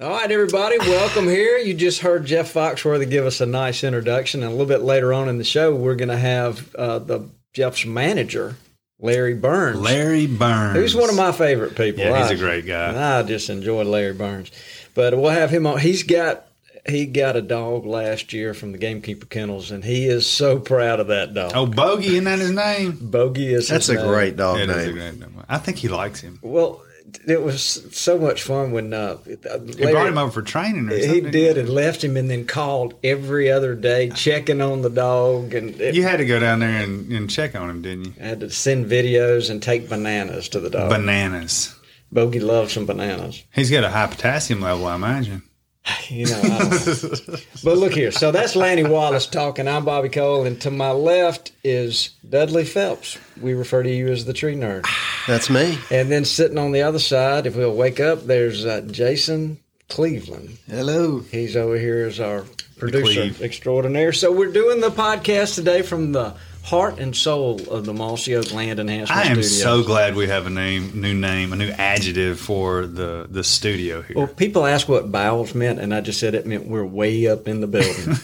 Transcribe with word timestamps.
All 0.00 0.08
right, 0.10 0.30
everybody, 0.30 0.78
welcome 0.78 1.26
here. 1.28 1.58
You 1.58 1.74
just 1.74 2.00
heard 2.00 2.24
Jeff 2.24 2.54
Foxworthy 2.54 3.08
give 3.08 3.26
us 3.26 3.42
a 3.42 3.46
nice 3.46 3.84
introduction, 3.84 4.42
and 4.42 4.48
a 4.48 4.52
little 4.54 4.66
bit 4.66 4.80
later 4.80 5.12
on 5.12 5.28
in 5.28 5.36
the 5.36 5.44
show, 5.44 5.74
we're 5.74 5.94
going 5.94 6.08
to 6.08 6.16
have 6.16 6.74
uh, 6.74 7.00
the 7.00 7.28
Jeff's 7.52 7.84
manager, 7.84 8.56
Larry 8.98 9.34
Burns. 9.34 9.78
Larry 9.78 10.26
Burns. 10.26 10.76
Who's 10.76 10.96
one 10.96 11.10
of 11.10 11.16
my 11.16 11.32
favorite 11.32 11.76
people. 11.76 12.02
Yeah, 12.02 12.16
he's 12.22 12.30
I- 12.30 12.34
a 12.34 12.38
great 12.38 12.64
guy. 12.66 13.18
I 13.18 13.22
just 13.24 13.50
enjoy 13.50 13.82
Larry 13.84 14.14
Burns. 14.14 14.50
But 14.94 15.16
we'll 15.18 15.30
have 15.30 15.50
him 15.50 15.66
on. 15.66 15.78
He's 15.78 16.02
got 16.02 16.46
he 16.88 17.04
got 17.04 17.36
a 17.36 17.42
dog 17.42 17.84
last 17.84 18.32
year 18.32 18.54
from 18.54 18.72
the 18.72 18.78
Gamekeeper 18.78 19.26
Kennels, 19.26 19.70
and 19.70 19.84
he 19.84 20.06
is 20.06 20.26
so 20.26 20.58
proud 20.58 20.98
of 20.98 21.08
that 21.08 21.34
dog. 21.34 21.52
Oh, 21.54 21.66
Bogey, 21.66 22.08
isn't 22.08 22.24
that 22.24 22.38
his 22.38 22.50
name? 22.50 22.96
Bogey 23.02 23.52
is 23.52 23.68
That's 23.68 23.86
his 23.86 23.96
a 23.96 23.98
name. 24.00 24.08
great 24.08 24.36
dog 24.36 24.58
a 24.60 24.66
name. 24.66 24.92
great 24.94 25.18
name. 25.20 25.44
I 25.46 25.58
think 25.58 25.76
he 25.76 25.88
likes 25.88 26.20
him. 26.22 26.38
Well, 26.42 26.82
it 27.26 27.42
was 27.42 27.62
so 27.96 28.18
much 28.18 28.42
fun 28.42 28.72
when 28.72 28.92
uh, 28.92 29.16
He 29.24 29.36
brought 29.36 30.06
him 30.06 30.18
over 30.18 30.30
for 30.30 30.42
training 30.42 30.88
or 30.88 31.00
something. 31.00 31.24
He 31.24 31.30
did 31.30 31.58
and 31.58 31.68
left 31.68 32.02
him, 32.02 32.16
and 32.16 32.30
then 32.30 32.46
called 32.46 32.94
every 33.04 33.50
other 33.50 33.74
day, 33.74 34.10
checking 34.10 34.60
on 34.60 34.82
the 34.82 34.90
dog, 34.90 35.54
and 35.54 35.80
it, 35.80 35.94
You 35.94 36.02
had 36.02 36.18
to 36.18 36.24
go 36.24 36.38
down 36.38 36.60
there 36.60 36.82
and, 36.82 37.10
and 37.12 37.30
check 37.30 37.54
on 37.54 37.70
him, 37.70 37.82
didn't 37.82 38.04
you? 38.06 38.12
I 38.20 38.26
had 38.26 38.40
to 38.40 38.50
send 38.50 38.86
videos 38.86 39.50
and 39.50 39.62
take 39.62 39.88
bananas 39.88 40.48
to 40.50 40.60
the 40.60 40.70
dog. 40.70 40.90
Bananas. 40.90 41.74
Bogey 42.12 42.40
loves 42.40 42.72
some 42.72 42.86
bananas. 42.86 43.44
He's 43.52 43.70
got 43.70 43.84
a 43.84 43.90
high 43.90 44.08
potassium 44.08 44.60
level, 44.60 44.86
I 44.86 44.96
imagine. 44.96 45.42
You 46.08 46.26
know, 46.26 46.40
I 46.42 46.58
don't 46.58 47.28
know. 47.28 47.36
but 47.62 47.78
look 47.78 47.92
here. 47.92 48.10
So 48.10 48.32
that's 48.32 48.56
Lanny 48.56 48.82
Wallace 48.82 49.26
talking. 49.26 49.68
I'm 49.68 49.84
Bobby 49.84 50.08
Cole, 50.08 50.44
and 50.44 50.60
to 50.62 50.70
my 50.70 50.90
left 50.90 51.52
is 51.62 52.10
Dudley 52.28 52.64
Phelps. 52.64 53.16
We 53.40 53.54
refer 53.54 53.84
to 53.84 53.90
you 53.90 54.08
as 54.08 54.24
the 54.24 54.32
tree 54.32 54.56
nerd. 54.56 54.86
That's 55.28 55.48
me. 55.48 55.78
And 55.90 56.10
then 56.10 56.24
sitting 56.24 56.58
on 56.58 56.72
the 56.72 56.82
other 56.82 56.98
side, 56.98 57.46
if 57.46 57.54
we'll 57.56 57.74
wake 57.76 58.00
up, 58.00 58.26
there's 58.26 58.66
uh, 58.66 58.80
Jason 58.90 59.60
Cleveland. 59.88 60.58
Hello. 60.68 61.20
He's 61.20 61.56
over 61.56 61.78
here 61.78 62.06
as 62.06 62.18
our 62.18 62.44
producer 62.78 63.30
extraordinaire. 63.44 64.12
So 64.12 64.32
we're 64.32 64.52
doing 64.52 64.80
the 64.80 64.90
podcast 64.90 65.54
today 65.54 65.82
from 65.82 66.10
the 66.12 66.34
heart 66.62 66.98
and 66.98 67.16
soul 67.16 67.60
of 67.68 67.84
the 67.84 67.92
Mossy 67.92 68.34
Oak 68.36 68.52
Land 68.52 68.78
Enhancement 68.78 69.18
I 69.18 69.24
am 69.30 69.42
Studios. 69.42 69.62
so 69.62 69.82
glad 69.82 70.14
we 70.14 70.26
have 70.28 70.46
a 70.46 70.50
name, 70.50 71.00
new 71.00 71.14
name, 71.14 71.52
a 71.52 71.56
new 71.56 71.70
adjective 71.70 72.38
for 72.38 72.86
the 72.86 73.26
the 73.28 73.42
studio 73.42 74.02
here. 74.02 74.16
Well, 74.16 74.26
people 74.26 74.66
ask 74.66 74.88
what 74.88 75.10
bowels 75.10 75.54
meant, 75.54 75.80
and 75.80 75.92
I 75.94 76.00
just 76.00 76.20
said 76.20 76.34
it 76.34 76.46
meant 76.46 76.66
we're 76.66 76.84
way 76.84 77.26
up 77.26 77.48
in 77.48 77.60
the 77.60 77.66
building. 77.66 78.14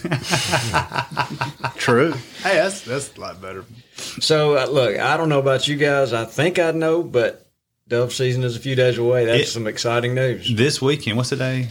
True. 1.76 2.12
hey, 2.42 2.56
that's 2.56 2.82
that's 2.82 3.16
a 3.16 3.20
lot 3.20 3.40
better. 3.40 3.64
so, 4.20 4.56
uh, 4.56 4.66
look, 4.66 4.98
I 4.98 5.16
don't 5.16 5.28
know 5.28 5.38
about 5.40 5.66
you 5.68 5.76
guys. 5.76 6.12
I 6.12 6.24
think 6.24 6.58
I 6.58 6.70
know, 6.72 7.02
but 7.02 7.46
dove 7.88 8.12
season 8.12 8.42
is 8.44 8.56
a 8.56 8.60
few 8.60 8.74
days 8.74 8.98
away. 8.98 9.24
That's 9.24 9.44
It- 9.48 9.52
some 9.52 9.66
exciting 9.66 10.14
news. 10.14 10.54
This 10.54 10.80
weekend, 10.82 11.16
what's 11.16 11.30
the 11.30 11.36
day? 11.36 11.68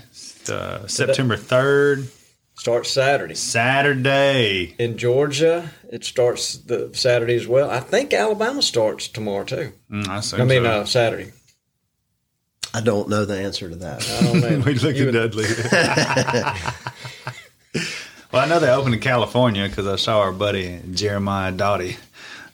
Uh, 0.49 0.85
September 0.87 1.35
third, 1.37 2.07
Starts 2.55 2.89
Saturday. 2.89 3.35
Saturday. 3.35 4.75
In 4.79 4.97
Georgia, 4.97 5.69
it 5.91 6.05
starts 6.05 6.57
the 6.57 6.89
Saturday 6.93 7.35
as 7.35 7.47
well. 7.47 7.69
I 7.69 7.81
think 7.81 8.13
Alabama 8.13 8.61
starts 8.61 9.09
tomorrow, 9.09 9.43
too. 9.43 9.73
Mm, 9.91 10.07
I, 10.07 10.41
I 10.41 10.45
mean, 10.45 10.63
so. 10.63 10.69
uh, 10.69 10.85
Saturday. 10.85 11.33
I 12.73 12.79
don't 12.81 13.09
know 13.09 13.25
the 13.25 13.37
answer 13.39 13.69
to 13.69 13.75
that. 13.77 14.09
I 14.09 14.21
don't 14.23 14.41
know. 14.41 14.59
we 14.65 14.73
look 14.75 14.95
You 14.95 15.07
at 15.07 15.13
Dudley. 15.13 15.45
well, 18.31 18.43
I 18.43 18.47
know 18.47 18.59
they 18.59 18.69
opened 18.69 18.95
in 18.95 19.01
California 19.01 19.67
because 19.67 19.87
I 19.87 19.95
saw 19.97 20.19
our 20.19 20.31
buddy 20.33 20.81
Jeremiah 20.91 21.51
Doughty 21.51 21.97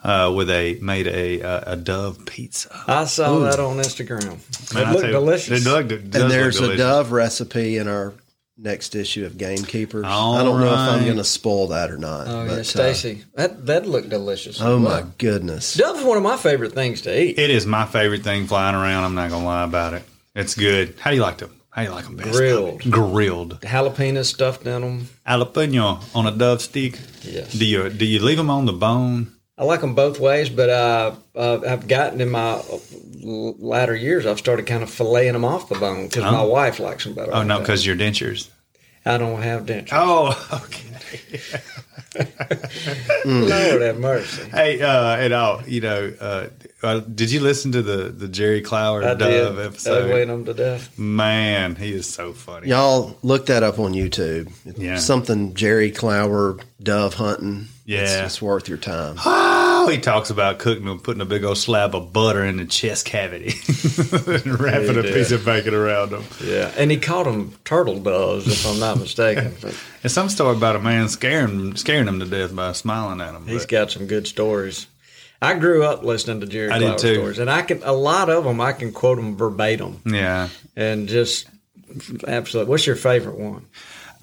uh, 0.03 0.31
with 0.35 0.49
a 0.49 0.77
made 0.81 1.07
a 1.07 1.41
a, 1.41 1.73
a 1.73 1.75
dove 1.75 2.25
pizza. 2.25 2.69
I 2.87 3.05
saw 3.05 3.39
that 3.39 3.59
on 3.59 3.77
Instagram. 3.77 4.73
Man, 4.73 4.83
it 4.83 4.87
I 4.87 4.91
looked 4.91 5.05
you, 5.05 5.11
delicious. 5.11 5.65
It 5.65 5.69
looked, 5.69 5.91
it 5.91 6.01
and 6.03 6.31
there's 6.31 6.61
look 6.61 6.73
a 6.73 6.77
dove 6.77 7.11
recipe 7.11 7.77
in 7.77 7.87
our 7.87 8.13
next 8.61 8.95
issue 8.95 9.25
of 9.25 9.37
Gamekeepers. 9.37 10.05
All 10.05 10.35
I 10.35 10.43
don't 10.43 10.59
know 10.59 10.71
if 10.71 10.77
I'm 10.77 11.03
going 11.03 11.17
to 11.17 11.23
spoil 11.23 11.67
that 11.67 11.91
or 11.91 11.97
not. 11.97 12.27
oh, 12.27 12.45
but, 12.47 12.53
yeah, 12.53 12.59
uh, 12.59 12.63
Stacy. 12.63 13.23
that 13.35 13.65
that 13.65 13.85
looked 13.85 14.09
delicious. 14.09 14.61
oh 14.61 14.77
as 14.77 14.81
my 14.81 14.89
well. 15.01 15.13
goodness. 15.17 15.73
Dove's 15.75 16.03
one 16.03 16.17
of 16.17 16.23
my 16.23 16.37
favorite 16.37 16.73
things 16.73 17.01
to 17.01 17.21
eat. 17.21 17.37
It 17.39 17.49
is 17.49 17.65
my 17.65 17.85
favorite 17.85 18.23
thing 18.23 18.47
flying 18.47 18.75
around. 18.75 19.03
I'm 19.03 19.15
not 19.15 19.29
gonna 19.29 19.45
lie 19.45 19.63
about 19.63 19.93
it. 19.93 20.03
It's 20.35 20.55
good. 20.55 20.95
How 20.99 21.09
do 21.09 21.15
you 21.17 21.21
like 21.21 21.37
them? 21.39 21.55
How 21.71 21.83
do 21.83 21.87
you 21.89 21.95
like 21.95 22.05
them 22.05 22.17
best? 22.17 22.31
Grilled. 22.31 22.81
Grilled. 22.91 23.59
Jalapenos 23.61 24.25
stuffed 24.25 24.65
in 24.67 24.81
them. 24.81 25.09
Jalapeno 25.25 26.03
on 26.15 26.27
a 26.27 26.31
dove 26.31 26.61
stick. 26.61 26.99
Yes. 27.23 27.53
Do 27.53 27.65
you 27.65 27.89
do 27.89 28.05
you 28.05 28.19
leave 28.21 28.37
them 28.37 28.49
on 28.49 28.65
the 28.65 28.73
bone? 28.73 29.33
I 29.57 29.63
like 29.63 29.81
them 29.81 29.93
both 29.95 30.19
ways, 30.19 30.49
but 30.49 30.69
uh, 30.69 31.15
uh, 31.35 31.59
I've 31.67 31.87
gotten 31.87 32.19
in 32.21 32.29
my 32.31 32.61
latter 33.21 33.95
years, 33.95 34.25
I've 34.25 34.39
started 34.39 34.65
kind 34.65 34.81
of 34.81 34.89
filleting 34.89 35.33
them 35.33 35.45
off 35.45 35.69
the 35.69 35.75
bone 35.75 36.07
because 36.07 36.23
my 36.23 36.41
Oh. 36.41 36.47
wife 36.47 36.79
likes 36.79 37.03
them 37.03 37.13
better. 37.13 37.31
Oh 37.33 37.39
like 37.39 37.47
no, 37.47 37.59
because 37.59 37.85
your 37.85 37.95
dentures. 37.95 38.49
I 39.05 39.17
don't 39.17 39.41
have 39.41 39.65
dentures. 39.65 39.89
Oh, 39.91 40.61
okay. 40.65 41.39
Lord 43.25 43.81
have 43.81 43.99
mercy. 43.99 44.43
Hey, 44.49 44.81
uh, 44.81 45.15
and 45.15 45.33
all 45.33 45.61
you 45.65 45.81
know, 45.81 46.13
uh, 46.19 46.47
uh, 46.83 46.99
did 46.99 47.31
you 47.31 47.39
listen 47.39 47.71
to 47.71 47.81
the 47.81 48.09
the 48.09 48.27
Jerry 48.27 48.61
Clower 48.61 49.03
I 49.03 49.13
Dove 49.13 49.55
did. 49.55 49.65
episode? 49.65 50.03
Ugly 50.09 50.25
them 50.25 50.45
to 50.45 50.53
death. 50.53 50.97
Man, 50.99 51.75
he 51.75 51.93
is 51.93 52.07
so 52.07 52.33
funny. 52.33 52.67
Y'all 52.67 53.17
look 53.23 53.45
that 53.45 53.63
up 53.63 53.79
on 53.79 53.93
YouTube. 53.93 54.51
Yeah. 54.77 54.97
Something 54.97 55.53
Jerry 55.53 55.91
Clower 55.91 56.57
dove 56.81 57.13
hunting. 57.15 57.67
Yeah. 57.85 58.01
It's, 58.01 58.13
it's 58.13 58.41
worth 58.41 58.67
your 58.67 58.77
time. 58.77 59.17
Oh, 59.83 59.87
he 59.87 59.97
talks 59.97 60.29
about 60.29 60.59
cooking 60.59 60.85
them, 60.85 60.99
putting 60.99 61.21
a 61.21 61.25
big 61.25 61.43
old 61.43 61.57
slab 61.57 61.95
of 61.95 62.13
butter 62.13 62.45
in 62.45 62.57
the 62.57 62.65
chest 62.65 63.05
cavity, 63.05 63.47
and 64.27 64.59
wrapping 64.59 64.97
a 64.97 65.01
piece 65.01 65.31
of 65.31 65.43
bacon 65.43 65.73
around 65.73 66.11
them. 66.11 66.23
Yeah, 66.43 66.71
and 66.77 66.91
he 66.91 66.97
caught 66.97 67.25
them 67.25 67.55
turtle 67.65 67.99
doves, 67.99 68.47
if 68.47 68.65
I'm 68.65 68.79
not 68.79 68.99
mistaken. 68.99 69.53
And 70.03 70.11
some 70.11 70.29
story 70.29 70.57
about 70.57 70.75
a 70.75 70.79
man 70.79 71.09
scaring 71.09 71.75
scaring 71.75 72.07
him 72.07 72.19
to 72.19 72.25
death 72.25 72.55
by 72.55 72.71
smiling 72.71 73.21
at 73.21 73.35
him. 73.35 73.45
he's 73.45 73.63
but- 73.63 73.69
got 73.69 73.91
some 73.91 74.07
good 74.07 74.25
stories. 74.27 74.87
I 75.41 75.55
grew 75.55 75.83
up 75.83 76.03
listening 76.03 76.41
to 76.41 76.47
Jerry 76.47 76.69
I 76.71 76.77
did 76.79 76.97
too. 76.99 77.15
stories, 77.15 77.39
and 77.39 77.49
I 77.49 77.63
can 77.63 77.81
a 77.83 77.93
lot 77.93 78.29
of 78.29 78.43
them 78.43 78.61
I 78.61 78.73
can 78.73 78.91
quote 78.91 79.17
them 79.17 79.35
verbatim, 79.35 80.01
yeah. 80.05 80.49
and 80.75 81.07
just 81.07 81.47
absolutely. 82.27 82.69
What's 82.69 82.85
your 82.85 82.95
favorite 82.95 83.37
one? 83.39 83.65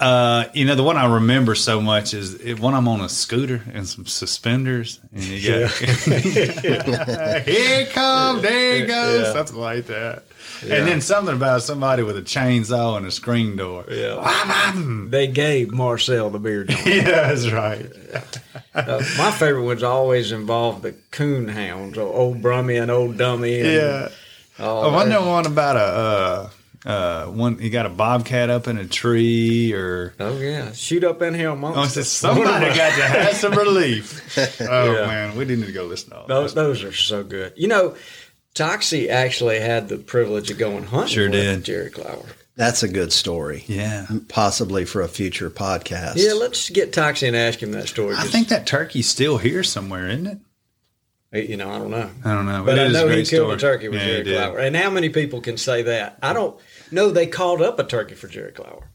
Uh, 0.00 0.45
you 0.55 0.65
know, 0.65 0.77
the 0.77 0.83
one 0.85 0.97
I 0.97 1.12
remember 1.15 1.55
so 1.56 1.81
much 1.81 2.15
is 2.15 2.35
it, 2.35 2.61
when 2.61 2.73
I'm 2.75 2.87
on 2.87 3.00
a 3.00 3.09
scooter 3.09 3.62
and 3.73 3.87
some 3.87 4.06
suspenders, 4.06 5.00
and 5.12 5.25
you 5.25 5.49
got 5.49 5.71
here 5.79 7.45
it 7.47 7.91
comes, 7.91 8.43
there 8.43 8.77
it 8.85 8.87
goes, 8.87 9.23
Yeah. 9.27 9.33
something 9.33 9.56
like 9.56 9.87
that. 9.87 10.23
And 10.62 10.87
then 10.89 11.00
something 11.00 11.35
about 11.35 11.62
somebody 11.62 12.03
with 12.03 12.17
a 12.17 12.23
chainsaw 12.23 12.97
and 12.97 13.06
a 13.06 13.11
screen 13.11 13.56
door. 13.56 13.85
Yeah, 13.91 14.73
they 15.09 15.27
gave 15.27 15.71
Marcel 15.73 16.31
the 16.31 16.39
beard. 16.39 16.71
yeah, 16.87 17.03
that's 17.03 17.50
right. 17.50 17.87
Uh, 18.75 19.03
my 19.19 19.31
favorite 19.33 19.65
ones 19.65 19.83
always 19.83 20.33
involved 20.33 20.83
the 20.83 20.93
coon 21.11 21.49
hounds, 21.49 21.99
or 21.99 22.12
old 22.12 22.41
Brummy 22.43 22.77
and 22.77 22.91
old 22.91 23.17
Dummy. 23.19 23.61
And, 23.61 23.73
Yeah. 23.73 24.09
Oh, 24.61 24.91
I 24.91 24.93
wonder 24.95 25.19
they're- 25.21 25.29
one 25.29 25.47
about 25.47 25.77
a 25.77 25.81
uh, 25.81 26.50
uh, 26.88 27.26
one 27.26 27.58
he 27.58 27.70
got 27.70 27.87
a 27.87 27.90
bobcat 27.90 28.50
up 28.50 28.67
in 28.67 28.79
a 28.79 28.87
tree, 28.87 29.73
or 29.75 30.14
Oh 30.19 30.38
yeah, 30.38 30.73
shoot 30.73 31.05
up 31.05 31.23
in 31.23 31.35
here 31.35 31.50
amongst 31.50 31.79
oh, 31.79 31.82
us. 31.82 31.96
it's 31.99 32.08
somebody 32.08 32.49
got 32.67 32.96
to 32.96 33.02
have 33.02 33.35
some 33.35 33.52
relief. 33.52 34.25
Oh 34.61 34.93
Yeah. 34.93 35.06
man, 35.06 35.37
we 35.37 35.44
didn't 35.44 35.61
need 35.61 35.67
to 35.67 35.73
go 35.73 35.85
listen 35.85 36.11
to 36.11 36.17
all 36.19 36.26
Those 36.26 36.55
those 36.55 36.82
are 36.82 36.93
so 36.93 37.23
good. 37.23 37.52
You 37.56 37.69
know, 37.69 37.94
Toxie 38.55 39.08
actually 39.08 39.61
had 39.61 39.88
the 39.88 39.99
privilege 39.99 40.50
of 40.50 40.58
going 40.58 40.85
hunting. 40.85 41.08
Sure 41.14 41.25
with 41.31 41.32
did. 41.32 41.64
Jerry 41.64 41.90
Clower. 41.90 42.25
That's 42.56 42.82
a 42.82 42.88
good 42.88 43.12
story. 43.12 43.62
Yeah, 43.69 44.06
Possibly 44.29 44.85
for 44.85 45.00
a 45.02 45.06
future 45.08 45.49
podcast. 45.49 46.14
Yeah, 46.17 46.32
let's 46.32 46.69
get 46.70 46.90
Toxie 46.93 47.29
and 47.29 47.37
ask 47.37 47.62
him 47.62 47.70
that 47.73 47.87
story. 47.88 48.17
I 48.17 48.25
think 48.25 48.49
that 48.49 48.67
turkey's 48.67 49.08
still 49.08 49.38
here 49.38 49.62
somewhere, 49.62 50.08
isn't 50.08 50.26
it? 50.26 50.38
You 51.32 51.56
know, 51.56 51.70
I 51.70 51.78
don't 51.78 51.90
know. 51.90 52.10
I 52.25 52.34
don't 52.34 52.46
know, 52.46 52.64
But 52.64 52.78
it 52.78 52.80
I 52.80 52.84
is 52.84 52.90
a 52.90 52.92
know 52.94 53.08
he 53.08 53.14
great 53.16 53.28
killed 53.28 53.46
story. 53.46 53.54
a 53.54 53.58
turkey 53.58 53.88
with 53.88 54.00
Yeah, 54.00 54.22
Jerry. 54.22 54.36
Clower. 54.36 54.58
And 54.58 54.75
how 54.76 54.90
many 54.90 55.08
people 55.10 55.40
can 55.40 55.56
say 55.58 55.82
that? 55.82 56.19
I 56.22 56.32
don't 56.32 56.58
know. 56.90 57.10
They 57.10 57.26
called 57.26 57.60
up 57.62 57.78
a 57.78 57.84
turkey 57.84 58.14
for 58.14 58.28
Jerry 58.28 58.52
Clower. 58.52 58.88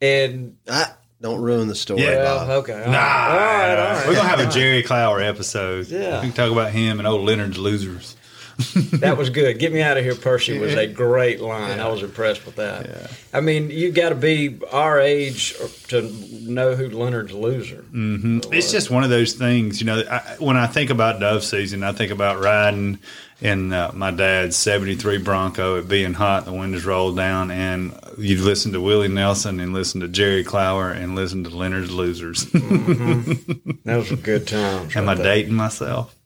And 0.00 0.56
I, 0.68 0.92
don't 1.22 1.40
ruin 1.40 1.66
the 1.68 1.74
story, 1.74 2.02
Yeah. 2.02 2.22
Bob. 2.24 2.50
okay, 2.50 2.74
all 2.74 2.90
Nah, 2.90 2.98
right, 2.98 3.30
all 3.30 3.36
right, 3.38 3.78
all 3.78 3.94
right. 3.94 4.06
we're 4.08 4.14
gonna 4.16 4.28
have 4.28 4.40
a 4.40 4.50
Jerry 4.50 4.82
Clower 4.82 5.20
episode. 5.20 5.88
Yeah. 5.88 6.20
we 6.20 6.26
can 6.26 6.32
talk 6.36 6.52
about 6.52 6.72
him 6.72 6.98
and 6.98 7.08
old 7.08 7.22
Leonard's 7.24 7.56
losers. 7.56 8.16
That 8.96 9.18
was 9.18 9.30
good. 9.30 9.58
Get 9.58 9.72
me 9.72 9.82
out 9.82 9.98
of 9.98 10.04
here, 10.04 10.14
Percy 10.14 10.58
was 10.58 10.74
a 10.74 10.86
great 10.86 11.40
line. 11.40 11.78
I 11.78 11.88
was 11.88 12.02
impressed 12.02 12.46
with 12.46 12.56
that. 12.56 12.86
Yeah. 12.86 13.06
I 13.32 13.40
mean, 13.40 13.70
you 13.70 13.92
got 13.92 14.08
to 14.08 14.14
be 14.14 14.58
our 14.72 14.98
age 14.98 15.54
to 15.88 16.02
know 16.42 16.74
who 16.74 16.88
Leonard's 16.88 17.32
loser. 17.32 17.84
It's 17.92 18.72
just 18.72 18.90
one 18.90 19.04
of 19.04 19.10
those 19.10 19.34
things, 19.34 19.80
you 19.80 19.86
know. 19.86 20.02
I, 20.10 20.36
when 20.38 20.56
I 20.56 20.66
think 20.66 20.90
about 20.90 21.20
dove 21.20 21.44
season, 21.44 21.82
I 21.82 21.92
think 21.92 22.10
about 22.10 22.40
riding 22.40 22.98
in 23.40 23.72
uh, 23.72 23.90
my 23.94 24.10
dad's 24.10 24.56
'73 24.56 25.18
Bronco, 25.18 25.76
it 25.76 25.88
being 25.88 26.14
hot, 26.14 26.46
the 26.46 26.52
windows 26.52 26.84
rolled 26.86 27.16
down, 27.16 27.50
and 27.50 27.98
you 28.16 28.42
listen 28.42 28.72
to 28.72 28.80
Willie 28.80 29.08
Nelson 29.08 29.60
and 29.60 29.74
listen 29.74 30.00
to 30.00 30.08
Jerry 30.08 30.44
Clower 30.44 30.90
and 30.90 31.14
listen 31.14 31.44
to 31.44 31.50
Leonard's 31.50 31.90
Losers. 31.90 32.44
Those 33.84 34.10
were 34.10 34.16
good 34.16 34.48
times. 34.48 34.96
Am 34.96 35.08
I 35.08 35.14
there. 35.14 35.24
dating 35.24 35.54
myself? 35.54 36.16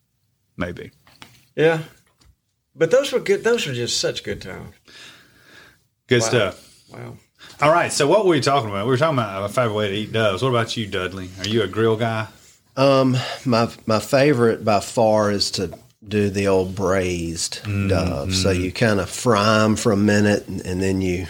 Maybe. 0.56 0.92
Yeah. 1.56 1.82
But 2.80 2.90
those 2.90 3.12
were 3.12 3.20
good. 3.20 3.44
Those 3.44 3.66
were 3.66 3.74
just 3.74 4.00
such 4.00 4.24
good 4.24 4.40
times. 4.40 4.74
Good 6.08 6.22
Wow. 6.22 6.28
stuff. 6.28 6.68
Wow. 6.90 7.16
All 7.60 7.70
right. 7.70 7.92
So, 7.92 8.06
what 8.06 8.24
were 8.24 8.30
we 8.30 8.40
talking 8.40 8.70
about? 8.70 8.86
We 8.86 8.90
were 8.90 8.96
talking 8.96 9.18
about 9.18 9.44
a 9.44 9.52
favorite 9.52 9.74
way 9.74 9.88
to 9.88 9.94
eat 9.94 10.12
doves. 10.12 10.42
What 10.42 10.48
about 10.48 10.74
you, 10.78 10.86
Dudley? 10.86 11.28
Are 11.40 11.46
you 11.46 11.62
a 11.62 11.66
grill 11.68 11.96
guy? 11.96 12.28
Um, 12.78 13.18
my 13.44 13.68
my 13.84 13.98
favorite 14.00 14.64
by 14.64 14.80
far 14.80 15.30
is 15.30 15.50
to 15.52 15.78
do 16.08 16.30
the 16.30 16.48
old 16.48 16.74
braised 16.74 17.60
dove. 17.90 18.34
So 18.34 18.50
you 18.50 18.72
kind 18.72 18.98
of 18.98 19.10
fry 19.10 19.58
them 19.58 19.76
for 19.76 19.92
a 19.92 19.96
minute, 19.98 20.48
and, 20.48 20.62
and 20.62 20.82
then 20.82 21.02
you 21.02 21.26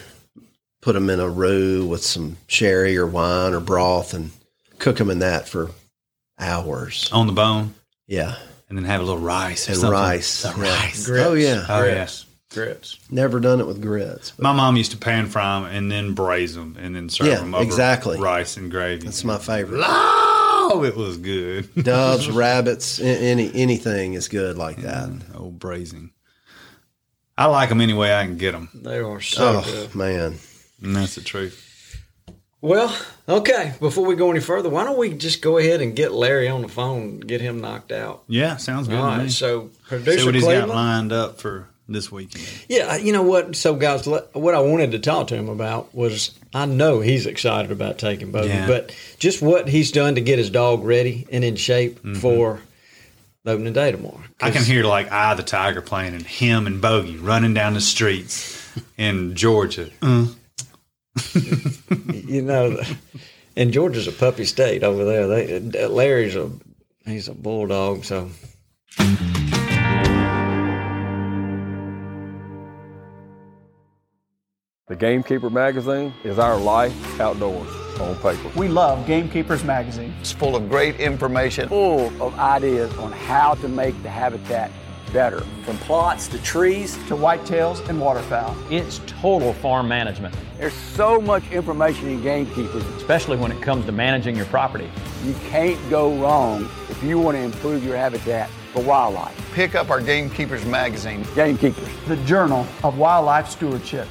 put 0.80 0.92
them 0.92 1.10
in 1.10 1.18
a 1.18 1.28
roux 1.28 1.84
with 1.84 2.04
some 2.04 2.36
sherry 2.46 2.96
or 2.96 3.06
wine 3.08 3.54
or 3.54 3.60
broth, 3.60 4.14
and 4.14 4.30
cook 4.78 4.98
them 4.98 5.10
in 5.10 5.18
that 5.18 5.48
for 5.48 5.72
hours. 6.38 7.10
On 7.12 7.26
the 7.26 7.32
bone, 7.32 7.74
Yeah, 8.06 8.36
and 8.70 8.78
then 8.78 8.84
have 8.86 9.00
a 9.02 9.04
little 9.04 9.20
rice 9.20 9.68
or 9.68 9.72
and 9.72 9.80
something. 9.80 9.92
rice. 10.00 10.42
The 10.42 10.52
rice. 10.54 11.04
Grits. 11.06 11.26
Oh 11.28 11.34
yeah, 11.34 11.66
Oh 11.68 11.84
yeah. 11.84 11.94
Grits. 11.94 12.24
Grits. 12.52 12.98
never 13.10 13.38
done 13.38 13.60
it 13.60 13.66
with 13.66 13.80
grits. 13.82 14.30
But 14.32 14.42
My 14.44 14.52
mom 14.52 14.76
used 14.76 14.90
to 14.92 14.96
pan 14.96 15.26
fry 15.28 15.60
them 15.60 15.68
and 15.70 15.90
then 15.92 16.14
braise 16.14 16.54
them 16.56 16.76
and 16.80 16.96
then 16.96 17.08
serve 17.08 17.26
Yeah, 17.28 17.36
them 17.36 17.54
over 17.54 17.62
exactly. 17.62 18.18
rice 18.18 18.56
and 18.56 18.70
gravy. 18.70 19.04
that's 19.04 19.22
my 19.24 19.38
favorite. 19.38 19.82
Oh, 19.84 20.82
it 20.84 20.96
was 20.96 21.16
good. 21.18 21.68
Doves, 21.84 22.28
rabbits, 22.30 23.00
any 23.00 23.50
anything 23.54 24.14
is 24.14 24.26
good 24.28 24.56
like 24.56 24.78
mm, 24.78 24.82
that. 24.82 25.36
Old 25.38 25.58
braising. 25.58 26.10
I 27.38 27.46
like 27.46 27.68
them 27.70 27.80
any 27.80 27.94
way 27.94 28.14
I 28.14 28.24
can 28.26 28.36
get 28.36 28.52
them, 28.52 28.68
They 28.74 28.98
are 28.98 29.20
so 29.20 29.62
Oh 29.64 29.64
good. 29.64 29.94
man, 29.94 30.36
and 30.82 30.94
that's 30.96 31.14
the 31.14 31.22
truth. 31.22 31.66
Well, 32.62 32.94
okay. 33.28 33.72
Before 33.80 34.04
we 34.04 34.16
go 34.16 34.30
any 34.30 34.40
further, 34.40 34.68
why 34.68 34.84
don't 34.84 34.98
we 34.98 35.14
just 35.14 35.40
go 35.40 35.56
ahead 35.58 35.80
and 35.80 35.96
get 35.96 36.12
Larry 36.12 36.46
on 36.48 36.60
the 36.62 36.68
phone 36.68 37.20
get 37.20 37.40
him 37.40 37.60
knocked 37.60 37.90
out? 37.92 38.22
Yeah, 38.28 38.56
sounds 38.58 38.86
good. 38.86 38.98
All 38.98 39.10
to 39.12 39.16
me. 39.16 39.22
right. 39.24 39.30
So, 39.32 39.68
See 39.68 39.88
producer 39.88 40.26
what 40.26 40.34
he's 40.34 40.44
got 40.44 40.68
lined 40.68 41.12
up 41.12 41.40
for 41.40 41.68
this 41.88 42.12
weekend. 42.12 42.44
Yeah, 42.68 42.96
you 42.96 43.12
know 43.14 43.22
what? 43.22 43.56
So, 43.56 43.74
guys, 43.74 44.06
what 44.06 44.54
I 44.54 44.60
wanted 44.60 44.92
to 44.92 44.98
talk 44.98 45.28
to 45.28 45.34
him 45.36 45.48
about 45.48 45.94
was 45.94 46.38
I 46.52 46.66
know 46.66 47.00
he's 47.00 47.26
excited 47.26 47.72
about 47.72 47.98
taking 47.98 48.30
Bogey, 48.30 48.48
Yeah. 48.48 48.66
but 48.66 48.94
just 49.18 49.40
what 49.40 49.66
he's 49.68 49.90
done 49.90 50.16
to 50.16 50.20
get 50.20 50.38
his 50.38 50.50
dog 50.50 50.84
ready 50.84 51.26
and 51.32 51.42
in 51.42 51.56
shape 51.56 51.96
Mm-hmm. 52.00 52.14
for 52.20 52.60
the 53.44 53.52
opening 53.52 53.72
day 53.72 53.90
tomorrow. 53.90 54.20
I 54.42 54.50
can 54.50 54.62
hear 54.64 54.84
like 54.84 55.10
I 55.10 55.32
the 55.34 55.42
Tiger" 55.42 55.80
playing, 55.80 56.12
and 56.14 56.26
him 56.26 56.66
and 56.66 56.80
Bogey 56.82 57.16
running 57.16 57.54
down 57.54 57.72
the 57.72 57.80
streets 57.80 58.62
in 58.98 59.34
Georgia. 59.34 59.88
Uh, 60.02 60.26
you 62.12 62.42
know, 62.42 62.80
and 63.56 63.72
Georgia's 63.72 64.06
a 64.06 64.12
puppy 64.12 64.44
state 64.44 64.82
over 64.82 65.04
there. 65.04 65.26
They, 65.26 65.86
Larry's 65.86 66.36
a 66.36 66.50
he's 67.04 67.28
a 67.28 67.34
bulldog, 67.34 68.04
so 68.04 68.30
The 74.90 74.96
Gamekeeper 74.96 75.50
magazine 75.50 76.12
is 76.24 76.40
our 76.40 76.58
life 76.58 77.20
outdoors 77.20 77.68
on 78.00 78.16
paper. 78.16 78.50
We 78.58 78.66
love 78.66 79.06
Gamekeepers 79.06 79.62
Magazine. 79.62 80.12
It's 80.20 80.32
full 80.32 80.56
of 80.56 80.68
great 80.68 80.98
information. 80.98 81.68
Full 81.68 82.08
of 82.20 82.36
ideas 82.36 82.92
on 82.98 83.12
how 83.12 83.54
to 83.54 83.68
make 83.68 83.94
the 84.02 84.10
habitat 84.10 84.72
better. 85.12 85.40
From 85.64 85.76
plots 85.78 86.28
to 86.28 86.42
trees 86.42 86.94
to 87.08 87.16
whitetails 87.16 87.86
and 87.88 88.00
waterfowl. 88.00 88.56
It's 88.70 89.00
total 89.06 89.52
farm 89.54 89.88
management, 89.88 90.34
There's 90.58 90.72
so 90.74 91.20
much 91.20 91.42
information 91.50 92.08
in 92.08 92.22
Gamekeepers. 92.22 92.84
especially 92.96 93.36
when 93.36 93.50
it 93.52 93.60
comes 93.62 93.86
to 93.86 93.92
managing 93.92 94.36
your 94.36 94.46
property. 94.46 94.90
You 95.24 95.34
can't 95.48 95.78
go 95.90 96.14
wrong 96.16 96.68
if 96.88 97.02
you 97.02 97.18
want 97.18 97.36
to 97.36 97.42
improve 97.42 97.84
your 97.84 97.96
habitat 97.96 98.50
for 98.72 98.82
wildlife. 98.82 99.36
Pick 99.52 99.74
up 99.74 99.90
our 99.90 100.00
Gamekeepers 100.00 100.64
magazine. 100.64 101.24
Gamekeepers. 101.34 101.88
The 102.06 102.16
Journal 102.24 102.66
of 102.84 102.98
Wildlife 102.98 103.48
Stewardship. 103.48 104.06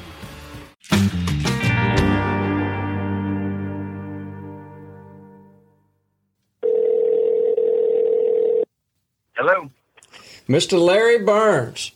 Mr. 10.50 10.84
Larry 10.84 11.20
Burns. 11.20 11.92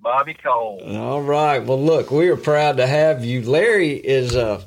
Bobby 0.00 0.34
Cole. 0.34 0.80
All 0.96 1.20
right. 1.20 1.58
Well, 1.58 1.82
look, 1.82 2.12
we 2.12 2.28
are 2.28 2.36
proud 2.36 2.76
to 2.76 2.86
have 2.86 3.24
you. 3.24 3.42
Larry 3.42 3.90
is 3.94 4.36
a, 4.36 4.64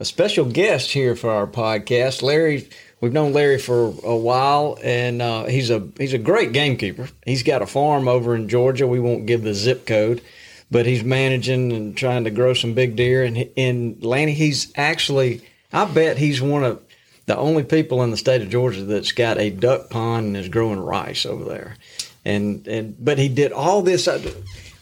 a 0.00 0.04
special 0.06 0.46
guest 0.46 0.92
here 0.92 1.14
for 1.14 1.30
our 1.30 1.46
podcast. 1.46 2.22
Larry, 2.22 2.66
we've 3.00 3.12
known 3.12 3.34
Larry 3.34 3.58
for 3.58 3.94
a 4.04 4.16
while, 4.16 4.78
and 4.82 5.20
uh, 5.20 5.44
he's 5.44 5.68
a 5.68 5.86
he's 5.98 6.14
a 6.14 6.18
great 6.18 6.52
gamekeeper. 6.52 7.10
He's 7.26 7.42
got 7.42 7.60
a 7.62 7.66
farm 7.66 8.08
over 8.08 8.34
in 8.34 8.48
Georgia. 8.48 8.86
We 8.86 9.00
won't 9.00 9.26
give 9.26 9.42
the 9.42 9.54
zip 9.54 9.86
code, 9.86 10.22
but 10.70 10.86
he's 10.86 11.04
managing 11.04 11.72
and 11.72 11.96
trying 11.96 12.24
to 12.24 12.30
grow 12.30 12.54
some 12.54 12.72
big 12.72 12.96
deer. 12.96 13.22
And 13.22 13.36
in 13.56 13.98
Lanny, 14.00 14.32
he's 14.32 14.72
actually, 14.76 15.42
I 15.74 15.84
bet 15.84 16.16
he's 16.16 16.40
one 16.40 16.64
of 16.64 16.85
the 17.26 17.36
only 17.36 17.64
people 17.64 18.02
in 18.02 18.10
the 18.10 18.16
state 18.16 18.42
of 18.42 18.48
Georgia 18.50 18.82
that's 18.84 19.12
got 19.12 19.38
a 19.38 19.50
duck 19.50 19.90
pond 19.90 20.26
and 20.28 20.36
is 20.36 20.48
growing 20.48 20.80
rice 20.80 21.26
over 21.26 21.44
there. 21.44 21.76
And 22.24 22.66
and 22.66 22.96
but 23.04 23.18
he 23.18 23.28
did 23.28 23.52
all 23.52 23.82
this. 23.82 24.08
uh, 24.08 24.20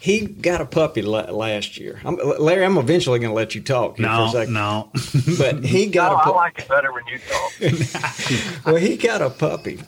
He 0.00 0.20
got 0.26 0.60
a 0.60 0.66
puppy 0.66 1.00
la- 1.02 1.30
last 1.30 1.78
year. 1.78 1.98
I'm, 2.04 2.16
Larry, 2.38 2.64
I'm 2.64 2.76
eventually 2.76 3.18
going 3.18 3.30
to 3.30 3.34
let 3.34 3.54
you 3.54 3.62
talk 3.62 3.96
here 3.96 4.06
for 4.06 4.12
a 4.12 4.16
no, 4.26 4.32
second. 4.32 4.52
no. 4.54 4.90
But 5.38 5.64
he 5.64 5.86
No, 5.86 5.92
got 5.92 6.12
a 6.12 6.16
I 6.16 6.24
pu- 6.24 6.30
like 6.32 6.58
it 6.58 6.68
better 6.68 6.92
when 6.92 7.04
you 7.06 7.18
talk. 7.18 8.64
well, 8.66 8.76
he 8.76 8.96
got 8.98 9.22
a 9.22 9.30
puppy. 9.30 9.80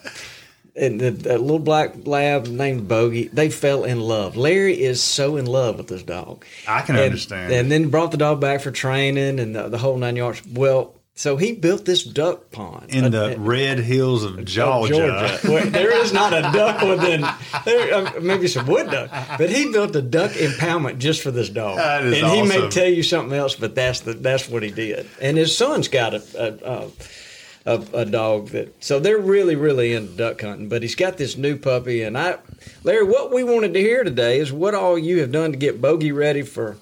And 0.75 1.01
the, 1.01 1.11
that 1.11 1.41
little 1.41 1.59
black 1.59 2.07
lab 2.07 2.47
named 2.47 2.87
Bogey, 2.89 3.29
they 3.29 3.49
fell 3.49 3.85
in 3.85 4.01
love. 4.01 4.37
Larry 4.37 4.79
is 4.83 5.03
so 5.03 5.37
in 5.37 5.47
love 5.47 5.79
with 5.79 5.89
this 5.89 6.03
dog. 6.03 6.45
I 6.69 6.83
can 6.83 6.97
and, 6.97 7.05
understand. 7.05 7.53
And 7.53 7.71
then 7.73 7.89
brought 7.89 8.11
the 8.11 8.19
dog 8.19 8.41
back 8.43 8.61
for 8.61 8.71
training 8.71 9.39
and 9.41 9.55
the, 9.57 9.69
the 9.71 9.79
whole 9.79 9.97
nine 9.97 10.17
yards. 10.17 10.43
Well, 10.47 10.95
so 11.19 11.39
he 11.39 11.53
built 11.53 11.87
this 11.87 12.05
duck 12.05 12.51
pond 12.51 12.91
in 12.91 13.11
the 13.11 13.35
uh, 13.35 13.39
red 13.39 13.79
hills 13.79 14.23
of 14.23 14.39
of 14.39 14.45
Georgia. 14.45 15.39
Well, 15.45 15.65
there 15.71 15.91
is 15.91 16.13
not 16.13 16.35
a 16.35 16.43
duck 16.43 16.83
within 16.83 17.25
there, 17.65 17.95
uh, 17.95 18.21
maybe 18.21 18.47
some 18.47 18.67
wood 18.67 18.91
duck, 18.91 19.11
but 19.39 19.49
he 19.49 19.73
built 19.73 19.97
a 19.97 20.03
duck 20.03 20.33
impoundment 20.33 20.99
just 20.99 21.23
for 21.23 21.31
this 21.31 21.49
dog. 21.49 21.79
And 21.79 22.15
he 22.15 22.43
may 22.43 22.69
tell 22.69 22.87
you 22.87 23.03
something 23.03 23.37
else, 23.37 23.55
but 23.55 23.75
that's 23.75 24.01
the 24.01 24.13
that's 24.13 24.47
what 24.47 24.63
he 24.63 24.71
did. 24.71 25.09
And 25.21 25.39
his 25.39 25.57
son's 25.57 25.89
got 25.89 26.13
a 26.13 26.23
a, 26.39 26.71
a, 26.71 27.75
a, 27.79 28.01
a 28.01 28.05
dog 28.05 28.49
that 28.49 28.85
so 28.85 29.01
they're 29.01 29.19
really 29.19 29.57
really 29.57 29.95
into 29.95 30.13
duck 30.13 30.43
hunting. 30.43 30.69
But 30.69 30.83
he's 30.83 30.97
got 30.97 31.17
this 31.17 31.39
new 31.39 31.57
puppy, 31.57 32.03
and 32.03 32.19
I, 32.19 32.37
Larry, 32.85 33.05
what 33.05 33.33
we 33.33 33.43
wanted 33.43 33.73
to 33.73 33.81
hear 33.81 34.05
today 34.05 34.39
is 34.39 34.53
what 34.53 34.75
all 34.75 34.99
you 34.99 35.21
have 35.21 35.33
done 35.33 35.53
to 35.53 35.59
get 35.59 35.81
Bogey 35.81 36.13
ready 36.13 36.43
for 36.43 36.77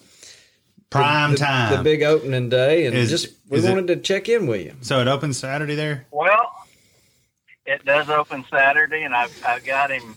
Prime 0.91 1.33
the, 1.33 1.37
time. 1.39 1.77
the 1.77 1.83
big 1.83 2.03
opening 2.03 2.49
day, 2.49 2.87
and 2.87 2.95
Is- 2.97 3.11
just 3.11 3.29
we 3.49 3.59
is 3.59 3.65
it- 3.65 3.71
wanted 3.71 3.89
to 3.89 3.97
check 3.97 4.29
in 4.29 4.47
with 4.47 4.61
you. 4.65 4.75
so 4.81 5.01
it 5.01 5.09
opens 5.09 5.39
Saturday 5.39 5.75
there. 5.75 6.07
Well, 6.11 6.53
it 7.67 7.85
does 7.85 8.09
open 8.11 8.45
Saturday, 8.51 9.03
and 9.03 9.15
I've, 9.15 9.43
I've 9.47 9.65
got 9.65 9.91
him 9.91 10.17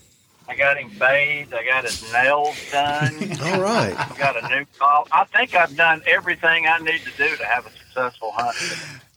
I 0.50 0.54
got 0.56 0.78
him 0.78 0.88
bathed. 0.98 1.52
I 1.52 1.62
got 1.62 1.84
his 1.84 2.10
nails 2.12 2.56
done. 2.72 3.14
All 3.42 3.60
right. 3.60 3.94
I 3.98 4.16
got 4.16 4.42
a 4.42 4.48
new 4.48 4.64
call. 4.78 5.06
I 5.12 5.24
think 5.24 5.54
I've 5.54 5.76
done 5.76 6.00
everything 6.06 6.66
I 6.66 6.78
need 6.78 7.00
to 7.02 7.10
do 7.18 7.36
to 7.36 7.44
have 7.44 7.66
a 7.66 7.70
successful 7.70 8.32
hunt. 8.34 8.56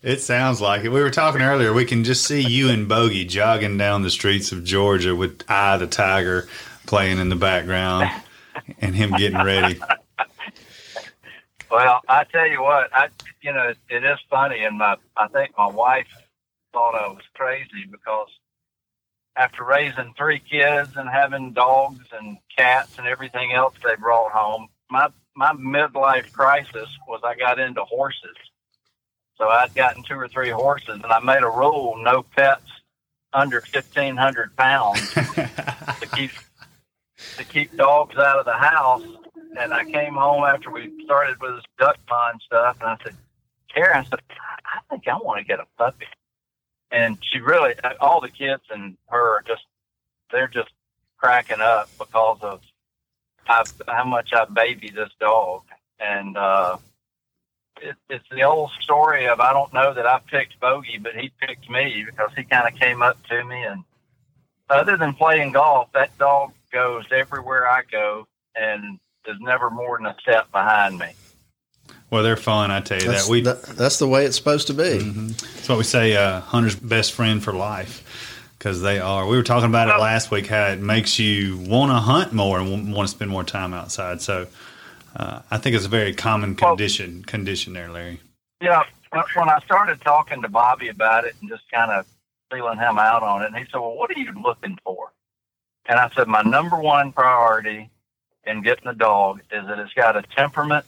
It 0.03 0.19
sounds 0.19 0.59
like 0.59 0.83
it. 0.83 0.89
We 0.89 0.99
were 0.99 1.09
talking 1.09 1.41
earlier. 1.41 1.71
We 1.71 1.85
can 1.85 2.03
just 2.03 2.25
see 2.25 2.41
you 2.41 2.67
and 2.69 2.85
Bogey 2.89 3.23
jogging 3.23 3.77
down 3.77 4.01
the 4.01 4.09
streets 4.09 4.51
of 4.51 4.65
Georgia 4.65 5.15
with 5.15 5.43
"I 5.47 5.77
the 5.77 5.87
Tiger 5.87 6.49
playing 6.85 7.17
in 7.17 7.29
the 7.29 7.35
background 7.37 8.09
and 8.79 8.93
him 8.93 9.11
getting 9.11 9.41
ready. 9.41 9.79
Well, 11.71 12.01
I 12.09 12.25
tell 12.25 12.47
you 12.47 12.61
what, 12.61 12.93
I 12.93 13.07
you 13.41 13.53
know 13.53 13.73
it 13.89 14.03
is 14.03 14.19
funny, 14.29 14.65
and 14.65 14.77
my 14.77 14.97
I 15.15 15.27
think 15.29 15.53
my 15.57 15.67
wife 15.67 16.09
thought 16.73 16.95
I 16.95 17.07
was 17.07 17.23
crazy 17.33 17.85
because 17.89 18.27
after 19.37 19.63
raising 19.63 20.13
three 20.17 20.39
kids 20.39 20.91
and 20.97 21.09
having 21.09 21.53
dogs 21.53 22.05
and 22.11 22.37
cats 22.55 22.97
and 22.97 23.07
everything 23.07 23.53
else 23.53 23.73
they 23.81 23.95
brought 23.95 24.33
home, 24.33 24.67
my 24.89 25.07
my 25.33 25.53
midlife 25.53 26.29
crisis 26.33 26.89
was 27.07 27.21
I 27.23 27.35
got 27.35 27.57
into 27.57 27.85
horses. 27.85 28.35
So 29.37 29.47
I'd 29.47 29.73
gotten 29.73 30.03
two 30.03 30.15
or 30.15 30.27
three 30.27 30.49
horses, 30.49 30.99
and 31.01 31.05
I 31.05 31.19
made 31.19 31.41
a 31.41 31.49
rule: 31.49 31.95
no 32.03 32.23
pets 32.35 32.69
under 33.31 33.61
fifteen 33.61 34.17
hundred 34.17 34.57
pounds 34.57 35.13
to 35.13 36.09
keep 36.13 36.31
to 37.37 37.45
keep 37.45 37.77
dogs 37.77 38.17
out 38.17 38.39
of 38.39 38.45
the 38.45 38.51
house. 38.51 39.03
And 39.57 39.73
I 39.73 39.83
came 39.83 40.13
home 40.13 40.43
after 40.43 40.71
we 40.71 40.91
started 41.03 41.39
with 41.41 41.55
this 41.55 41.65
duck 41.77 41.97
pond 42.07 42.41
stuff, 42.45 42.77
and 42.79 42.89
I 42.89 42.97
said, 43.03 43.15
Karen, 43.73 43.97
I 43.97 44.03
said, 44.03 44.19
I 44.29 44.79
think 44.89 45.07
I 45.07 45.17
want 45.17 45.39
to 45.39 45.45
get 45.45 45.59
a 45.59 45.65
puppy. 45.77 46.05
And 46.91 47.17
she 47.21 47.39
really, 47.39 47.73
all 47.99 48.21
the 48.21 48.29
kids 48.29 48.63
and 48.69 48.97
her 49.07 49.37
are 49.37 49.43
just, 49.45 49.63
they're 50.31 50.47
just 50.47 50.69
cracking 51.17 51.61
up 51.61 51.89
because 51.97 52.39
of 52.41 52.61
how, 53.43 53.63
how 53.87 54.03
much 54.03 54.31
I 54.33 54.45
baby 54.45 54.89
this 54.89 55.11
dog. 55.19 55.63
And 55.99 56.37
uh, 56.37 56.77
it, 57.81 57.95
it's 58.09 58.25
the 58.31 58.43
old 58.43 58.71
story 58.81 59.27
of 59.27 59.39
I 59.39 59.53
don't 59.53 59.73
know 59.73 59.93
that 59.93 60.05
I 60.05 60.19
picked 60.29 60.59
Bogey, 60.59 60.97
but 60.97 61.15
he 61.15 61.31
picked 61.39 61.69
me 61.69 62.03
because 62.05 62.31
he 62.35 62.43
kind 62.43 62.73
of 62.73 62.79
came 62.79 63.01
up 63.01 63.21
to 63.27 63.43
me. 63.43 63.63
And 63.63 63.83
other 64.69 64.97
than 64.97 65.13
playing 65.13 65.53
golf, 65.53 65.89
that 65.93 66.17
dog 66.17 66.51
goes 66.71 67.05
everywhere 67.11 67.69
I 67.69 67.83
go 67.89 68.27
and 68.55 68.99
is 69.27 69.37
never 69.39 69.69
more 69.69 69.97
than 69.97 70.07
a 70.07 70.15
step 70.21 70.51
behind 70.51 70.99
me. 70.99 71.07
Well, 72.09 72.23
they're 72.23 72.37
fun, 72.37 72.71
I 72.71 72.81
tell 72.81 73.01
you 73.01 73.07
That's, 73.07 73.25
that. 73.25 73.31
We 73.31 73.41
that- 73.41 73.63
that's 73.63 73.99
the 73.99 74.07
way 74.07 74.25
it's 74.25 74.35
supposed 74.35 74.67
to 74.67 74.73
be. 74.73 74.99
That's 74.99 75.69
what 75.69 75.77
we 75.77 75.83
say, 75.83 76.15
uh, 76.15 76.41
hunter's 76.41 76.75
best 76.75 77.13
friend 77.13 77.41
for 77.43 77.53
life, 77.53 78.03
because 78.57 78.81
they 78.81 78.99
are. 78.99 79.25
We 79.25 79.37
were 79.37 79.43
talking 79.43 79.69
about 79.69 79.87
it 79.87 79.99
last 79.99 80.29
week 80.31 80.47
how 80.47 80.67
it 80.67 80.79
makes 80.79 81.19
you 81.19 81.57
want 81.57 81.91
to 81.91 81.95
hunt 81.95 82.33
more 82.33 82.59
and 82.59 82.93
want 82.93 83.07
to 83.09 83.15
spend 83.15 83.31
more 83.31 83.43
time 83.45 83.73
outside. 83.73 84.21
So 84.21 84.47
uh, 85.15 85.41
I 85.49 85.57
think 85.57 85.75
it's 85.75 85.85
a 85.85 85.89
very 85.89 86.13
common 86.13 86.55
condition 86.55 87.23
condition 87.23 87.73
there, 87.73 87.89
Larry. 87.89 88.19
Yeah, 88.61 88.83
when 89.11 89.49
I 89.49 89.59
started 89.65 90.01
talking 90.01 90.41
to 90.41 90.49
Bobby 90.49 90.89
about 90.89 91.25
it 91.25 91.35
and 91.41 91.49
just 91.49 91.63
kind 91.71 91.91
of 91.91 92.05
feeling 92.51 92.77
him 92.77 92.99
out 92.99 93.23
on 93.23 93.41
it, 93.41 93.47
and 93.47 93.55
he 93.55 93.63
said, 93.71 93.79
"Well, 93.79 93.95
what 93.95 94.09
are 94.09 94.19
you 94.19 94.31
looking 94.41 94.77
for?" 94.83 95.11
And 95.87 95.97
I 95.97 96.09
said, 96.15 96.27
"My 96.27 96.41
number 96.41 96.77
one 96.77 97.11
priority 97.13 97.89
in 98.45 98.61
getting 98.61 98.87
a 98.87 98.93
dog 98.93 99.41
is 99.51 99.65
that 99.67 99.79
it's 99.79 99.93
got 99.93 100.15
a 100.15 100.23
temperament 100.35 100.85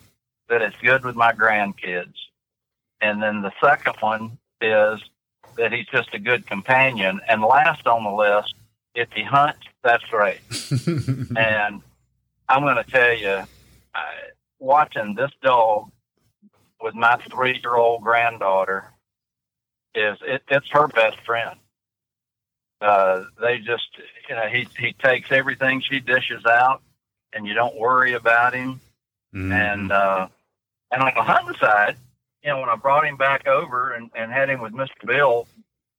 that 0.50 0.62
is 0.62 0.74
good 0.82 1.04
with 1.06 1.16
my 1.16 1.32
grandkids, 1.32 2.14
and 3.02 3.22
then 3.22 3.42
the 3.42 3.52
second 3.64 3.96
one 4.00 4.38
is 4.62 5.00
that 5.58 5.72
he's 5.72 5.88
just 5.88 6.14
a 6.14 6.20
good 6.20 6.48
companion, 6.48 7.22
and 7.28 7.42
last 7.42 7.86
on 7.88 8.04
the 8.04 8.12
list, 8.12 8.56
if 8.96 9.10
he 9.14 9.24
hunts, 9.24 9.66
that's 9.84 10.04
great." 10.06 10.40
and 11.38 11.82
I'm 12.50 12.62
going 12.62 12.76
to 12.76 12.90
tell 12.90 13.14
you, 13.14 13.44
I, 13.94 14.14
watching 14.60 15.16
this 15.16 15.32
dog 15.42 15.92
with 16.82 16.96
my 16.96 17.18
three 17.32 17.60
year 17.64 17.76
old 17.76 18.04
granddaughter 18.04 18.92
is 19.96 20.18
it, 20.26 20.42
it's 20.50 20.70
her 20.72 20.88
best 20.88 21.20
friend. 21.26 21.58
Uh, 22.82 23.24
they 23.40 23.60
just, 23.60 23.88
you 24.28 24.36
know, 24.36 24.48
he, 24.48 24.68
he 24.78 24.94
takes 24.94 25.32
everything 25.32 25.82
she 25.82 26.00
dishes 26.02 26.46
out 26.46 26.82
and 27.36 27.46
you 27.48 27.54
don't 27.54 27.76
worry 27.78 28.14
about 28.14 28.54
him. 28.54 28.80
And, 29.52 29.92
uh, 29.92 30.28
and 30.92 31.02
on 31.02 31.12
the 31.16 31.24
hunting 31.24 31.56
side, 31.60 31.98
you 32.44 32.50
know, 32.50 32.60
when 32.60 32.70
I 32.70 32.76
brought 32.76 33.06
him 33.06 33.18
back 33.18 33.48
over 33.48 33.94
and, 33.94 34.12
and 34.16 34.32
had 34.32 34.50
him 34.50 34.62
with 34.62 34.74
Mr. 34.74 35.06
Bill, 35.06 35.48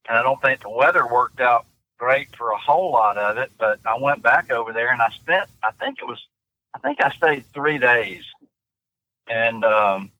and 0.09 0.17
I 0.17 0.23
don't 0.23 0.41
think 0.41 0.61
the 0.61 0.71
weather 0.71 1.07
worked 1.07 1.41
out 1.41 1.67
great 1.99 2.35
for 2.37 2.51
a 2.51 2.59
whole 2.59 2.93
lot 2.93 3.17
of 3.17 3.39
it, 3.39 3.51
but 3.59 3.81
I 3.87 3.99
went 3.99 4.23
back 4.23 4.51
over 4.51 4.73
there 4.73 4.93
and 4.93 5.01
I 5.01 5.09
spent, 5.11 5.49
I 5.63 5.71
think 5.73 5.99
it 6.01 6.07
was, 6.07 6.23
I 6.75 6.79
think 6.79 7.01
I 7.01 7.11
stayed 7.11 7.45
three 7.53 7.79
days. 7.79 8.25
And, 9.27 9.65
um, 9.65 10.11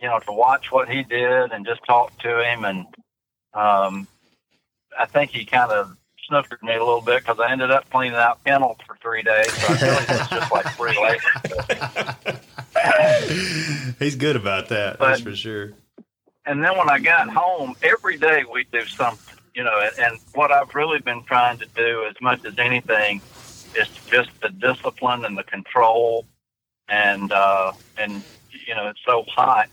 you 0.00 0.08
know, 0.08 0.18
to 0.20 0.32
watch 0.32 0.70
what 0.70 0.88
he 0.88 1.02
did 1.02 1.52
and 1.52 1.66
just 1.66 1.84
talk 1.84 2.16
to 2.20 2.42
him. 2.42 2.64
And 2.64 2.86
um, 3.54 4.06
I 4.98 5.06
think 5.06 5.30
he 5.30 5.44
kind 5.44 5.72
of 5.72 5.96
snookered 6.32 6.62
me 6.62 6.74
a 6.74 6.78
little 6.78 7.00
bit 7.00 7.20
because 7.22 7.38
I 7.38 7.50
ended 7.52 7.70
up 7.70 7.88
cleaning 7.90 8.16
out 8.16 8.42
kennels 8.44 8.78
for 8.86 8.96
three 9.02 9.22
days. 9.22 9.52
So 9.52 9.66
I 9.68 9.90
like 9.94 10.10
it's 10.10 10.28
just 10.30 10.52
like 10.52 10.66
three 10.76 10.98
later. 11.00 11.18
He's 13.98 14.16
good 14.16 14.36
about 14.36 14.68
that, 14.70 14.98
But- 14.98 15.08
that's 15.08 15.20
for 15.20 15.34
sure. 15.36 15.72
And 16.44 16.62
then 16.64 16.76
when 16.76 16.90
I 16.90 16.98
got 16.98 17.28
home, 17.28 17.76
every 17.84 18.18
day 18.18 18.42
we 18.52 18.64
do 18.72 18.84
something, 18.86 19.38
you 19.54 19.62
know, 19.62 19.78
and, 19.80 19.96
and 19.96 20.18
what 20.34 20.50
I've 20.50 20.74
really 20.74 20.98
been 20.98 21.22
trying 21.22 21.58
to 21.58 21.66
do 21.76 22.04
as 22.10 22.16
much 22.20 22.44
as 22.44 22.58
anything 22.58 23.20
is 23.78 23.88
just 24.10 24.30
the 24.40 24.48
discipline 24.48 25.24
and 25.24 25.38
the 25.38 25.44
control. 25.44 26.26
And, 26.88 27.30
uh, 27.30 27.72
and, 27.96 28.24
you 28.66 28.74
know, 28.74 28.88
it's 28.88 28.98
so 29.06 29.22
hot 29.28 29.68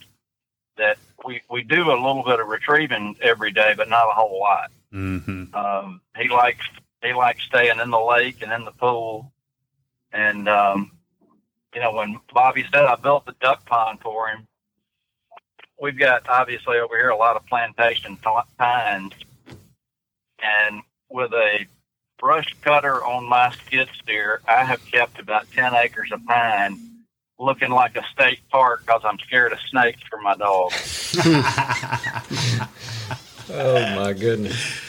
that 0.78 1.00
we, 1.26 1.42
we 1.50 1.64
do 1.64 1.90
a 1.92 1.98
little 1.98 2.24
bit 2.24 2.40
of 2.40 2.48
retrieving 2.48 3.16
every 3.20 3.52
day, 3.52 3.74
but 3.76 3.90
not 3.90 4.08
a 4.08 4.12
whole 4.14 4.40
lot. 4.40 4.70
Mm-hmm. 4.94 5.54
Um, 5.54 6.02
he 6.18 6.30
likes 6.30 6.66
he 7.04 7.14
likes 7.14 7.44
staying 7.44 7.80
in 7.80 7.90
the 7.90 8.00
lake 8.00 8.42
and 8.42 8.52
in 8.52 8.66
the 8.66 8.72
pool. 8.72 9.32
And 10.12 10.50
um, 10.50 10.92
you 11.74 11.82
know, 11.82 11.94
when 11.94 12.20
Bobby 12.34 12.66
said 12.72 12.86
I 12.86 12.96
built 12.96 13.26
the 13.26 13.36
duck 13.40 13.66
pond 13.66 14.00
for 14.02 14.28
him, 14.28 14.48
we've 15.80 15.98
got 15.98 16.28
obviously 16.28 16.78
over 16.78 16.96
here 16.98 17.10
a 17.10 17.18
lot 17.18 17.36
of 17.36 17.46
plantation 17.46 18.18
pines, 18.58 19.14
and 20.40 20.82
with 21.10 21.32
a 21.34 21.66
brush 22.18 22.54
cutter 22.62 23.04
on 23.06 23.30
my 23.30 23.52
skid 23.52 23.88
steer, 24.02 24.42
I 24.48 24.66
have 24.66 24.84
kept 24.92 25.20
about 25.20 25.52
ten 25.52 25.74
acres 25.76 26.12
of 26.12 26.26
pine. 26.26 26.80
Looking 27.42 27.70
like 27.70 27.96
a 27.96 28.04
state 28.12 28.40
park 28.50 28.82
because 28.86 29.02
I'm 29.06 29.18
scared 29.20 29.54
of 29.54 29.60
snakes 29.70 30.02
for 30.10 30.20
my 30.20 30.36
dog. 30.36 30.74
Oh 33.52 33.96
my 33.96 34.14
goodness. 34.14 34.88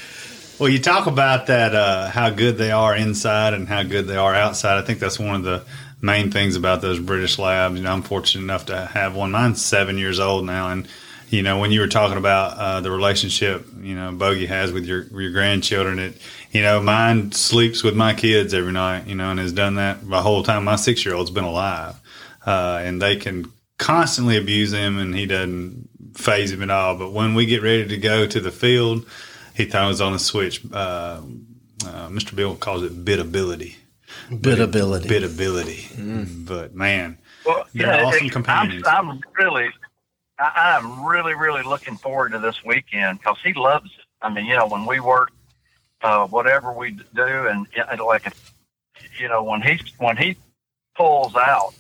Well, 0.59 0.69
you 0.69 0.79
talk 0.79 1.07
about 1.07 1.47
that, 1.47 1.75
uh, 1.75 2.11
how 2.11 2.29
good 2.31 2.59
they 2.59 2.71
are 2.71 2.95
inside 2.95 3.55
and 3.55 3.67
how 3.67 3.83
good 3.83 4.07
they 4.07 4.17
are 4.17 4.35
outside. 4.35 4.77
I 4.77 4.83
think 4.83 4.99
that's 4.99 5.19
one 5.19 5.37
of 5.37 5.43
the 5.43 5.65
main 6.03 6.31
things 6.31 6.57
about 6.57 6.83
those 6.83 6.99
British 6.99 7.39
labs. 7.39 7.77
You 7.77 7.83
know, 7.83 7.93
I'm 7.93 8.03
fortunate 8.03 8.43
enough 8.43 8.67
to 8.67 8.87
have 8.87 9.15
one. 9.15 9.31
Mine's 9.31 9.65
seven 9.65 9.97
years 9.97 10.21
old 10.21 10.45
now, 10.45 10.71
and 10.71 10.87
you 11.31 11.43
know, 11.43 11.59
when 11.59 11.71
you 11.71 11.81
were 11.81 11.89
talking 11.89 12.19
about 12.19 12.59
uh, 12.59 12.81
the 12.81 12.91
relationship, 12.91 13.67
you 13.81 13.95
know, 13.95 14.13
Bogey 14.13 14.47
has 14.47 14.73
with 14.73 14.85
your 14.85 15.05
your 15.05 15.31
grandchildren, 15.31 15.99
it, 15.99 16.21
you 16.51 16.63
know, 16.63 16.81
mine 16.81 17.33
sleeps 17.33 17.83
with 17.83 17.97
my 17.97 18.15
kids 18.15 18.53
every 18.53 18.73
night, 18.73 19.07
you 19.07 19.15
know, 19.15 19.31
and 19.31 19.39
has 19.39 19.53
done 19.53 19.77
that 19.77 20.07
the 20.09 20.23
whole 20.23 20.43
time 20.43 20.65
my 20.65 20.77
six 20.77 21.05
year 21.05 21.15
old's 21.15 21.31
been 21.31 21.45
alive, 21.45 21.95
uh, 22.45 22.81
and 22.83 23.01
they 23.01 23.17
can 23.17 23.51
constantly 23.79 24.37
abuse 24.37 24.73
him, 24.73 24.99
and 24.99 25.15
he 25.15 25.25
doesn't 25.25 25.89
phase 26.21 26.53
him 26.53 26.63
at 26.63 26.71
all. 26.71 26.97
But 26.97 27.13
when 27.13 27.35
we 27.35 27.47
get 27.47 27.63
ready 27.63 27.87
to 27.89 27.97
go 27.97 28.27
to 28.27 28.41
the 28.41 28.51
field, 28.53 29.07
he 29.55 29.65
throws 29.65 30.01
on 30.01 30.15
a 30.15 30.19
switch. 30.19 30.63
Uh, 30.73 31.21
uh, 31.85 32.09
Mr. 32.09 32.35
Bill 32.37 32.55
calls 32.57 32.83
it 32.83 33.05
bitability. 33.05 33.77
Bitability. 34.31 35.07
Bitability. 35.09 36.47
But 36.47 36.75
man, 36.75 37.19
Well, 37.45 37.65
they're 37.75 37.87
yeah, 37.95 38.05
awesome 38.05 38.27
it- 38.27 38.33
companions. 38.33 38.87
I'm, 38.87 39.11
I'm 39.11 39.21
really, 39.39 39.69
I, 40.39 40.79
I'm 40.79 41.05
really, 41.07 41.35
really 41.35 41.63
looking 41.63 41.97
forward 41.97 42.33
to 42.33 42.39
this 42.39 42.63
weekend 42.65 43.19
because 43.19 43.39
he 43.43 43.53
loves 43.55 43.87
it. 43.87 44.05
I 44.23 44.33
mean, 44.33 44.47
you 44.47 44.57
know, 44.57 44.67
when 44.67 44.85
we 44.85 45.01
work, 45.01 45.31
uh, 46.03 46.27
whatever 46.27 46.73
we 46.73 46.93
do, 47.15 47.23
and 47.49 47.67
yeah, 47.77 47.87
and 47.91 48.01
like, 48.01 48.33
you 49.19 49.29
know, 49.29 49.43
when 49.43 49.63
he 49.63 49.81
when 49.99 50.17
he 50.17 50.37
pulls 50.97 51.35
out, 51.37 51.73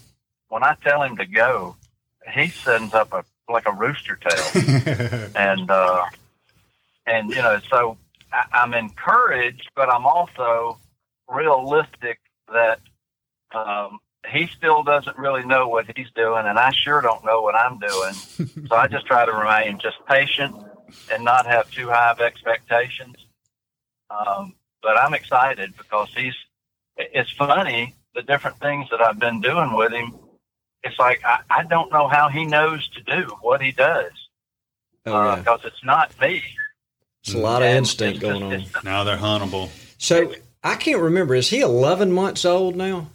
when 0.48 0.62
I 0.64 0.76
tell 0.82 1.02
him 1.02 1.16
to 1.18 1.26
go, 1.26 1.76
he 2.32 2.48
sends 2.48 2.94
up 2.94 3.12
a 3.12 3.24
like 3.48 3.66
a 3.66 3.72
rooster 3.72 4.16
tail, 4.16 5.30
and 5.34 5.70
uh, 5.70 6.04
and 7.06 7.30
you 7.30 7.36
know, 7.36 7.60
so 7.70 7.98
I, 8.32 8.44
I'm 8.52 8.74
encouraged, 8.74 9.70
but 9.74 9.92
I'm 9.92 10.06
also 10.06 10.78
realistic 11.28 12.20
that 12.52 12.80
um, 13.54 13.98
he 14.28 14.46
still 14.46 14.82
doesn't 14.82 15.16
really 15.18 15.44
know 15.44 15.68
what 15.68 15.86
he's 15.96 16.10
doing, 16.14 16.46
and 16.46 16.58
I 16.58 16.70
sure 16.72 17.00
don't 17.00 17.24
know 17.24 17.42
what 17.42 17.54
I'm 17.54 17.78
doing. 17.78 18.14
so 18.68 18.76
I 18.76 18.86
just 18.86 19.06
try 19.06 19.24
to 19.24 19.32
remain 19.32 19.78
just 19.80 19.96
patient 20.08 20.54
and 21.12 21.24
not 21.24 21.46
have 21.46 21.70
too 21.70 21.88
high 21.88 22.10
of 22.10 22.20
expectations. 22.20 23.16
Um, 24.10 24.54
but 24.82 24.96
I'm 24.96 25.14
excited 25.14 25.74
because 25.76 26.08
he's 26.16 26.34
it's 26.96 27.30
funny 27.32 27.94
the 28.14 28.22
different 28.22 28.58
things 28.58 28.88
that 28.90 29.00
I've 29.00 29.18
been 29.18 29.40
doing 29.40 29.72
with 29.74 29.92
him. 29.92 30.14
It's 30.82 30.98
like 30.98 31.20
I, 31.24 31.40
I 31.50 31.64
don't 31.64 31.92
know 31.92 32.08
how 32.08 32.28
he 32.28 32.44
knows 32.46 32.88
to 32.90 33.02
do 33.02 33.28
what 33.42 33.60
he 33.60 33.72
does 33.72 34.10
Oh, 35.06 35.36
because 35.36 35.60
yeah. 35.62 35.68
it's 35.68 35.84
not 35.84 36.18
me. 36.20 36.42
It's 37.22 37.34
a 37.34 37.38
lot 37.38 37.62
of 37.62 37.68
instinct 37.68 38.20
just- 38.20 38.40
going 38.40 38.42
on. 38.42 38.64
Now 38.84 39.04
they're 39.04 39.16
huntable. 39.16 39.70
So 39.98 40.32
I 40.64 40.76
can't 40.76 41.00
remember. 41.00 41.34
Is 41.34 41.50
he 41.50 41.60
11 41.60 42.12
months 42.12 42.44
old 42.44 42.76
now? 42.76 43.10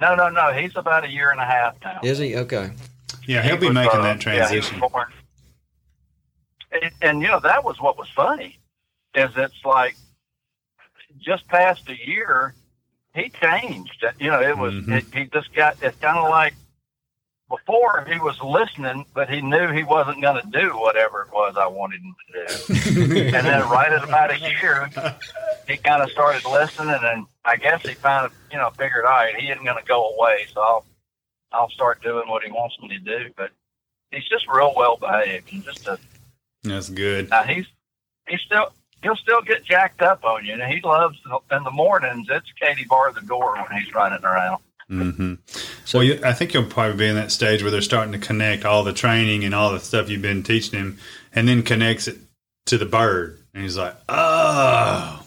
No, 0.00 0.14
no, 0.16 0.28
no. 0.28 0.52
He's 0.52 0.76
about 0.76 1.04
a 1.04 1.08
year 1.10 1.30
and 1.30 1.40
a 1.40 1.44
half 1.44 1.74
now. 1.84 2.00
Is 2.02 2.18
he? 2.18 2.36
Okay. 2.36 2.70
Yeah, 3.26 3.42
he'll 3.42 3.56
be 3.56 3.66
was, 3.66 3.74
making 3.74 4.00
uh, 4.00 4.02
that 4.02 4.24
yeah, 4.26 4.48
he 4.48 4.56
was 4.56 4.66
transition. 4.68 4.80
born- 4.80 5.12
and, 6.72 6.90
and 7.02 7.22
you 7.22 7.28
know 7.28 7.38
that 7.40 7.62
was 7.64 7.80
what 7.80 7.98
was 7.98 8.08
funny, 8.10 8.58
is 9.14 9.30
it's 9.36 9.64
like 9.64 9.94
just 11.18 11.46
past 11.48 11.88
a 11.88 12.06
year, 12.08 12.54
he 13.14 13.28
changed. 13.30 14.04
You 14.18 14.30
know, 14.30 14.40
it 14.42 14.56
was 14.56 14.74
Mhm. 14.74 14.98
it, 14.98 15.04
he 15.14 15.24
just 15.26 15.52
got. 15.54 15.76
It's 15.82 15.98
kind 15.98 16.18
of 16.18 16.28
like 16.30 16.54
before 17.50 18.06
he 18.10 18.18
was 18.18 18.40
listening, 18.42 19.04
but 19.12 19.28
he 19.28 19.42
knew 19.42 19.70
he 19.72 19.82
wasn't 19.82 20.22
going 20.22 20.40
to 20.42 20.48
do 20.60 20.70
whatever 20.78 21.22
it 21.22 21.32
was 21.32 21.54
I 21.58 21.66
wanted 21.66 22.00
him 22.00 22.14
to 22.26 22.46
do. 22.46 23.12
and 23.36 23.46
then 23.46 23.68
right 23.68 23.92
at 23.92 24.02
about 24.04 24.30
a 24.30 24.38
year, 24.38 24.88
he 25.68 25.76
kind 25.76 26.02
of 26.02 26.10
started 26.10 26.44
listening, 26.48 26.98
and 27.02 27.26
I 27.44 27.56
guess 27.56 27.82
he 27.82 27.94
kind 27.94 28.24
of 28.26 28.32
you 28.50 28.56
know 28.56 28.70
figured, 28.70 29.04
all 29.04 29.10
right, 29.10 29.34
he 29.36 29.48
isn't 29.50 29.64
going 29.64 29.76
to 29.78 29.86
go 29.86 30.14
away, 30.14 30.46
so 30.54 30.60
I'll 30.62 30.84
I'll 31.52 31.70
start 31.70 32.02
doing 32.02 32.28
what 32.28 32.42
he 32.42 32.50
wants 32.50 32.76
me 32.80 32.88
to 32.88 32.98
do. 32.98 33.30
But 33.36 33.50
he's 34.10 34.26
just 34.28 34.46
real 34.48 34.72
well 34.74 34.96
behaved. 34.96 35.48
He's 35.50 35.64
just 35.64 35.86
a 35.86 35.98
That's 36.62 36.88
good. 36.88 37.28
now 37.28 37.42
he's 37.42 37.66
he's 38.26 38.40
still 38.40 38.72
he'll 39.02 39.16
still 39.16 39.42
get 39.42 39.64
jacked 39.64 40.02
up 40.02 40.24
on 40.24 40.44
you, 40.44 40.52
and 40.54 40.62
he 40.72 40.80
loves 40.80 41.18
in 41.50 41.62
the 41.64 41.70
mornings. 41.70 42.28
It's 42.30 42.46
Katie 42.60 42.84
bar 42.88 43.12
the 43.12 43.20
door 43.22 43.54
when 43.56 43.80
he's 43.82 43.92
running 43.94 44.24
around. 44.24 44.60
hmm 44.88 45.34
well, 45.94 46.02
you, 46.02 46.20
I 46.24 46.32
think 46.32 46.52
you'll 46.54 46.64
probably 46.64 46.96
be 46.96 47.06
in 47.08 47.14
that 47.16 47.30
stage 47.32 47.62
where 47.62 47.70
they're 47.70 47.80
starting 47.82 48.12
to 48.12 48.18
connect 48.18 48.64
all 48.64 48.82
the 48.84 48.92
training 48.92 49.44
and 49.44 49.54
all 49.54 49.72
the 49.72 49.80
stuff 49.80 50.08
you've 50.08 50.22
been 50.22 50.42
teaching 50.42 50.78
him, 50.78 50.98
and 51.34 51.46
then 51.48 51.62
connects 51.62 52.08
it 52.08 52.18
to 52.66 52.78
the 52.78 52.86
bird, 52.86 53.38
and 53.54 53.62
he's 53.62 53.76
like, 53.76 53.94
"Oh, 54.08 55.22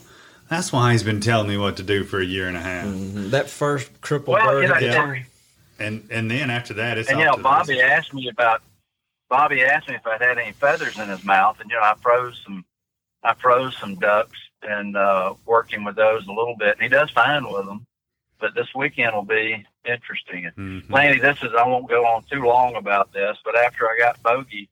that's 0.50 0.72
why 0.72 0.91
he's 0.91 1.03
been 1.03 1.20
telling 1.22 1.48
me 1.48 1.58
what 1.58 1.77
to 1.77 1.84
do 1.84 2.03
for 2.03 2.20
a 2.20 2.25
year 2.25 2.48
and 2.48 2.55
a 2.58 2.62
half." 2.62 2.86
Mhm. 2.88 3.32
That 3.32 3.50
first 3.50 4.01
crippled 4.01 4.36
Well, 4.36 4.46
bird. 4.48 4.62
you 4.63 4.67
know, 4.70 4.75
at 4.75 4.79
the 4.82 5.00
and- 5.00 5.25
And 5.77 6.08
and 6.10 6.32
then 6.32 6.50
after 6.50 6.74
that, 6.75 6.98
it's 6.98 7.10
and 7.10 7.20
you 7.20 7.25
know, 7.25 7.36
Bobby 7.36 7.74
races. 7.74 7.89
asked 7.91 8.13
me 8.13 8.29
about 8.29 8.62
Bobby 9.29 9.62
asked 9.63 9.89
me 9.89 9.96
if 9.96 10.08
I'd 10.08 10.22
had 10.22 10.38
any 10.38 10.53
feathers 10.53 10.98
in 10.98 11.10
his 11.10 11.24
mouth, 11.25 11.60
and 11.60 11.70
you 11.70 11.75
know, 11.75 11.82
I 11.84 11.96
froze 12.01 12.39
some 12.46 12.63
I 13.25 13.34
froze 13.34 13.75
some 13.77 13.96
ducks 13.96 14.38
and 14.62 14.96
uh, 14.96 15.34
working 15.46 15.84
with 15.84 15.96
those 15.96 16.25
a 16.27 16.32
little 16.32 16.55
bit. 16.58 16.74
And 16.75 16.82
he 16.82 16.89
does 16.89 17.10
fine 17.10 17.51
with 17.51 17.65
them, 17.65 17.86
but 18.39 18.53
this 18.53 18.67
weekend 18.75 19.15
will 19.15 19.24
be 19.25 19.65
interesting. 19.84 20.46
And 20.46 20.55
Mhm. 20.84 20.91
Lanny, 20.91 21.20
this 21.20 21.38
is 21.41 21.50
I 21.58 21.67
won't 21.67 21.89
go 21.89 22.05
on 22.05 22.24
too 22.24 22.44
long 22.44 22.75
about 22.75 23.12
this, 23.13 23.38
but 23.44 23.55
after 23.58 23.89
I 23.89 23.98
got 23.98 24.22
Bogey, 24.22 24.70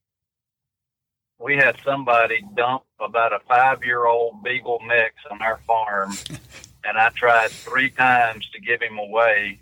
we 1.39 1.55
had 1.57 1.75
somebody 1.83 2.43
dump 2.55 2.83
about 3.00 3.33
a 3.33 3.39
five 3.39 3.83
year 3.83 4.05
old 4.05 4.43
beagle 4.43 4.79
mix 4.86 5.15
on 5.31 5.41
our 5.41 5.57
farm, 5.67 6.12
and 6.86 6.98
I 6.98 7.10
tried 7.10 7.50
three 7.51 7.89
times 7.89 8.48
to 8.51 8.62
give 8.62 8.81
him 8.81 8.98
away, 9.00 9.60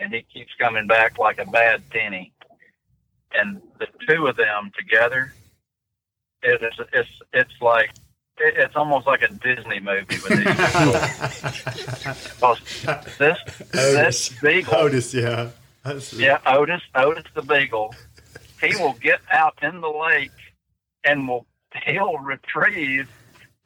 and 0.00 0.12
he 0.12 0.22
keeps 0.22 0.52
coming 0.58 0.86
back 0.88 1.18
like 1.18 1.38
a 1.38 1.46
bad 1.46 1.88
penny. 1.90 2.32
And 3.32 3.62
the 3.78 3.86
two 4.08 4.26
of 4.26 4.36
them 4.36 4.70
together, 4.76 5.32
it 6.42 6.62
is 6.62 6.74
it's 6.92 7.10
it's 7.32 7.60
like 7.60 7.90
it, 8.38 8.54
it's 8.56 8.76
almost 8.76 9.06
like 9.06 9.22
a 9.22 9.28
Disney 9.28 9.80
movie 9.80 10.16
with 10.22 10.28
these. 10.28 10.44
Because 12.34 13.16
this 13.18 13.38
this 13.72 14.28
beagle 14.40 14.74
Otis, 14.74 15.14
yeah, 15.14 15.50
That's- 15.84 16.12
yeah, 16.12 16.38
Otis, 16.46 16.82
Otis 16.94 17.24
the 17.34 17.42
Beagle. 17.42 17.94
He 18.60 18.74
will 18.76 18.94
get 18.94 19.20
out 19.30 19.58
in 19.62 19.80
the 19.80 19.88
lake 19.88 20.30
and 21.04 21.28
will 21.28 21.46
he'll 21.84 22.18
retrieve 22.18 23.08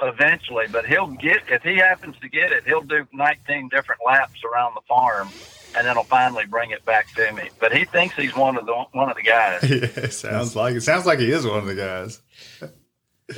eventually, 0.00 0.66
but 0.70 0.86
he'll 0.86 1.08
get 1.08 1.42
if 1.48 1.62
he 1.62 1.76
happens 1.76 2.16
to 2.20 2.28
get 2.28 2.52
it, 2.52 2.64
he'll 2.64 2.82
do 2.82 3.06
19 3.12 3.68
different 3.68 4.00
laps 4.06 4.40
around 4.44 4.74
the 4.74 4.80
farm, 4.88 5.28
and 5.76 5.86
then 5.86 5.94
he'll 5.96 6.04
finally 6.04 6.46
bring 6.46 6.70
it 6.70 6.84
back 6.84 7.12
to 7.14 7.32
me. 7.32 7.48
But 7.60 7.72
he 7.76 7.84
thinks 7.84 8.14
he's 8.16 8.34
one 8.36 8.56
of 8.56 8.66
the 8.66 8.74
one 8.92 9.08
of 9.10 9.16
the 9.16 9.22
guys. 9.22 9.62
yeah, 9.68 10.04
it 10.04 10.12
sounds 10.12 10.54
like 10.56 10.74
it 10.74 10.82
sounds 10.82 11.06
like 11.06 11.18
he 11.18 11.30
is 11.30 11.46
one 11.46 11.58
of 11.58 11.66
the 11.66 11.74
guys. 11.74 12.20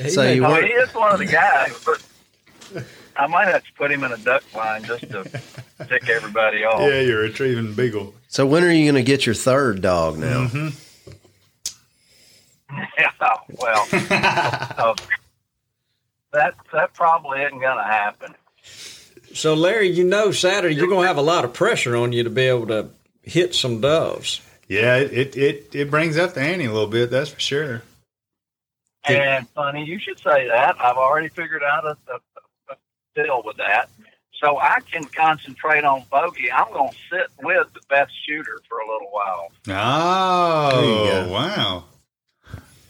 So 0.08 0.22
you 0.22 0.42
want 0.42 0.64
he 0.64 0.70
is 0.70 0.94
one 0.94 1.12
of 1.12 1.18
the 1.18 1.26
guys, 1.26 1.82
but 1.84 2.02
I 3.16 3.26
might 3.26 3.48
have 3.48 3.64
to 3.64 3.72
put 3.76 3.90
him 3.90 4.04
in 4.04 4.12
a 4.12 4.16
duck 4.18 4.42
blind 4.52 4.84
just 4.84 5.02
to 5.10 5.24
tick 5.88 6.08
everybody 6.08 6.64
off. 6.64 6.80
Yeah, 6.80 7.00
you're 7.00 7.22
retrieving 7.22 7.74
beagle. 7.74 8.14
so 8.28 8.46
when 8.46 8.62
are 8.62 8.70
you 8.70 8.84
going 8.90 9.02
to 9.02 9.06
get 9.06 9.26
your 9.26 9.34
third 9.34 9.82
dog 9.82 10.18
now? 10.18 10.46
Mm-hmm. 10.46 10.68
Yeah, 12.96 13.10
well, 13.58 13.86
uh, 13.92 14.94
that 16.32 16.54
that 16.72 16.94
probably 16.94 17.40
isn't 17.42 17.58
going 17.58 17.76
to 17.76 17.82
happen. 17.82 18.34
So, 19.34 19.54
Larry, 19.54 19.88
you 19.88 20.04
know, 20.04 20.30
Saturday 20.30 20.76
you're 20.76 20.86
going 20.86 21.02
to 21.02 21.08
have 21.08 21.16
a 21.16 21.22
lot 21.22 21.44
of 21.44 21.52
pressure 21.52 21.96
on 21.96 22.12
you 22.12 22.22
to 22.22 22.30
be 22.30 22.42
able 22.42 22.68
to 22.68 22.90
hit 23.22 23.54
some 23.56 23.80
doves. 23.80 24.40
Yeah, 24.68 24.96
it, 24.98 25.12
it 25.12 25.36
it 25.36 25.74
it 25.74 25.90
brings 25.90 26.16
up 26.16 26.34
the 26.34 26.40
ante 26.42 26.66
a 26.66 26.72
little 26.72 26.88
bit. 26.88 27.10
That's 27.10 27.30
for 27.30 27.40
sure. 27.40 27.82
And 29.06 29.48
funny, 29.50 29.84
you 29.84 29.98
should 29.98 30.18
say 30.18 30.46
that. 30.48 30.76
I've 30.80 30.96
already 30.96 31.28
figured 31.28 31.62
out 31.62 31.84
a, 31.84 31.96
a, 32.12 32.72
a 32.72 32.76
deal 33.24 33.42
with 33.44 33.56
that, 33.56 33.88
so 34.40 34.58
I 34.58 34.80
can 34.90 35.04
concentrate 35.04 35.84
on 35.84 36.04
bogey. 36.10 36.52
I'm 36.52 36.70
going 36.72 36.90
to 36.90 36.96
sit 37.10 37.26
with 37.42 37.72
the 37.72 37.80
best 37.88 38.12
shooter 38.26 38.60
for 38.68 38.78
a 38.78 38.86
little 38.86 39.10
while, 39.10 39.48
Oh, 39.68 40.70
There 40.80 40.84
you 41.22 41.26
go. 41.28 41.32
wow, 41.32 41.84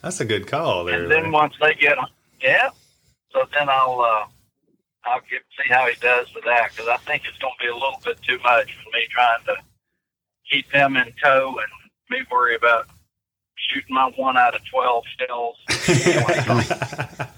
that's 0.03 0.21
a 0.21 0.25
good 0.25 0.47
call 0.47 0.85
there. 0.85 1.03
and 1.03 1.11
then 1.11 1.19
Larry. 1.23 1.31
once 1.31 1.55
they 1.61 1.75
get, 1.75 1.97
yeah, 2.43 2.71
so 3.33 3.45
then 3.57 3.69
I'll 3.69 4.01
uh, 4.01 4.27
I'll 5.05 5.21
get 5.31 5.43
see 5.57 5.69
how 5.73 5.87
he 5.87 5.95
does 6.01 6.27
with 6.35 6.45
that 6.45 6.71
because 6.73 6.89
I 6.89 6.97
think 6.99 7.23
it's 7.29 7.39
going 7.39 7.55
to 7.59 7.65
be 7.65 7.71
a 7.71 7.75
little 7.75 8.01
bit 8.05 8.21
too 8.23 8.39
much 8.43 8.75
for 8.75 8.91
me 8.97 9.07
trying 9.11 9.45
to 9.47 9.55
keep 10.51 10.71
them 10.73 10.97
in 10.97 11.13
tow 11.23 11.57
and 11.59 11.69
me 12.11 12.27
worry 12.31 12.57
about 12.57 12.89
shooting 13.73 13.95
my 13.95 14.11
one 14.17 14.37
out 14.37 14.55
of 14.55 14.61
twelve 14.67 15.05
shells. 15.19 15.57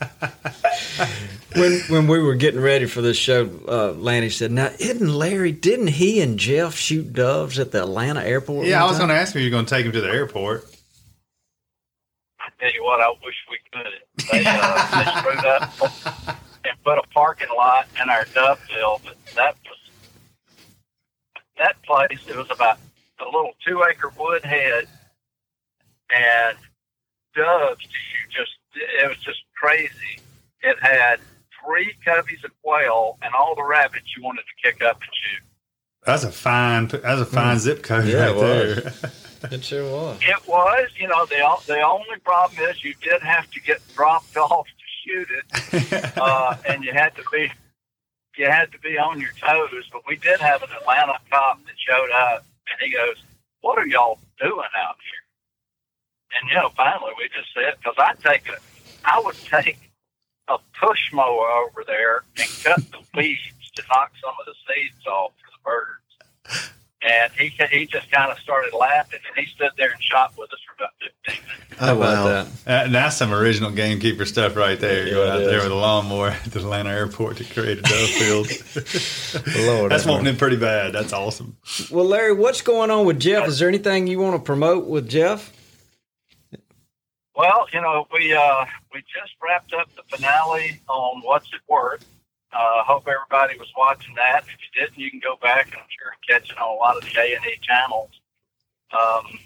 When 1.55 1.81
when 1.89 2.07
we 2.07 2.19
were 2.19 2.35
getting 2.35 2.61
ready 2.61 2.87
for 2.87 3.03
this 3.03 3.17
show, 3.17 3.49
uh, 3.69 3.93
Lanny 3.93 4.31
said, 4.31 4.51
"Now, 4.51 4.71
isn't 4.79 5.13
Larry? 5.13 5.53
Didn't 5.53 5.89
he 5.89 6.23
and 6.23 6.39
Jeff 6.39 6.77
shoot 6.77 7.13
doves 7.13 7.59
at 7.59 7.73
the 7.73 7.83
Atlanta 7.83 8.23
airport?" 8.23 8.67
yeah, 8.67 8.83
I 8.83 8.87
was 8.87 8.97
going 8.97 9.11
to 9.11 9.15
ask 9.15 9.35
you. 9.35 9.43
You're 9.43 9.51
going 9.51 9.67
to 9.67 9.75
take 9.75 9.85
him 9.85 9.93
to 9.93 10.01
the 10.01 10.09
airport. 10.09 10.65
I 12.41 12.49
tell 12.59 12.73
you 12.73 12.83
what, 12.85 13.01
I 13.01 13.11
wish 13.23 13.35
we 13.51 13.59
could. 13.71 13.93
They, 14.33 14.45
uh, 14.47 15.05
they 15.13 15.21
screwed 15.21 15.45
up 15.45 15.73
and 16.65 16.83
put 16.85 16.99
a 16.99 17.03
parking 17.13 17.49
lot 17.55 17.87
in 18.03 18.09
our 18.09 18.25
dove 18.35 18.59
field, 18.61 19.03
but 19.05 19.17
that 19.35 19.57
was 19.69 19.79
that 21.59 21.83
place. 21.83 22.19
It 22.29 22.37
was 22.37 22.51
about 22.51 22.79
a 23.21 23.27
little 23.27 23.53
two 23.67 23.85
acre 23.91 24.11
wood 24.19 24.43
head, 24.43 24.87
and 26.15 26.57
doves. 27.35 27.83
You 27.83 28.31
just 28.31 28.53
it 28.75 29.09
was 29.09 29.19
just 29.19 29.43
crazy. 29.57 30.21
It 30.63 30.77
had 30.81 31.21
three 31.65 31.95
coveys 32.05 32.45
of 32.45 32.51
quail 32.63 33.19
and 33.23 33.35
all 33.35 33.55
the 33.55 33.65
rabbits 33.65 34.07
you 34.17 34.23
wanted 34.23 34.43
to 34.43 34.71
kick 34.71 34.83
up 34.83 35.01
and 35.01 35.11
shoot. 35.13 35.43
That's 36.05 36.25
a 36.25 36.33
fine. 36.33 36.89
That's 36.89 37.21
a 37.21 37.27
fine 37.27 37.59
zip 37.59 37.83
code 37.83 38.07
Yeah, 38.07 38.27
right 38.27 38.37
it 38.37 38.85
there. 38.85 38.93
It 39.51 39.65
sure 39.65 39.85
was. 39.91 40.21
It 40.23 40.47
was, 40.47 40.89
you 40.97 41.09
know, 41.09 41.27
the 41.27 41.43
the 41.67 41.81
only 41.81 42.19
problem 42.25 42.63
is 42.71 42.85
you 42.85 42.95
did 43.03 43.23
have 43.23 43.51
to 43.51 43.61
get 43.61 43.81
dropped 43.95 44.37
off 44.37 44.67
to 44.67 44.73
shoot 45.05 45.29
it, 45.31 46.13
uh, 46.17 46.57
and 46.69 46.85
you 46.85 46.93
had 46.93 47.15
to 47.17 47.25
be 47.33 47.51
you 48.37 48.47
had 48.47 48.71
to 48.71 48.79
be 48.79 48.99
on 48.99 49.21
your 49.21 49.33
toes. 49.33 49.89
But 49.93 50.03
we 50.07 50.17
did 50.17 50.39
have 50.41 50.63
an 50.63 50.69
Atlanta 50.81 51.19
cop 51.31 51.59
that 51.65 51.75
showed 51.77 52.11
up, 52.13 52.45
and 52.71 52.89
he 52.89 52.97
goes, 52.97 53.17
"What 53.63 53.79
are 53.79 53.87
y'all 53.87 54.21
doing 54.41 54.69
out 54.77 54.97
here?" 55.03 55.22
And 56.41 56.49
you 56.51 56.57
know, 56.57 56.71
finally 56.77 57.13
we 57.19 57.29
just 57.29 57.53
said, 57.55 57.75
because 57.79 57.95
I 57.99 58.15
take 58.29 58.49
a, 58.49 58.57
I 59.05 59.21
would 59.21 59.37
take 59.37 59.79
a 60.49 60.59
push 60.81 61.13
mower 61.13 61.47
over 61.69 61.85
there 61.87 62.23
and 62.39 62.49
cut 62.65 62.81
the 62.91 62.99
weeds 63.17 63.71
to 63.77 63.83
knock 63.91 64.13
some 64.23 64.35
of 64.41 64.47
the 64.47 64.55
seeds 64.67 65.07
off 65.07 65.33
for 65.41 65.51
the 65.51 65.63
birds. 65.65 66.73
And 67.05 67.33
he 67.33 67.49
he 67.71 67.87
just 67.87 68.11
kind 68.13 68.31
of 68.31 68.39
started 68.39 68.73
laughing, 68.75 69.19
and 69.27 69.45
he 69.45 69.51
stood 69.53 69.71
there 69.77 69.91
and 69.91 70.01
shot 70.01 70.35
with 70.39 70.53
us 70.53 70.61
for 70.65 70.75
about 70.85 70.91
fifteen 71.01 71.45
minutes. 71.45 71.81
How 71.81 71.95
Oh, 71.95 71.97
about 71.97 72.25
wow. 72.25 72.45
that? 72.65 72.87
Uh, 72.87 72.93
that's 72.93 73.17
some 73.17 73.33
original 73.33 73.73
gamekeeper 73.73 74.25
stuff 74.25 74.55
right 74.55 74.79
there. 74.79 75.07
Yeah, 75.09 75.15
Going 75.15 75.29
it 75.29 75.33
out 75.33 75.39
there 75.51 75.63
with 75.65 75.73
a 75.73 75.75
lawnmower 75.75 76.29
at 76.29 76.45
the 76.45 76.61
Atlanta 76.61 76.91
airport 76.91 77.39
to 77.39 77.45
create 77.45 77.79
a 77.79 77.83
dove 77.83 78.09
field. 78.09 78.47
Lord, 79.67 79.91
that's 79.91 80.05
have 80.05 80.11
wanting 80.13 80.33
it 80.33 80.39
pretty 80.39 80.57
bad. 80.57 80.93
That's 80.93 81.13
awesome. 81.13 81.57
Well, 81.91 82.05
Larry, 82.05 82.35
what's 82.35 82.61
going 82.61 82.93
on 82.93 83.05
with 83.05 83.19
Jeff? 83.19 83.49
Is 83.49 83.59
there 83.59 83.69
anything 83.69 84.07
you 84.07 84.21
want 84.21 84.37
to 84.37 84.43
promote 84.43 84.87
with 84.87 85.09
Jeff? 85.09 85.53
Well, 87.37 87.67
you 87.73 87.81
know, 87.81 88.07
we 88.13 88.33
uh, 88.35 88.67
we 88.93 89.01
just 89.01 89.35
wrapped 89.43 89.73
up 89.75 89.89
the 89.97 90.03
finale 90.17 90.81
on 90.89 91.23
What's 91.23 91.47
It 91.55 91.61
Worth, 91.69 92.05
Uh, 92.53 92.85
hope 92.85 93.09
everybody 93.09 93.59
was 93.59 93.73
watching 93.77 94.15
that. 94.17 94.45
If 94.45 94.59
you 94.61 94.83
didn't, 94.83 94.99
you 94.99 95.11
can 95.11 95.21
go 95.21 95.37
back 95.43 95.67
and 95.69 95.77
I'm 95.77 95.89
sure 95.99 96.13
catch 96.29 96.51
it 96.51 96.59
on 96.59 96.69
a 96.69 96.75
lot 96.75 96.97
of 96.97 97.05
the 97.05 97.19
A 97.19 97.35
and 97.37 97.47
E 97.47 97.59
channels. 97.63 98.11
Um, 98.93 99.39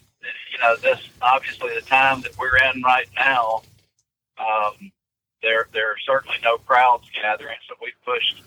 you 0.52 0.58
know, 0.60 0.76
this 0.76 1.08
obviously 1.22 1.74
the 1.74 1.82
time 1.82 2.22
that 2.22 2.36
we're 2.38 2.56
in 2.56 2.82
right 2.82 3.08
now. 3.16 3.62
Um, 4.38 4.92
there, 5.42 5.68
there 5.72 5.92
are 5.92 5.98
certainly 6.04 6.38
no 6.42 6.58
crowds 6.58 7.08
gathering, 7.10 7.56
so 7.68 7.76
we 7.80 7.92
pushed 8.04 8.42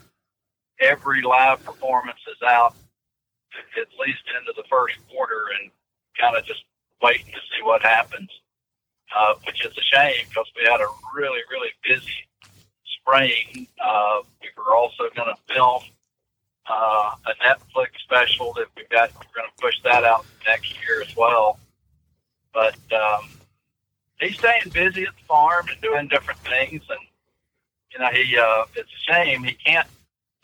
every 0.80 1.22
live 1.22 1.64
performance 1.64 2.18
performances 2.20 2.42
out 2.46 2.74
at 3.80 3.88
least 3.98 4.22
into 4.38 4.52
the 4.56 4.64
first 4.68 4.96
quarter 5.10 5.46
and 5.60 5.70
kind 6.18 6.36
of 6.36 6.44
just 6.44 6.64
waiting 7.02 7.26
to 7.26 7.40
see 7.50 7.62
what 7.62 7.82
happens. 7.82 8.30
Uh, 9.16 9.34
which 9.44 9.64
is 9.66 9.76
a 9.76 9.82
shame 9.82 10.24
because 10.28 10.46
we 10.56 10.62
had 10.70 10.80
a 10.80 10.86
really, 11.16 11.40
really 11.50 11.70
busy 11.82 12.28
spring. 13.00 13.66
Uh, 13.84 14.20
we 14.40 14.48
were 14.56 14.76
also 14.76 15.04
going 15.16 15.28
to 15.34 15.54
film 15.54 15.82
uh, 16.70 17.14
a 17.26 17.44
Netflix 17.44 17.88
special 18.04 18.52
that 18.52 18.66
we've 18.76 18.88
got. 18.88 19.10
We're 19.14 19.42
going 19.42 19.50
to 19.50 19.60
push 19.62 19.74
that 19.82 20.04
out 20.04 20.24
next 20.46 20.72
year 20.86 21.02
as 21.02 21.16
well. 21.16 21.58
But 22.54 22.76
um, 22.92 23.28
he's 24.20 24.38
staying 24.38 24.70
busy 24.72 25.02
at 25.02 25.16
the 25.16 25.24
farm 25.26 25.66
and 25.68 25.80
doing 25.80 26.08
different 26.08 26.40
things, 26.40 26.82
and 26.88 27.00
you 27.92 27.98
know 27.98 28.08
he 28.12 28.36
uh, 28.38 28.64
it's 28.76 28.90
a 28.90 29.12
shame 29.12 29.42
he 29.42 29.54
can't 29.54 29.88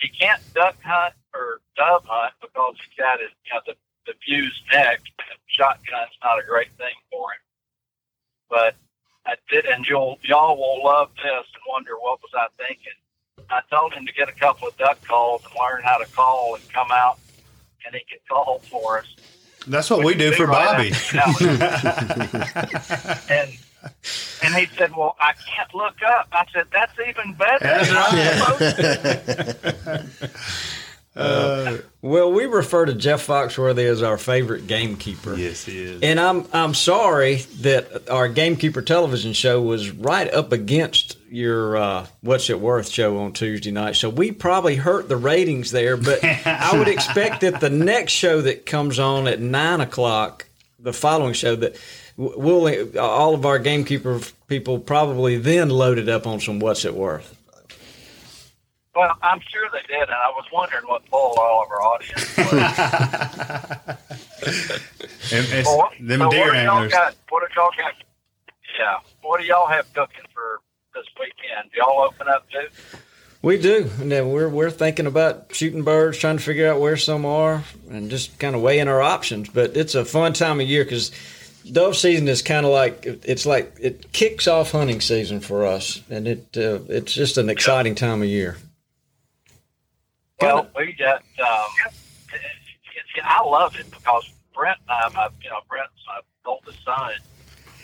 he 0.00 0.08
can't 0.08 0.40
duck 0.54 0.76
hunt 0.82 1.14
or 1.34 1.60
dove 1.76 2.04
hunt 2.06 2.32
because 2.40 2.74
he's 2.76 2.98
got 2.98 3.20
his 3.20 3.30
you 3.44 3.54
know 3.54 3.60
the 3.66 3.74
the 4.06 4.14
fused 4.24 4.62
neck. 4.72 5.00
Shotgun's 5.58 6.16
not 6.22 6.38
a 6.38 6.46
great 6.46 6.70
thing 6.78 6.94
for 7.10 7.30
him. 7.32 7.45
But 8.48 8.76
I 9.26 9.34
did, 9.50 9.66
and 9.66 9.86
you'll 9.86 10.18
y'all 10.22 10.56
will 10.56 10.82
love 10.84 11.10
this 11.16 11.24
and 11.26 11.62
wonder 11.68 11.92
what 11.98 12.20
was 12.22 12.30
I 12.34 12.46
thinking. 12.56 12.92
I 13.50 13.60
told 13.70 13.92
him 13.92 14.06
to 14.06 14.12
get 14.12 14.28
a 14.28 14.32
couple 14.32 14.68
of 14.68 14.76
duck 14.76 15.04
calls 15.06 15.42
and 15.44 15.52
learn 15.54 15.82
how 15.82 15.98
to 15.98 16.06
call 16.12 16.54
and 16.54 16.72
come 16.72 16.90
out, 16.90 17.18
and 17.84 17.94
he 17.94 18.00
could 18.10 18.26
call 18.28 18.60
for 18.70 18.98
us. 18.98 19.06
That's 19.66 19.90
what 19.90 20.04
we 20.04 20.14
do 20.14 20.32
for 20.32 20.46
right 20.46 20.76
Bobby. 20.76 20.92
and 23.30 23.50
and 24.42 24.54
he 24.54 24.66
said, 24.76 24.94
"Well, 24.96 25.16
I 25.20 25.32
can't 25.32 25.74
look 25.74 26.02
up." 26.02 26.28
I 26.32 26.44
said, 26.52 26.66
"That's 26.72 26.92
even 27.08 27.34
better." 27.34 27.66
Uh, 31.16 31.78
well, 32.02 32.30
we 32.30 32.44
refer 32.44 32.84
to 32.84 32.94
Jeff 32.94 33.26
Foxworthy 33.26 33.86
as 33.86 34.02
our 34.02 34.18
favorite 34.18 34.66
gamekeeper. 34.66 35.34
Yes, 35.34 35.64
he 35.64 35.78
is. 35.78 36.02
And 36.02 36.20
I'm 36.20 36.46
I'm 36.52 36.74
sorry 36.74 37.36
that 37.60 38.08
our 38.10 38.28
gamekeeper 38.28 38.82
television 38.82 39.32
show 39.32 39.62
was 39.62 39.90
right 39.90 40.32
up 40.32 40.52
against 40.52 41.16
your 41.30 41.76
uh, 41.76 42.06
What's 42.20 42.50
It 42.50 42.60
Worth 42.60 42.88
show 42.88 43.18
on 43.18 43.32
Tuesday 43.32 43.70
night. 43.70 43.96
So 43.96 44.10
we 44.10 44.30
probably 44.30 44.76
hurt 44.76 45.08
the 45.08 45.16
ratings 45.16 45.70
there. 45.70 45.96
But 45.96 46.22
I 46.22 46.78
would 46.78 46.88
expect 46.88 47.40
that 47.40 47.60
the 47.60 47.70
next 47.70 48.12
show 48.12 48.42
that 48.42 48.66
comes 48.66 48.98
on 48.98 49.26
at 49.26 49.40
nine 49.40 49.80
o'clock, 49.80 50.46
the 50.78 50.92
following 50.92 51.32
show 51.32 51.56
that 51.56 51.76
we'll 52.16 52.98
all 52.98 53.34
of 53.34 53.46
our 53.46 53.58
gamekeeper 53.58 54.20
people 54.48 54.78
probably 54.78 55.38
then 55.38 55.70
loaded 55.70 56.08
up 56.08 56.26
on 56.26 56.40
some 56.40 56.60
What's 56.60 56.84
It 56.84 56.94
Worth. 56.94 57.35
Well, 58.96 59.14
I'm 59.22 59.40
sure 59.40 59.68
they 59.72 59.82
did, 59.86 60.02
and 60.02 60.10
I 60.10 60.30
was 60.30 60.46
wondering 60.52 60.84
what 60.86 61.04
pulled 61.10 61.36
all 61.38 61.62
of 61.64 61.70
our 61.70 61.82
audience. 61.82 62.36
And 65.32 65.44
it's 65.52 65.68
Well, 65.68 65.90
them 66.00 66.20
so 66.20 66.30
deer 66.30 66.46
what 66.46 66.56
antlers. 66.56 66.92
got? 66.92 67.16
What 67.30 67.42
do 67.42 67.54
y'all 67.60 67.70
got? 67.76 67.94
Yeah, 68.78 68.98
what 69.22 69.40
do 69.40 69.46
y'all 69.46 69.66
have 69.66 69.92
cooking 69.92 70.24
for 70.32 70.60
this 70.94 71.04
weekend? 71.18 71.70
Do 71.72 71.78
y'all 71.78 72.02
open 72.02 72.28
up 72.28 72.46
too? 72.50 72.68
We 73.42 73.58
do, 73.58 73.90
and 74.00 74.32
we're 74.32 74.48
we're 74.48 74.70
thinking 74.70 75.06
about 75.06 75.52
shooting 75.54 75.82
birds, 75.82 76.18
trying 76.18 76.36
to 76.36 76.42
figure 76.42 76.68
out 76.70 76.80
where 76.80 76.96
some 76.96 77.24
are, 77.26 77.64
and 77.90 78.08
just 78.10 78.38
kind 78.38 78.54
of 78.54 78.62
weighing 78.62 78.86
our 78.88 79.02
options. 79.02 79.48
But 79.48 79.76
it's 79.76 79.94
a 79.96 80.04
fun 80.04 80.32
time 80.32 80.60
of 80.60 80.68
year 80.68 80.84
because 80.84 81.10
dove 81.70 81.96
season 81.96 82.28
is 82.28 82.42
kind 82.42 82.64
of 82.64 82.70
like 82.72 83.04
it's 83.04 83.46
like 83.46 83.74
it 83.80 84.12
kicks 84.12 84.46
off 84.46 84.70
hunting 84.70 85.00
season 85.00 85.40
for 85.40 85.66
us, 85.66 86.02
and 86.08 86.28
it 86.28 86.46
uh, 86.56 86.80
it's 86.88 87.12
just 87.14 87.36
an 87.36 87.48
exciting 87.48 87.94
time 87.96 88.22
of 88.22 88.28
year. 88.28 88.58
Well, 90.40 90.68
we 90.76 90.92
got. 90.92 91.22
Um, 91.38 91.92
it's, 92.32 93.24
I 93.24 93.42
love 93.42 93.76
it 93.78 93.90
because 93.90 94.30
Brent 94.54 94.78
and 94.88 94.90
I, 94.90 95.08
my, 95.14 95.28
you 95.42 95.50
know, 95.50 95.60
Brent's 95.68 95.92
my 96.06 96.20
oldest 96.44 96.84
son. 96.84 97.12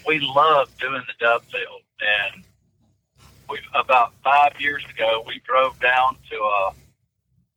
We 0.06 0.20
love 0.20 0.68
doing 0.78 1.02
the 1.06 1.24
dove 1.24 1.44
field, 1.44 1.82
and 2.00 2.44
we 3.48 3.58
about 3.74 4.12
five 4.22 4.60
years 4.60 4.84
ago 4.94 5.24
we 5.26 5.40
drove 5.46 5.78
down 5.80 6.16
to 6.30 6.36
uh, 6.36 6.72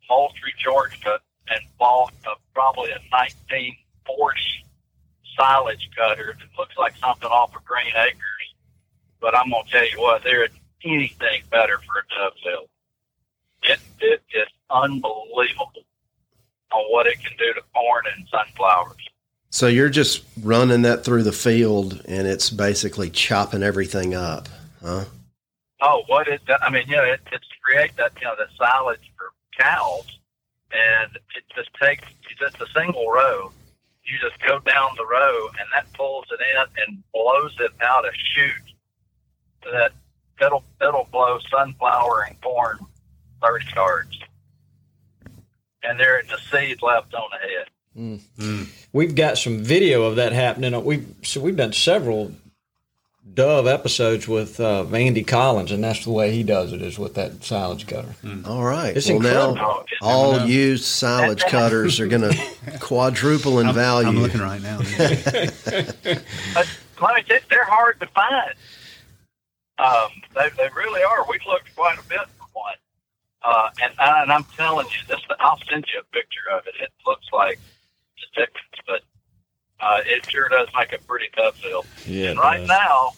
Moultrie, 0.10 0.54
Georgia, 0.58 1.20
and 1.50 1.60
bought 1.78 2.14
a, 2.26 2.36
probably 2.54 2.92
a 2.92 3.00
1940 3.10 4.40
silage 5.38 5.90
cutter 5.98 6.38
that 6.40 6.60
looks 6.60 6.78
like 6.78 6.96
something 6.98 7.28
off 7.30 7.56
of 7.56 7.66
Green 7.66 7.92
Acres. 7.96 8.22
But 9.20 9.36
I'm 9.36 9.50
gonna 9.50 9.64
tell 9.70 9.90
you 9.90 10.00
what, 10.00 10.24
there 10.24 10.46
isn't 10.46 10.60
anything 10.84 11.42
better 11.50 11.80
for 11.80 12.00
a 12.00 12.16
dove 12.16 12.34
field. 12.44 12.70
It 13.68 13.80
it 14.00 14.22
is 14.34 14.48
unbelievable 14.70 15.72
on 16.72 16.84
what 16.92 17.08
it 17.08 17.20
can 17.22 17.36
do 17.38 17.54
to 17.54 17.62
corn 17.74 18.04
and 18.16 18.28
sunflowers. 18.30 19.10
So 19.50 19.68
you're 19.68 19.90
just 19.90 20.24
running 20.42 20.82
that 20.82 21.06
through 21.06 21.24
the 21.24 21.32
field, 21.32 22.04
and 22.08 22.28
it's 22.28 22.50
basically 22.50 23.10
chopping 23.10 23.64
everything 23.64 24.14
up, 24.14 24.50
huh? 24.84 25.06
Oh, 25.82 26.04
what 26.08 26.28
it? 26.28 26.42
I 26.62 26.70
mean, 26.70 26.84
you 26.88 26.98
know, 26.98 27.04
it, 27.04 27.22
it's 27.32 27.48
to 27.48 27.56
create 27.64 27.96
that 27.98 28.12
you 28.20 28.28
know 28.28 28.36
the 28.36 28.48
silage 28.58 29.12
for 29.18 29.32
cows, 29.58 30.20
and 30.72 31.16
it 31.36 31.44
just 31.56 31.70
takes 31.82 32.04
just 32.38 32.60
a 32.62 32.68
single 32.78 33.10
row. 33.10 33.52
You 34.04 34.20
just 34.20 34.40
go 34.46 34.60
down 34.60 34.90
the 34.98 35.06
row, 35.06 35.48
and 35.60 35.68
that 35.74 35.92
pulls 35.94 36.26
it 36.32 36.40
in 36.42 36.84
and 36.86 37.04
blows 37.14 37.56
it 37.60 37.72
out 37.82 38.06
a 38.06 38.12
chute. 38.14 38.76
So 39.64 39.72
that 39.72 39.94
it'll 40.42 40.64
it'll 40.82 41.08
blow 41.12 41.40
sunflower 41.50 42.26
and 42.28 42.42
corn 42.42 42.80
thirty 43.46 43.66
yards, 43.76 44.20
and 45.84 46.00
there 46.00 46.20
is 46.20 46.28
a 46.32 46.40
seed 46.52 46.82
left 46.82 47.14
on 47.14 47.30
the 47.32 47.48
head. 47.48 47.68
Mm. 48.38 48.68
We've 48.92 49.16
got 49.16 49.38
some 49.38 49.60
video 49.60 50.04
of 50.04 50.18
that 50.18 50.34
happening. 50.34 50.84
We 50.84 51.06
so 51.24 51.40
we've 51.42 51.56
done 51.56 51.74
several 51.74 52.34
dove 53.34 53.68
episodes 53.68 54.28
with 54.28 54.60
uh, 54.60 54.86
Andy 54.94 55.24
Collins, 55.24 55.72
and 55.72 55.84
that's 55.84 56.04
the 56.04 56.12
way 56.12 56.32
he 56.32 56.44
does 56.44 56.74
it 56.74 56.82
is 56.82 57.00
with 57.00 57.16
that 57.16 57.44
silage 57.44 57.88
cutter. 57.88 58.16
All 58.46 58.64
right. 58.64 58.96
It's 58.96 59.08
well, 59.08 59.18
incredible. 59.18 59.56
now 59.56 59.86
all 60.02 60.46
used 60.46 60.86
silage 60.86 61.44
cutters 61.50 62.00
are 62.00 62.08
going 62.08 62.22
to 62.32 62.80
quadruple 62.80 63.60
in 63.60 63.74
value. 63.74 64.08
I'm 64.08 64.20
looking 64.20 64.42
right 64.42 64.62
now. 64.62 64.80
But 66.98 67.10
let 67.10 67.16
me 67.18 67.24
tell 67.24 67.38
you, 67.38 67.44
they're 67.50 67.66
hard 67.66 68.00
to 68.00 68.08
find. 68.08 68.54
Um, 69.78 70.08
they, 70.34 70.50
they 70.56 70.70
really 70.74 71.04
are. 71.04 71.26
We've 71.30 71.46
looked 71.46 71.76
quite 71.76 72.00
a 72.00 72.04
bit 72.04 72.20
for 72.20 72.44
one. 72.44 72.45
Uh, 73.46 73.70
and, 73.82 73.94
and 74.00 74.32
I'm 74.32 74.44
telling 74.58 74.88
you, 74.88 75.08
this, 75.08 75.22
I'll 75.40 75.60
send 75.70 75.86
you 75.94 76.00
a 76.00 76.04
picture 76.16 76.50
of 76.52 76.66
it. 76.66 76.74
It 76.82 76.92
looks 77.06 77.28
like 77.32 77.60
the 78.36 78.48
but 78.88 79.02
uh, 79.80 80.00
it 80.06 80.30
sure 80.30 80.50
does 80.50 80.68
make 80.78 80.94
a 80.94 80.98
pretty 81.00 81.28
tough 81.36 81.58
field. 81.58 81.86
Yeah, 82.08 82.32
and 82.32 82.40
right 82.40 82.60
does. 82.60 82.70
now, 82.70 83.12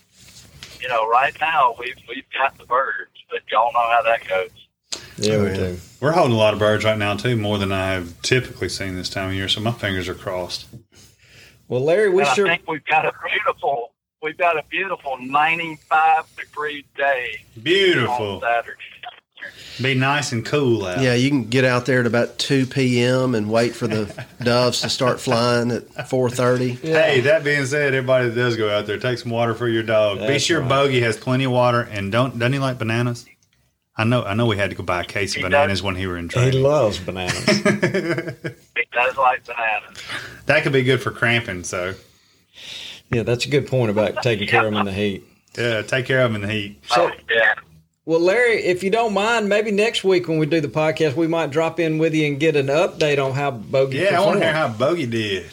you 0.81 0.89
know, 0.89 1.07
right 1.07 1.35
now 1.39 1.75
we've 1.79 1.95
we've 2.09 2.29
got 2.37 2.57
the 2.57 2.65
birds, 2.65 3.11
but 3.31 3.41
y'all 3.49 3.71
know 3.73 3.79
how 3.79 4.01
that 4.03 4.27
goes. 4.27 4.49
Yeah, 5.17 5.43
we 5.43 5.49
do. 5.55 5.77
We're 6.01 6.11
holding 6.11 6.35
a 6.35 6.37
lot 6.37 6.53
of 6.53 6.59
birds 6.59 6.83
right 6.83 6.97
now 6.97 7.15
too, 7.15 7.37
more 7.37 7.57
than 7.57 7.71
I 7.71 7.93
have 7.93 8.21
typically 8.21 8.69
seen 8.69 8.95
this 8.95 9.09
time 9.09 9.29
of 9.29 9.35
year. 9.35 9.47
So 9.47 9.61
my 9.61 9.71
fingers 9.71 10.07
are 10.09 10.13
crossed. 10.13 10.67
Well, 11.67 11.81
Larry, 11.81 12.09
we 12.09 12.23
and 12.23 12.35
sure 12.35 12.47
I 12.47 12.57
think 12.57 12.69
we've 12.69 12.85
got 12.85 13.05
a 13.05 13.13
beautiful, 13.29 13.93
we've 14.21 14.37
got 14.37 14.57
a 14.57 14.63
beautiful 14.69 15.17
95 15.19 16.35
degree 16.35 16.85
day. 16.95 17.41
Beautiful. 17.61 18.35
On 18.35 18.41
Saturday. 18.41 18.77
Be 19.81 19.93
nice 19.93 20.31
and 20.31 20.45
cool 20.45 20.85
out. 20.85 21.01
Yeah, 21.01 21.13
you 21.13 21.29
can 21.29 21.45
get 21.45 21.63
out 21.63 21.85
there 21.85 21.99
at 21.99 22.07
about 22.07 22.37
two 22.39 22.65
p.m. 22.65 23.35
and 23.35 23.49
wait 23.49 23.75
for 23.75 23.87
the 23.87 24.25
doves 24.43 24.81
to 24.81 24.89
start 24.89 25.19
flying 25.19 25.71
at 25.71 26.09
four 26.09 26.29
thirty. 26.29 26.69
Hey, 26.69 27.21
that 27.21 27.43
being 27.43 27.65
said, 27.65 27.93
everybody 27.93 28.29
that 28.29 28.35
does 28.35 28.57
go 28.57 28.69
out 28.69 28.87
there, 28.87 28.97
take 28.97 29.19
some 29.19 29.31
water 29.31 29.53
for 29.53 29.67
your 29.67 29.83
dog. 29.83 30.19
Be 30.19 30.39
sure 30.39 30.61
right. 30.61 30.69
Bogey 30.69 31.01
has 31.01 31.17
plenty 31.17 31.43
of 31.43 31.51
water, 31.51 31.81
and 31.81 32.11
don't 32.11 32.39
doesn't 32.39 32.53
he 32.53 32.59
like 32.59 32.79
bananas? 32.79 33.25
I 33.99 34.03
know, 34.03 34.23
I 34.23 34.35
know. 34.35 34.45
We 34.45 34.57
had 34.57 34.69
to 34.69 34.75
go 34.75 34.83
buy 34.83 35.01
a 35.01 35.05
case 35.05 35.35
of 35.35 35.41
bananas 35.41 35.81
when 35.81 35.95
he 35.95 36.05
were 36.05 36.17
in 36.17 36.29
he 36.29 36.51
loves 36.51 36.99
bananas. 36.99 37.45
He 38.77 38.83
does 38.93 39.17
like 39.17 39.43
bananas. 39.45 40.03
That 40.45 40.61
could 40.63 40.71
be 40.71 40.83
good 40.83 41.01
for 41.01 41.09
cramping. 41.11 41.63
So 41.63 41.95
yeah, 43.11 43.23
that's 43.23 43.45
a 43.45 43.49
good 43.49 43.67
point 43.67 43.89
about 43.89 44.21
taking 44.21 44.47
care 44.47 44.65
of 44.65 44.71
them 44.71 44.79
in 44.81 44.85
the 44.85 44.93
heat. 44.93 45.23
yeah, 45.57 45.81
take 45.81 46.05
care 46.05 46.21
of 46.23 46.31
them 46.31 46.41
in 46.43 46.47
the 46.47 46.53
heat. 46.53 46.83
So, 46.87 47.09
oh, 47.09 47.11
yeah. 47.29 47.53
Well, 48.07 48.21
Larry, 48.21 48.63
if 48.63 48.83
you 48.83 48.89
don't 48.89 49.13
mind, 49.13 49.49
maybe 49.49 49.69
next 49.69 50.05
week 50.05 50.29
when 50.29 50.39
we 50.39 50.45
do 50.45 50.61
the 50.61 50.69
podcast, 50.69 51.17
we 51.17 51.27
might 51.27 51.49
drop 51.49 51.77
in 51.77 51.97
with 51.97 52.15
you 52.15 52.25
and 52.25 52.39
get 52.39 52.55
an 52.55 52.67
update 52.67 53.21
on 53.21 53.33
how 53.33 53.51
Bogey 53.51 53.97
Yeah, 53.97 54.21
I 54.21 54.25
want 54.25 54.39
to 54.39 54.45
hear 54.45 54.53
how 54.53 54.69
Bogey 54.69 55.07
did. 55.07 55.45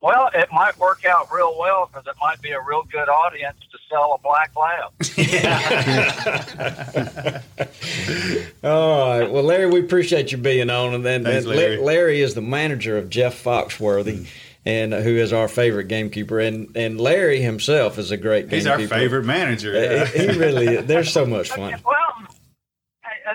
Well, 0.00 0.30
it 0.34 0.48
might 0.52 0.76
work 0.80 1.04
out 1.04 1.28
real 1.32 1.56
well 1.56 1.86
because 1.86 2.08
it 2.08 2.16
might 2.20 2.42
be 2.42 2.50
a 2.50 2.60
real 2.60 2.82
good 2.90 3.08
audience 3.08 3.58
to 3.70 3.78
sell 3.88 4.14
a 4.14 4.18
black 4.18 4.50
lab. 4.56 4.90
All 8.64 9.20
right. 9.20 9.30
Well, 9.30 9.44
Larry, 9.44 9.70
we 9.70 9.78
appreciate 9.78 10.32
you 10.32 10.38
being 10.38 10.70
on. 10.70 10.92
And 10.92 11.06
then 11.06 11.22
Thanks, 11.22 11.46
and 11.46 11.54
Larry. 11.54 11.76
Larry 11.76 12.20
is 12.20 12.34
the 12.34 12.42
manager 12.42 12.98
of 12.98 13.10
Jeff 13.10 13.44
Foxworthy. 13.44 14.22
Mm. 14.22 14.26
And 14.66 14.92
uh, 14.92 15.00
who 15.00 15.16
is 15.16 15.32
our 15.32 15.48
favorite 15.48 15.88
gamekeeper, 15.88 16.38
and 16.38 16.76
and 16.76 17.00
Larry 17.00 17.40
himself 17.40 17.98
is 17.98 18.10
a 18.10 18.16
great 18.18 18.48
gamekeeper. 18.50 18.76
He's 18.78 18.90
our 18.92 18.98
favorite 18.98 19.24
manager. 19.24 19.74
Uh, 19.74 20.04
he, 20.06 20.26
he 20.28 20.38
really 20.38 20.66
is. 20.66 20.86
They're 20.86 21.02
so 21.04 21.24
much 21.24 21.48
fun. 21.48 21.80
Well, 21.84 21.96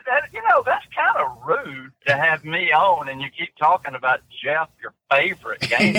that, 0.06 0.30
you 0.34 0.42
know, 0.50 0.62
that's 0.66 0.86
kind 0.94 1.18
of 1.26 1.38
rude 1.48 1.92
to 2.08 2.14
have 2.16 2.44
me 2.44 2.72
on 2.72 3.08
and 3.08 3.22
you 3.22 3.28
keep 3.36 3.56
talking 3.58 3.96
about 3.96 4.20
Jeff, 4.44 4.68
your 4.82 4.94
favorite 5.10 5.62
game. 5.70 5.96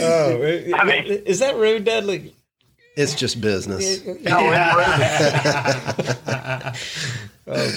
Oh, 0.00 0.72
I 0.76 0.84
mean- 0.84 1.22
is 1.26 1.40
that 1.40 1.56
rude, 1.56 1.84
Dudley? 1.84 2.34
It's 2.96 3.14
just 3.14 3.40
business. 3.40 4.04
No, 4.06 4.38
it's 4.52 5.98
rude. 6.08 6.16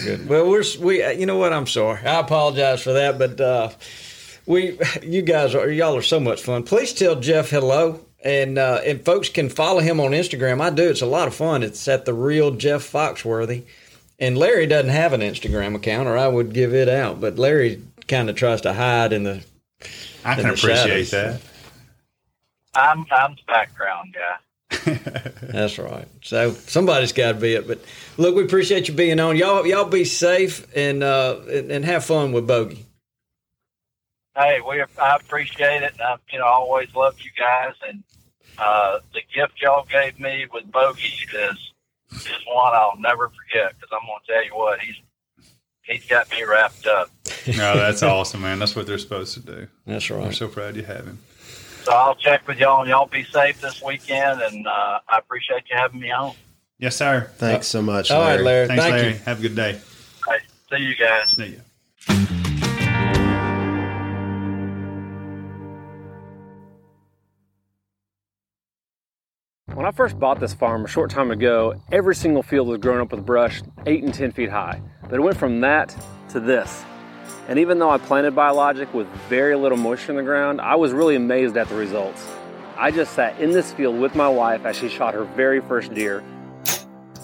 good. 0.07 0.29
Well, 0.29 0.49
we're 0.49 0.63
we. 0.79 1.03
uh, 1.03 1.11
You 1.11 1.25
know 1.25 1.37
what? 1.37 1.53
I'm 1.53 1.67
sorry. 1.67 2.05
I 2.05 2.19
apologize 2.19 2.81
for 2.81 2.93
that, 2.93 3.17
but 3.19 3.39
uh, 3.41 3.69
we, 4.45 4.79
you 5.03 5.21
guys 5.21 5.53
are 5.55 5.69
y'all 5.69 5.95
are 5.95 6.01
so 6.01 6.19
much 6.19 6.41
fun. 6.41 6.63
Please 6.63 6.93
tell 6.93 7.15
Jeff 7.15 7.49
hello, 7.49 7.99
and 8.23 8.57
uh, 8.57 8.81
and 8.85 9.03
folks 9.03 9.29
can 9.29 9.49
follow 9.49 9.79
him 9.79 9.99
on 9.99 10.11
Instagram. 10.11 10.61
I 10.61 10.69
do. 10.69 10.89
It's 10.89 11.01
a 11.01 11.05
lot 11.05 11.27
of 11.27 11.35
fun. 11.35 11.63
It's 11.63 11.87
at 11.87 12.05
the 12.05 12.13
real 12.13 12.51
Jeff 12.51 12.89
Foxworthy, 12.91 13.63
and 14.19 14.37
Larry 14.37 14.65
doesn't 14.67 14.91
have 14.91 15.13
an 15.13 15.21
Instagram 15.21 15.75
account, 15.75 16.07
or 16.07 16.17
I 16.17 16.27
would 16.27 16.53
give 16.53 16.73
it 16.73 16.89
out. 16.89 17.19
But 17.21 17.37
Larry 17.37 17.81
kind 18.07 18.29
of 18.29 18.35
tries 18.35 18.61
to 18.61 18.73
hide 18.73 19.13
in 19.13 19.23
the. 19.23 19.43
I 20.25 20.35
can 20.35 20.43
the 20.43 20.53
appreciate 20.53 21.07
shadows. 21.07 21.11
that. 21.11 21.41
I'm, 22.75 23.05
I'm 23.11 23.35
the 23.35 23.41
background 23.47 24.13
guy. 24.13 24.35
That's 25.41 25.77
right. 25.77 26.07
So 26.21 26.51
somebody's 26.51 27.11
got 27.11 27.33
to 27.33 27.39
be 27.39 27.53
it. 27.53 27.67
But 27.67 27.79
look, 28.17 28.35
we 28.35 28.43
appreciate 28.43 28.87
you 28.87 28.93
being 28.93 29.19
on. 29.19 29.35
Y'all, 29.35 29.65
y'all 29.65 29.85
be 29.85 30.05
safe 30.05 30.67
and 30.75 31.03
uh, 31.03 31.39
and, 31.49 31.71
and 31.71 31.85
have 31.85 32.05
fun 32.05 32.31
with 32.31 32.47
Bogey. 32.47 32.85
Hey, 34.35 34.59
we 34.67 34.83
I 35.01 35.15
appreciate 35.15 35.83
it. 35.83 35.93
I, 35.99 36.17
you 36.31 36.39
know, 36.39 36.45
I 36.45 36.51
always 36.53 36.93
loved 36.93 37.23
you 37.23 37.31
guys. 37.37 37.73
And 37.87 38.03
uh, 38.57 38.99
the 39.13 39.21
gift 39.33 39.61
y'all 39.61 39.85
gave 39.85 40.19
me 40.19 40.45
with 40.51 40.71
Bogey 40.71 41.13
is 41.33 41.71
is 42.11 42.45
one 42.47 42.73
I'll 42.73 42.97
never 42.99 43.29
forget 43.29 43.73
because 43.75 43.89
I'm 43.91 44.05
going 44.05 44.19
to 44.25 44.33
tell 44.33 44.45
you 44.45 44.55
what 44.55 44.79
he's 44.79 44.95
he's 45.83 46.05
got 46.05 46.29
me 46.31 46.43
wrapped 46.43 46.85
up. 46.85 47.09
No, 47.47 47.77
that's 47.77 48.03
awesome, 48.03 48.41
man. 48.41 48.59
That's 48.59 48.75
what 48.75 48.85
they're 48.87 48.97
supposed 48.97 49.33
to 49.35 49.39
do. 49.39 49.67
That's 49.85 50.09
right. 50.09 50.21
We're 50.21 50.31
so 50.31 50.47
proud 50.47 50.75
you 50.75 50.83
have 50.83 51.05
him. 51.05 51.19
So 51.87 51.93
I'll 51.93 52.15
check 52.15 52.45
with 52.49 52.57
y'all 52.57 52.81
and 52.81 52.89
y'all 52.89 53.05
be 53.05 53.23
safe 53.23 53.61
this 53.61 53.81
weekend. 53.81 54.41
And 54.41 54.67
uh, 54.67 54.99
I 55.07 55.19
appreciate 55.19 55.63
you 55.69 55.77
having 55.77 56.01
me 56.01 56.11
on. 56.11 56.33
Yes, 56.79 56.97
sir. 56.97 57.31
Thanks 57.37 57.67
so 57.67 57.81
much, 57.81 58.11
All 58.11 58.19
Larry. 58.19 58.35
right, 58.35 58.43
Larry. 58.43 58.67
Thanks, 58.67 58.83
Thank 58.83 58.93
Larry. 58.93 59.13
you. 59.13 59.19
Have 59.19 59.39
a 59.39 59.41
good 59.41 59.55
day. 59.55 59.79
Hey, 60.27 60.37
see 60.69 60.83
you 60.83 60.95
guys. 60.97 61.31
See 61.31 61.55
ya. 61.55 61.59
When 69.73 69.85
I 69.85 69.91
first 69.91 70.19
bought 70.19 70.41
this 70.41 70.53
farm 70.53 70.83
a 70.83 70.87
short 70.89 71.09
time 71.09 71.31
ago, 71.31 71.81
every 71.91 72.15
single 72.15 72.43
field 72.43 72.67
was 72.67 72.79
grown 72.79 72.99
up 72.99 73.11
with 73.13 73.25
brush 73.25 73.61
8 73.85 74.03
and 74.03 74.13
10 74.13 74.33
feet 74.33 74.49
high. 74.49 74.81
But 75.03 75.13
it 75.13 75.21
went 75.21 75.37
from 75.37 75.61
that 75.61 75.95
to 76.31 76.41
this. 76.41 76.83
And 77.47 77.59
even 77.59 77.79
though 77.79 77.89
I 77.89 77.97
planted 77.97 78.35
biologic 78.35 78.93
with 78.93 79.07
very 79.29 79.55
little 79.55 79.77
moisture 79.77 80.11
in 80.11 80.17
the 80.17 80.23
ground, 80.23 80.59
I 80.61 80.75
was 80.75 80.91
really 80.91 81.15
amazed 81.15 81.57
at 81.57 81.69
the 81.69 81.75
results. 81.75 82.25
I 82.77 82.91
just 82.91 83.13
sat 83.13 83.39
in 83.39 83.51
this 83.51 83.71
field 83.71 83.99
with 83.99 84.15
my 84.15 84.27
wife 84.27 84.65
as 84.65 84.75
she 84.75 84.89
shot 84.89 85.13
her 85.13 85.23
very 85.23 85.61
first 85.61 85.93
deer. 85.93 86.23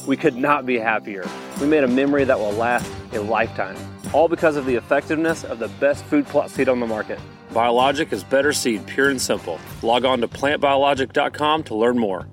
We 0.08 0.18
could 0.18 0.36
not 0.36 0.66
be 0.66 0.80
happier. 0.80 1.28
We 1.62 1.68
made 1.68 1.84
a 1.84 1.88
memory 1.88 2.24
that 2.24 2.40
will 2.40 2.52
last 2.54 2.92
a 3.14 3.20
lifetime, 3.20 3.78
all 4.14 4.28
because 4.28 4.56
of 4.56 4.66
the 4.66 4.76
effectiveness 4.76 5.44
of 5.44 5.60
the 5.60 5.68
best 5.80 6.04
food 6.06 6.26
plot 6.26 6.50
seed 6.50 6.70
on 6.70 6.80
the 6.80 6.88
market. 6.88 7.20
Biologic 7.54 8.12
is 8.12 8.24
better 8.24 8.52
seed, 8.52 8.86
pure 8.88 9.10
and 9.10 9.22
simple. 9.22 9.60
Log 9.84 10.06
on 10.06 10.22
to 10.22 10.28
plantbiologic.com 10.28 11.64
to 11.66 11.76
learn 11.76 12.00
more. 12.00 12.28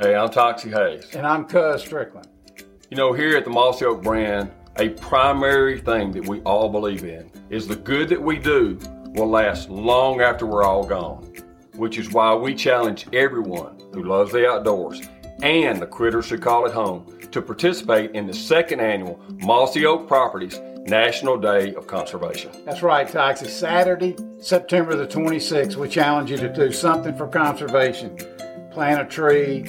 Hey, 0.00 0.14
I'm 0.14 0.28
Toxie 0.28 0.70
Hayes. 0.70 1.12
And 1.14 1.26
I'm 1.26 1.44
Cuz 1.44 1.82
Strickland. 1.82 2.28
You 2.90 2.96
know, 2.96 3.12
here 3.12 3.36
at 3.36 3.44
the 3.44 3.50
Mossy 3.50 3.84
Oak 3.84 4.02
brand, 4.02 4.50
a 4.78 4.88
primary 4.88 5.78
thing 5.78 6.10
that 6.12 6.26
we 6.26 6.40
all 6.40 6.70
believe 6.70 7.04
in 7.04 7.30
is 7.50 7.68
the 7.68 7.76
good 7.76 8.08
that 8.08 8.22
we 8.22 8.38
do 8.38 8.78
will 9.08 9.28
last 9.28 9.68
long 9.68 10.22
after 10.22 10.46
we're 10.46 10.62
all 10.62 10.84
gone, 10.84 11.30
which 11.74 11.98
is 11.98 12.10
why 12.10 12.34
we 12.34 12.54
challenge 12.54 13.06
everyone 13.12 13.78
who 13.92 14.04
loves 14.04 14.32
the 14.32 14.48
outdoors 14.48 15.02
and 15.42 15.82
the 15.82 15.86
critters 15.86 16.30
who 16.30 16.38
call 16.38 16.64
it 16.64 16.72
home 16.72 17.04
to 17.30 17.42
participate 17.42 18.12
in 18.12 18.26
the 18.26 18.32
second 18.32 18.80
annual 18.80 19.20
Mossy 19.34 19.84
Oak 19.84 20.08
Properties 20.08 20.58
National 20.86 21.36
Day 21.36 21.74
of 21.74 21.86
Conservation. 21.86 22.50
That's 22.64 22.82
right, 22.82 23.06
Toxie. 23.06 23.48
Saturday, 23.48 24.16
September 24.40 24.96
the 24.96 25.06
26th, 25.06 25.76
we 25.76 25.90
challenge 25.90 26.30
you 26.30 26.38
to 26.38 26.48
do 26.48 26.72
something 26.72 27.14
for 27.18 27.28
conservation. 27.28 28.16
Plant 28.70 29.02
a 29.02 29.04
tree, 29.04 29.66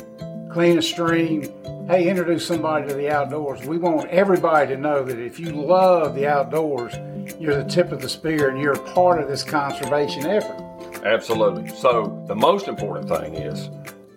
clean 0.53 0.77
a 0.77 0.81
stream. 0.81 1.43
Hey, 1.89 2.07
introduce 2.07 2.45
somebody 2.45 2.87
to 2.87 2.93
the 2.93 3.09
outdoors. 3.09 3.65
We 3.65 3.79
want 3.79 4.11
everybody 4.11 4.67
to 4.67 4.79
know 4.79 5.03
that 5.03 5.17
if 5.17 5.39
you 5.39 5.49
love 5.49 6.13
the 6.13 6.27
outdoors, 6.27 6.93
you're 7.39 7.55
the 7.55 7.67
tip 7.67 7.91
of 7.91 7.99
the 7.99 8.07
spear 8.07 8.49
and 8.49 8.61
you're 8.61 8.73
a 8.73 8.93
part 8.93 9.19
of 9.19 9.27
this 9.27 9.43
conservation 9.43 10.27
effort. 10.27 11.01
Absolutely. 11.03 11.67
So, 11.69 12.23
the 12.27 12.35
most 12.35 12.67
important 12.67 13.09
thing 13.09 13.33
is 13.33 13.71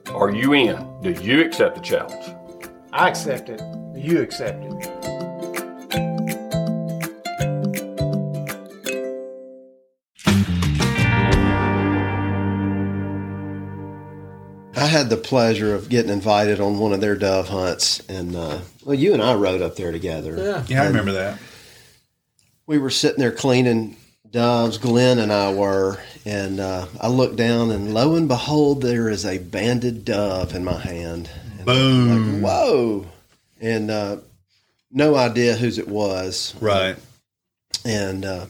are 0.08 0.30
you 0.30 0.52
in? 0.52 0.86
Do 1.00 1.12
you 1.12 1.40
accept 1.40 1.76
the 1.76 1.80
challenge? 1.80 2.36
I 2.92 3.08
accept 3.08 3.48
it. 3.48 3.62
You 3.96 4.20
accept 4.20 4.62
it. 4.62 5.11
Had 14.92 15.10
the 15.10 15.16
pleasure 15.16 15.74
of 15.74 15.88
getting 15.88 16.12
invited 16.12 16.60
on 16.60 16.78
one 16.78 16.92
of 16.92 17.00
their 17.00 17.16
dove 17.16 17.48
hunts, 17.48 18.00
and 18.08 18.36
uh, 18.36 18.60
well, 18.84 18.94
you 18.94 19.14
and 19.14 19.22
I 19.22 19.34
rode 19.34 19.62
up 19.62 19.74
there 19.76 19.90
together. 19.90 20.36
Yeah. 20.36 20.64
Yeah, 20.68 20.82
I 20.82 20.86
remember 20.86 21.12
that. 21.12 21.38
We 22.66 22.78
were 22.78 22.90
sitting 22.90 23.18
there 23.18 23.32
cleaning 23.32 23.96
doves. 24.30 24.78
Glenn 24.78 25.18
and 25.18 25.32
I 25.32 25.52
were, 25.52 25.98
and 26.24 26.60
uh, 26.60 26.86
I 27.00 27.08
looked 27.08 27.36
down, 27.36 27.70
and 27.70 27.92
lo 27.92 28.14
and 28.14 28.28
behold, 28.28 28.82
there 28.82 29.08
is 29.08 29.24
a 29.24 29.38
banded 29.38 30.04
dove 30.04 30.54
in 30.54 30.64
my 30.64 30.78
hand. 30.78 31.28
And 31.56 31.66
Boom. 31.66 32.42
Like, 32.42 32.52
whoa! 32.52 33.06
And 33.60 33.90
uh, 33.90 34.16
no 34.90 35.16
idea 35.16 35.54
whose 35.54 35.78
it 35.78 35.88
was. 35.88 36.54
Right. 36.60 36.96
And 37.84 38.24
uh, 38.24 38.46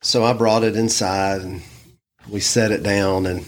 so 0.00 0.24
I 0.24 0.32
brought 0.32 0.64
it 0.64 0.76
inside, 0.76 1.42
and 1.42 1.62
we 2.28 2.40
set 2.40 2.70
it 2.70 2.82
down, 2.82 3.26
and 3.26 3.46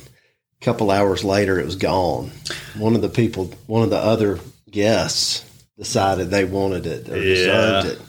a 0.64 0.70
couple 0.72 0.90
hours 0.90 1.22
later, 1.22 1.60
it 1.60 1.66
was 1.66 1.76
gone. 1.76 2.30
One 2.78 2.94
of 2.94 3.02
the 3.02 3.10
people, 3.10 3.50
one 3.66 3.82
of 3.82 3.90
the 3.90 3.98
other 3.98 4.40
guests, 4.70 5.44
decided 5.78 6.30
they 6.30 6.46
wanted 6.46 6.86
it 6.86 7.08
or 7.10 7.18
Yeah. 7.18 7.34
deserved 7.34 7.86
it. 7.88 8.00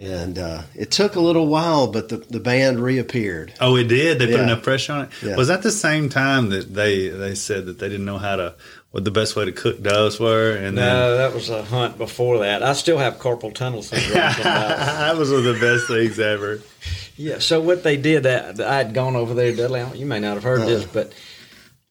And 0.00 0.38
uh, 0.38 0.62
it 0.76 0.90
took 0.92 1.16
a 1.16 1.20
little 1.20 1.46
while, 1.48 1.88
but 1.88 2.08
the, 2.10 2.18
the 2.18 2.38
band 2.40 2.78
reappeared. 2.80 3.54
Oh, 3.60 3.76
it 3.76 3.84
did. 3.88 4.18
They 4.20 4.26
put 4.26 4.40
enough 4.40 4.62
pressure 4.62 4.92
on 4.92 5.00
it. 5.06 5.10
Yeah. 5.22 5.36
Was 5.36 5.48
that 5.48 5.62
the 5.62 5.70
same 5.72 6.08
time 6.08 6.50
that 6.50 6.72
they 6.74 7.08
they 7.08 7.34
said 7.36 7.66
that 7.66 7.78
they 7.78 7.88
didn't 7.88 8.04
know 8.04 8.18
how 8.18 8.36
to 8.36 8.54
what 8.90 9.04
the 9.04 9.10
best 9.12 9.34
way 9.36 9.44
to 9.44 9.52
cook 9.52 9.82
doves 9.82 10.18
were? 10.20 10.50
And 10.52 10.76
then 10.78 10.86
No, 10.96 11.16
that 11.16 11.32
was 11.34 11.48
a 11.48 11.62
hunt 11.64 11.96
before 11.98 12.38
that. 12.40 12.62
I 12.62 12.72
still 12.74 12.98
have 12.98 13.18
carpal 13.18 13.52
tunnel 13.54 13.82
syndrome. 13.82 14.14
that. 14.14 14.42
that 14.42 15.16
was 15.16 15.30
one 15.30 15.38
of 15.38 15.44
the 15.44 15.60
best 15.60 15.86
things 15.88 16.18
ever. 16.18 16.60
yeah. 17.16 17.38
So 17.38 17.60
what 17.60 17.82
they 17.84 17.96
did 17.96 18.24
that 18.24 18.60
I 18.60 18.76
had 18.78 18.94
gone 18.94 19.14
over 19.16 19.32
there, 19.34 19.54
Dudley. 19.54 19.84
You 19.98 20.06
may 20.06 20.18
not 20.20 20.34
have 20.34 20.42
heard 20.44 20.62
this, 20.62 20.84
but 20.84 21.12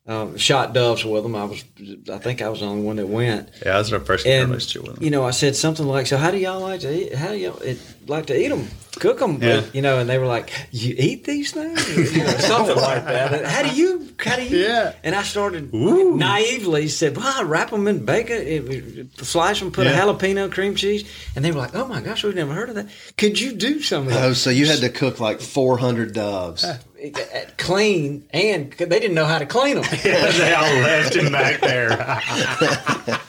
um, 0.06 0.36
shot 0.38 0.74
doves 0.74 1.06
with 1.06 1.24
them. 1.24 1.36
I 1.36 1.46
was, 1.46 1.64
I 2.12 2.18
think 2.18 2.42
I 2.42 2.50
was 2.50 2.60
the 2.60 2.66
only 2.66 2.84
one 2.84 2.98
that 2.98 3.08
went. 3.08 3.50
Yeah, 3.66 3.76
I 3.76 3.78
was 3.78 3.94
our 3.94 4.00
first 4.02 4.26
And 4.26 4.50
relationship 4.50 4.84
with 4.88 4.96
them. 4.96 5.04
you 5.04 5.10
know, 5.12 5.24
I 5.24 5.32
said 5.32 5.56
something 5.56 5.86
like, 5.88 6.08
"So 6.08 6.18
how 6.18 6.30
do 6.32 6.38
y'all 6.38 6.60
like 6.62 6.82
to 6.82 6.94
eat? 6.94 7.14
How 7.16 7.30
do 7.30 7.38
y'all 7.38 7.58
it, 7.60 7.80
like 8.08 8.26
to 8.26 8.38
eat 8.38 8.50
them? 8.50 8.68
Cook 9.00 9.20
them? 9.20 9.42
Yeah. 9.42 9.64
You 9.72 9.82
know?" 9.82 10.00
And 10.00 10.10
they 10.10 10.18
were 10.18 10.26
like, 10.26 10.52
"You 10.72 10.94
eat 10.98 11.24
these 11.24 11.52
things? 11.54 11.88
You 12.18 12.22
know, 12.24 12.30
something 12.38 12.76
like 12.76 13.06
that. 13.06 13.46
How 13.46 13.64
do 13.64 13.74
you? 13.74 14.14
How 14.20 14.36
do 14.36 14.44
you?" 14.44 14.58
Yeah. 14.58 14.92
And 15.06 15.16
I 15.16 15.24
started 15.24 15.74
Ooh. 15.74 16.18
naively 16.18 16.90
said, 16.90 17.16
"Well, 17.16 17.26
I 17.40 17.44
wrap 17.44 17.70
them 17.70 17.88
in 17.88 18.04
bacon, 18.04 18.38
eh, 18.46 19.04
slice 19.24 19.60
them, 19.62 19.72
put 19.72 19.86
Yeah. 19.88 19.94
a 19.94 20.02
jalapeno 20.14 20.52
cream 20.52 20.76
cheese." 20.76 21.06
And 21.38 21.46
they 21.46 21.52
were 21.52 21.60
like, 21.60 21.76
"Oh 21.76 21.88
my 21.88 22.02
gosh, 22.02 22.26
we've 22.26 22.36
never 22.36 22.54
heard 22.54 22.68
of 22.68 22.76
that. 22.76 22.88
Could 23.18 23.40
you 23.40 23.54
do 23.54 23.82
some 23.82 24.08
of 24.08 24.14
that?" 24.14 24.24
Oh, 24.26 24.34
so 24.34 24.50
you 24.50 24.66
had 24.66 24.80
to 24.82 24.90
cook 24.90 25.22
like 25.22 25.40
400 25.40 26.14
doves. 26.14 26.66
Clean, 27.58 28.28
and 28.32 28.72
they 28.72 29.00
didn't 29.00 29.16
know 29.16 29.26
how 29.26 29.40
to 29.40 29.46
clean 29.46 29.76
them. 29.76 29.86
they 30.04 30.54
all 30.54 30.82
left 30.82 31.16
him 31.16 31.32
back 31.32 31.60
there. 31.62 31.92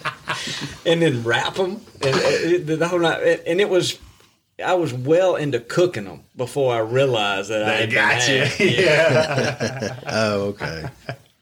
and 0.87 1.02
then 1.02 1.24
wrap 1.24 1.54
them 1.54 1.80
and 2.02 2.14
uh, 2.14 2.76
the 2.76 2.87
whole 2.88 3.00
night. 3.00 3.42
And 3.46 3.60
it 3.60 3.68
was 3.68 3.98
I 4.64 4.74
was 4.74 4.92
well 4.92 5.37
into 5.37 5.58
cooking 5.58 6.04
them 6.04 6.22
before 6.37 6.74
I 6.74 6.78
realized 6.78 7.50
that 7.50 7.64
I 7.64 7.66
They 7.66 7.80
had 7.80 7.92
got 7.92 8.28
you. 8.28 8.46
Yeah. 8.84 9.98
Oh, 10.06 10.42
okay. 10.48 10.84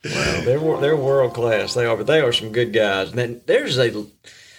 They're 0.02 0.80
they're 0.80 0.96
world 0.96 1.34
class. 1.34 1.74
They 1.74 1.86
are, 1.86 1.96
but 1.96 2.06
they 2.06 2.20
are 2.20 2.32
some 2.32 2.52
good 2.52 2.72
guys. 2.72 3.10
And 3.10 3.18
then 3.18 3.40
there's 3.46 3.78
a 3.78 4.06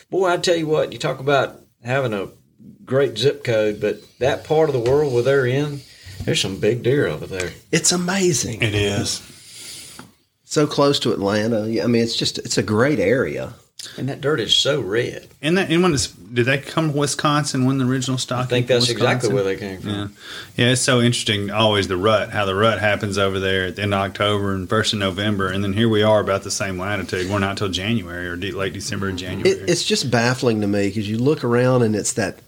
boy. 0.09 0.29
I 0.29 0.37
tell 0.37 0.55
you 0.55 0.67
what, 0.67 0.93
you 0.93 0.99
talk 0.99 1.19
about 1.19 1.59
having 1.83 2.13
a 2.13 2.29
great 2.85 3.17
zip 3.17 3.43
code, 3.43 3.81
but 3.81 3.97
that 4.19 4.43
part 4.43 4.69
of 4.69 4.73
the 4.73 4.91
world 4.91 5.13
where 5.13 5.23
they're 5.23 5.45
in, 5.45 5.81
there's 6.25 6.41
some 6.41 6.59
big 6.59 6.83
deer 6.83 7.07
over 7.07 7.25
there. 7.25 7.51
It's 7.71 7.91
amazing. 7.91 8.61
It 8.61 8.75
is. 8.75 9.21
So 10.45 10.67
close 10.67 10.99
to 10.99 11.11
Atlanta. 11.11 11.63
I 11.81 11.87
mean, 11.87 12.03
it's 12.03 12.15
just 12.15 12.37
it's 12.39 12.57
a 12.57 12.63
great 12.63 12.99
area. 12.99 13.53
And 13.97 14.07
that 14.09 14.21
dirt 14.21 14.39
is 14.39 14.55
so 14.55 14.79
red. 14.79 15.27
And 15.41 15.57
that, 15.57 15.69
and 15.69 15.83
when 15.83 15.93
it's, 15.93 16.07
did 16.07 16.45
they 16.45 16.57
come 16.57 16.89
from 16.91 16.97
Wisconsin 16.97 17.65
when 17.65 17.77
the 17.77 17.85
original 17.85 18.17
stock? 18.17 18.45
I 18.45 18.47
think 18.47 18.67
that's 18.67 18.89
exactly 18.89 19.33
where 19.33 19.43
they 19.43 19.57
came 19.57 19.81
from. 19.81 19.89
Yeah, 19.89 20.07
yeah. 20.55 20.71
It's 20.71 20.81
so 20.81 21.01
interesting. 21.01 21.51
Always 21.51 21.87
the 21.87 21.97
rut, 21.97 22.29
how 22.29 22.45
the 22.45 22.55
rut 22.55 22.79
happens 22.79 23.17
over 23.17 23.39
there 23.39 23.65
at 23.65 23.75
the 23.75 23.81
end 23.81 23.93
of 23.93 23.99
October 23.99 24.53
and 24.53 24.69
first 24.69 24.93
of 24.93 24.99
November, 24.99 25.49
and 25.49 25.63
then 25.63 25.73
here 25.73 25.89
we 25.89 26.01
are 26.01 26.21
about 26.21 26.43
the 26.43 26.51
same 26.51 26.77
latitude. 26.77 27.29
We're 27.29 27.39
not 27.39 27.57
till 27.57 27.69
January 27.69 28.27
or 28.27 28.37
de- 28.37 28.51
late 28.51 28.73
December 28.73 29.09
or 29.09 29.11
January. 29.11 29.49
It, 29.49 29.69
it's 29.69 29.83
just 29.83 30.09
baffling 30.09 30.61
to 30.61 30.67
me 30.67 30.87
because 30.87 31.09
you 31.09 31.17
look 31.17 31.43
around 31.43 31.81
and 31.81 31.95
it's 31.95 32.13
that 32.13 32.39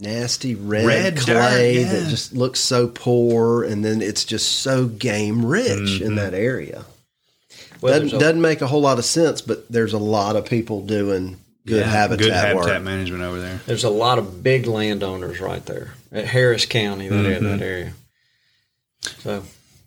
nasty 0.00 0.54
red, 0.54 0.86
Red 0.86 1.14
dirt, 1.16 1.24
clay 1.26 1.80
yeah. 1.80 1.92
that 1.92 2.08
just 2.08 2.32
looks 2.32 2.60
so 2.60 2.88
poor, 2.88 3.64
and 3.64 3.84
then 3.84 4.00
it's 4.02 4.24
just 4.24 4.60
so 4.60 4.86
game 4.86 5.44
rich 5.44 5.68
Mm-hmm. 5.78 6.04
in 6.04 6.14
that 6.16 6.34
area. 6.34 6.84
Well, 7.80 8.00
doesn't, 8.00 8.16
a- 8.16 8.20
doesn't 8.20 8.40
make 8.40 8.60
a 8.60 8.66
whole 8.66 8.80
lot 8.80 8.98
of 8.98 9.04
sense, 9.04 9.40
but 9.40 9.70
there's 9.70 9.92
a 9.92 9.98
lot 9.98 10.36
of 10.36 10.46
people 10.46 10.82
doing 10.84 11.36
good 11.66 11.80
Yeah, 11.84 11.90
habitat 11.90 12.18
good 12.24 12.32
habitat 12.32 12.74
work. 12.76 12.82
management 12.82 13.22
over 13.22 13.40
there. 13.40 13.60
There's 13.66 13.84
a 13.84 13.90
lot 13.90 14.18
of 14.18 14.42
big 14.42 14.66
landowners 14.66 15.40
right 15.40 15.64
there 15.66 15.94
at 16.10 16.26
Harris 16.26 16.64
County, 16.66 17.08
that 17.08 17.14
area, 17.24 17.36
Mm-hmm. 17.40 17.58
that 17.58 17.62
area. 17.64 17.92
So, 19.20 19.42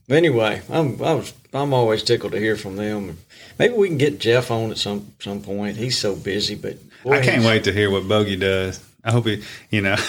anyway, 0.09 0.61
I'm 0.69 1.01
I 1.03 1.13
was 1.15 1.33
I'm 1.53 1.73
always 1.73 2.03
tickled 2.03 2.31
to 2.31 2.39
hear 2.39 2.55
from 2.55 2.77
them. 2.77 3.17
Maybe 3.59 3.73
we 3.73 3.87
can 3.89 3.97
get 3.97 4.19
Jeff 4.19 4.51
on 4.51 4.71
at 4.71 4.77
some 4.77 5.13
some 5.19 5.41
point. 5.41 5.75
He's 5.77 5.97
so 5.97 6.15
busy, 6.15 6.55
but 6.55 6.77
boy, 7.03 7.19
I 7.19 7.21
can't 7.21 7.43
wait 7.45 7.65
to 7.65 7.73
hear 7.73 7.89
what 7.91 8.07
Bogey 8.07 8.37
does. 8.37 8.79
I 9.03 9.11
hope 9.11 9.25
he, 9.25 9.43
you 9.69 9.81
know, 9.81 9.95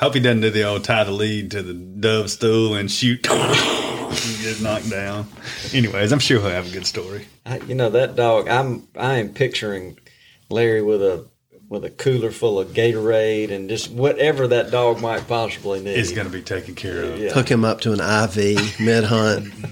hope 0.00 0.14
he 0.14 0.20
doesn't 0.20 0.42
do 0.42 0.50
the 0.50 0.64
old 0.64 0.84
tie 0.84 1.04
the 1.04 1.12
lead 1.12 1.50
to 1.52 1.62
the 1.62 1.74
dove 1.74 2.30
stool 2.30 2.74
and 2.74 2.90
shoot. 2.90 3.26
and 4.12 4.42
get 4.42 4.60
knocked 4.60 4.90
down. 4.90 5.26
Anyways, 5.72 6.12
I'm 6.12 6.18
sure 6.18 6.40
he'll 6.40 6.50
have 6.50 6.68
a 6.68 6.70
good 6.70 6.86
story. 6.86 7.26
I, 7.46 7.58
you 7.58 7.74
know 7.74 7.90
that 7.90 8.14
dog. 8.14 8.48
I'm 8.48 8.86
I 8.96 9.16
am 9.16 9.30
picturing 9.30 9.98
Larry 10.50 10.82
with 10.82 11.02
a 11.02 11.26
with 11.68 11.84
a 11.84 11.90
cooler 11.90 12.30
full 12.30 12.60
of 12.60 12.68
Gatorade 12.68 13.50
and 13.50 13.68
just 13.68 13.90
whatever 13.90 14.46
that 14.48 14.70
dog 14.70 15.00
might 15.00 15.26
possibly 15.26 15.80
need. 15.80 15.96
It's 15.96 16.12
going 16.12 16.26
to 16.26 16.32
be 16.32 16.42
taken 16.42 16.74
care 16.74 17.02
of. 17.02 17.18
Yeah. 17.18 17.32
Hook 17.32 17.50
him 17.50 17.64
up 17.64 17.80
to 17.82 17.92
an 17.92 18.00
IV 18.00 18.80
mid 18.80 19.04
hunt. 19.04 19.52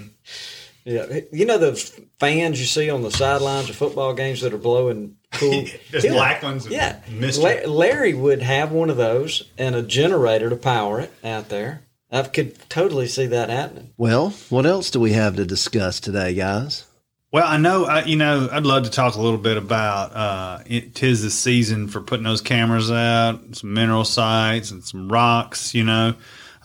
Yeah, 0.82 1.20
you 1.30 1.44
know 1.44 1.58
the 1.58 1.76
fans 2.18 2.58
you 2.58 2.64
see 2.64 2.88
on 2.88 3.02
the 3.02 3.10
sidelines 3.10 3.68
of 3.68 3.76
football 3.76 4.14
games 4.14 4.40
that 4.40 4.54
are 4.54 4.58
blowing 4.58 5.18
cool. 5.32 5.64
There's 5.90 6.04
Yeah. 6.04 6.12
black 6.12 6.42
ones. 6.42 6.66
Yeah, 6.68 7.00
La- 7.10 7.68
Larry 7.70 8.14
would 8.14 8.42
have 8.42 8.72
one 8.72 8.90
of 8.90 8.96
those 8.96 9.44
and 9.58 9.74
a 9.74 9.82
generator 9.82 10.50
to 10.50 10.56
power 10.56 11.00
it 11.00 11.12
out 11.24 11.48
there. 11.48 11.82
I 12.12 12.22
could 12.22 12.68
totally 12.68 13.06
see 13.06 13.26
that 13.26 13.50
happening. 13.50 13.90
well, 13.96 14.30
what 14.48 14.66
else 14.66 14.90
do 14.90 14.98
we 14.98 15.12
have 15.12 15.36
to 15.36 15.44
discuss 15.44 16.00
today, 16.00 16.34
guys? 16.34 16.84
Well, 17.32 17.46
I 17.46 17.58
know, 17.58 17.84
I, 17.84 18.02
you 18.06 18.16
know, 18.16 18.48
I'd 18.50 18.66
love 18.66 18.82
to 18.82 18.90
talk 18.90 19.14
a 19.14 19.20
little 19.22 19.38
bit 19.38 19.56
about 19.56 20.12
uh, 20.16 20.58
it. 20.66 20.96
Tis 20.96 21.22
the 21.22 21.30
season 21.30 21.86
for 21.86 22.00
putting 22.00 22.24
those 22.24 22.40
cameras 22.40 22.90
out, 22.90 23.54
some 23.54 23.72
mineral 23.72 24.04
sites 24.04 24.72
and 24.72 24.82
some 24.82 25.08
rocks. 25.08 25.72
You 25.72 25.84
know, 25.84 26.14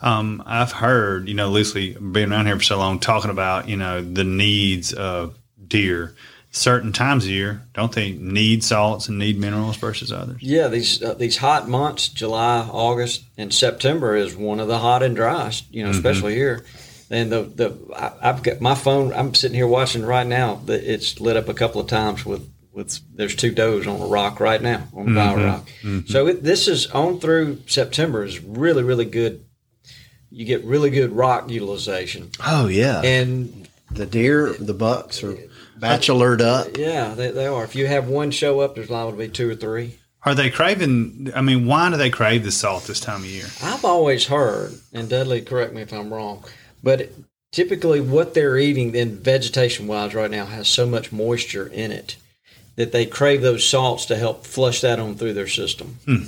um, 0.02 0.42
I've 0.44 0.72
heard, 0.72 1.28
you 1.28 1.34
know, 1.34 1.50
loosely 1.50 1.92
being 1.94 2.32
around 2.32 2.46
here 2.46 2.56
for 2.56 2.64
so 2.64 2.78
long, 2.78 2.98
talking 2.98 3.30
about, 3.30 3.68
you 3.68 3.76
know, 3.76 4.02
the 4.02 4.24
needs 4.24 4.92
of 4.92 5.38
deer. 5.68 6.16
Certain 6.56 6.90
times 6.90 7.24
of 7.24 7.30
year, 7.30 7.60
don't 7.74 7.92
they 7.92 8.12
need 8.12 8.64
salts 8.64 9.10
and 9.10 9.18
need 9.18 9.38
minerals 9.38 9.76
versus 9.76 10.10
others? 10.10 10.40
Yeah, 10.40 10.68
these 10.68 11.02
uh, 11.02 11.12
these 11.12 11.36
hot 11.36 11.68
months, 11.68 12.08
July, 12.08 12.66
August, 12.72 13.24
and 13.36 13.52
September 13.52 14.16
is 14.16 14.34
one 14.34 14.58
of 14.58 14.66
the 14.66 14.78
hot 14.78 15.02
and 15.02 15.14
driest. 15.14 15.66
You 15.70 15.82
know, 15.82 15.90
mm-hmm. 15.90 15.98
especially 15.98 16.34
here. 16.34 16.64
And 17.10 17.30
the 17.30 17.42
the 17.42 17.78
I, 17.94 18.30
I've 18.30 18.42
got 18.42 18.62
my 18.62 18.74
phone. 18.74 19.12
I'm 19.12 19.34
sitting 19.34 19.54
here 19.54 19.66
watching 19.66 20.06
right 20.06 20.26
now. 20.26 20.54
That 20.64 20.82
it's 20.90 21.20
lit 21.20 21.36
up 21.36 21.50
a 21.50 21.54
couple 21.54 21.78
of 21.78 21.88
times 21.88 22.24
with 22.24 22.50
with. 22.72 23.00
There's 23.14 23.36
two 23.36 23.50
does 23.50 23.86
on 23.86 24.00
a 24.00 24.06
rock 24.06 24.40
right 24.40 24.62
now 24.62 24.88
on 24.94 25.12
the 25.12 25.20
mm-hmm. 25.20 25.36
bio 25.36 25.46
rock. 25.46 25.68
Mm-hmm. 25.82 26.06
So 26.06 26.26
it, 26.26 26.42
this 26.42 26.68
is 26.68 26.86
on 26.86 27.20
through 27.20 27.64
September 27.66 28.24
is 28.24 28.42
really 28.42 28.82
really 28.82 29.04
good. 29.04 29.44
You 30.30 30.46
get 30.46 30.64
really 30.64 30.88
good 30.88 31.12
rock 31.12 31.50
utilization, 31.50 32.30
Oh 32.42 32.66
yeah, 32.66 33.02
and 33.02 33.68
the 33.90 34.06
deer, 34.06 34.52
the 34.52 34.74
bucks 34.74 35.22
are 35.22 35.36
bachelored 35.78 36.40
up. 36.40 36.76
yeah, 36.76 37.14
they, 37.14 37.30
they 37.30 37.46
are. 37.46 37.64
If 37.64 37.74
you 37.74 37.86
have 37.86 38.08
one 38.08 38.30
show 38.30 38.60
up, 38.60 38.74
there's 38.74 38.90
liable 38.90 39.12
to 39.12 39.18
be 39.18 39.28
two 39.28 39.50
or 39.50 39.54
three. 39.54 39.98
Are 40.24 40.34
they 40.34 40.50
craving? 40.50 41.30
I 41.36 41.40
mean, 41.40 41.66
why 41.66 41.88
do 41.90 41.96
they 41.96 42.10
crave 42.10 42.42
the 42.42 42.50
salt 42.50 42.84
this 42.84 42.98
time 42.98 43.20
of 43.20 43.26
year? 43.26 43.46
I've 43.62 43.84
always 43.84 44.26
heard, 44.26 44.74
and 44.92 45.08
Dudley, 45.08 45.40
correct 45.40 45.72
me 45.72 45.82
if 45.82 45.92
I'm 45.92 46.12
wrong, 46.12 46.44
but 46.82 47.10
typically 47.52 48.00
what 48.00 48.34
they're 48.34 48.58
eating, 48.58 48.92
then 48.92 49.16
vegetation 49.16 49.86
wise, 49.86 50.14
right 50.14 50.30
now 50.30 50.46
has 50.46 50.66
so 50.66 50.84
much 50.84 51.12
moisture 51.12 51.68
in 51.68 51.92
it 51.92 52.16
that 52.74 52.92
they 52.92 53.06
crave 53.06 53.40
those 53.40 53.64
salts 53.66 54.04
to 54.06 54.16
help 54.16 54.44
flush 54.44 54.80
that 54.80 54.98
on 54.98 55.14
through 55.14 55.32
their 55.32 55.48
system. 55.48 55.98
Hmm. 56.04 56.24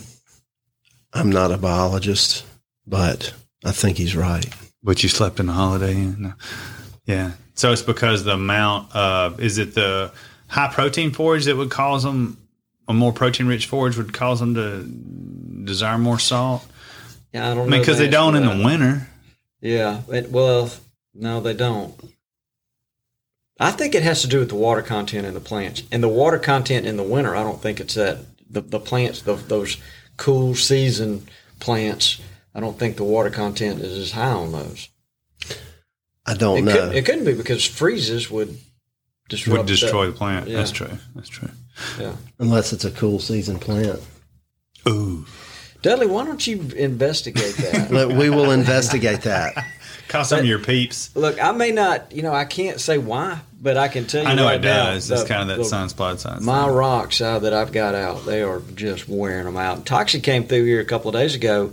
I'm 1.13 1.31
not 1.31 1.53
a 1.53 1.59
biologist, 1.59 2.45
but 2.87 3.35
I 3.65 3.73
think 3.73 3.99
he's 3.99 4.17
right. 4.17 4.49
But 4.83 5.03
you 5.03 5.09
slept 5.09 5.41
in 5.41 5.47
the 5.47 5.53
Holiday 5.53 5.93
Inn. 5.95 6.35
Yeah. 7.09 7.33
So 7.55 7.73
it's 7.73 7.83
because 7.83 8.23
the 8.23 8.35
amount 8.35 8.95
of 8.95 9.41
is 9.41 9.59
it 9.59 9.75
the 9.75 10.13
high 10.47 10.69
protein 10.73 11.11
forage 11.11 11.47
that 11.47 11.57
would 11.57 11.71
cause 11.71 12.05
them 12.05 12.37
a 12.87 12.95
more 12.95 13.13
protein 13.13 13.49
rich 13.49 13.67
forage 13.67 13.97
would 13.97 14.13
cause 14.13 14.39
them 14.39 14.55
to 14.55 14.85
desire 15.65 15.99
more 15.99 16.19
salt? 16.21 16.65
Yeah, 17.33 17.51
I 17.51 17.55
don't 17.55 17.63
I 17.63 17.65
know. 17.65 17.71
mean, 17.71 17.81
because 17.81 17.99
the 17.99 18.05
they 18.05 18.11
don't 18.11 18.37
in 18.37 18.45
the 18.45 18.65
winter. 18.65 19.09
Yeah, 19.61 20.03
it, 20.09 20.31
well, 20.31 20.71
no, 21.15 21.41
they 21.41 21.55
don't. 21.55 21.95
I 23.59 23.73
think 23.73 23.95
it 23.95 24.05
has 24.05 24.23
to 24.23 24.29
do 24.29 24.39
with 24.39 24.51
the 24.51 24.55
water 24.55 24.83
content 24.83 25.27
in 25.27 25.35
the 25.35 25.41
plants, 25.41 25.83
and 25.91 26.03
the 26.03 26.09
water 26.09 26.39
content 26.39 26.87
in 26.87 26.97
the 26.97 27.03
winter. 27.03 27.35
I 27.35 27.43
don't 27.43 27.61
think 27.61 27.81
it's 27.81 27.95
that 27.95 28.19
the 28.49 28.61
the 28.61 28.81
plants, 28.81 29.23
the, 29.23 29.35
those 29.35 29.79
cool 30.17 30.55
season 30.55 31.27
plants. 31.59 32.21
I 32.55 32.61
don't 32.61 32.79
think 32.79 32.97
the 32.97 33.05
water 33.05 33.31
content 33.31 33.81
is 33.81 33.99
as 33.99 34.13
high 34.13 34.31
on 34.31 34.53
those. 34.53 34.89
I 36.29 36.35
don't 36.35 36.59
It, 36.59 36.63
know. 36.63 36.73
could, 36.89 36.95
it 36.97 37.05
couldn't 37.07 37.25
be 37.25 37.33
because 37.35 37.65
freezes 37.65 38.31
would 38.31 38.57
disrupt 39.29 39.59
Would 39.59 39.67
destroy 39.67 40.07
that. 40.07 40.13
the 40.13 40.19
plant. 40.19 40.49
Yeah. 40.49 40.59
That's 40.59 40.71
true. 40.71 40.91
That's 41.15 41.29
true. 41.29 41.49
Yeah, 41.99 42.17
Unless 42.39 42.73
it's 42.73 42.85
a 42.85 42.91
cool 42.91 43.19
season 43.19 43.59
plant. 43.59 44.01
Ooh. 44.89 45.25
Dudley, 45.81 46.07
why 46.07 46.25
don't 46.25 46.45
you 46.47 46.61
investigate 46.77 47.55
that? 47.57 47.91
Look, 47.93 48.11
we 48.11 48.31
will 48.31 48.51
investigate 48.51 49.23
that. 49.23 49.55
Call 50.09 50.25
some 50.25 50.41
of 50.41 50.45
your 50.47 50.59
peeps. 50.59 51.15
Look, 51.15 51.41
I 51.43 51.53
may 51.53 51.71
not, 51.71 52.13
you 52.13 52.23
know, 52.23 52.33
I 52.33 52.47
can't 52.47 52.81
say 52.81 52.97
why, 52.99 53.39
but 53.61 53.77
I 53.77 53.89
can 53.89 54.07
tell 54.07 54.23
you. 54.25 54.29
I 54.29 54.35
know 54.35 54.45
right 54.47 54.57
it 54.57 54.63
now, 54.67 54.87
does. 54.87 55.11
it's 55.11 55.23
the- 55.23 55.29
kind 55.29 55.43
of 55.43 55.49
that 55.49 55.59
the- 55.63 55.65
sun 55.69 55.89
spot 55.89 56.19
sign. 56.21 56.45
My 56.45 56.69
rocks 56.69 57.21
uh, 57.21 57.39
that 57.41 57.53
I've 57.53 57.73
got 57.73 57.95
out, 57.95 58.25
they 58.27 58.43
are 58.43 58.61
just 58.75 59.09
wearing 59.09 59.45
them 59.45 59.57
out. 59.59 59.87
Toxey 59.87 60.21
came 60.21 60.45
through 60.45 60.65
here 60.65 60.81
a 60.81 60.85
couple 60.85 61.09
of 61.11 61.15
days 61.15 61.35
ago, 61.35 61.73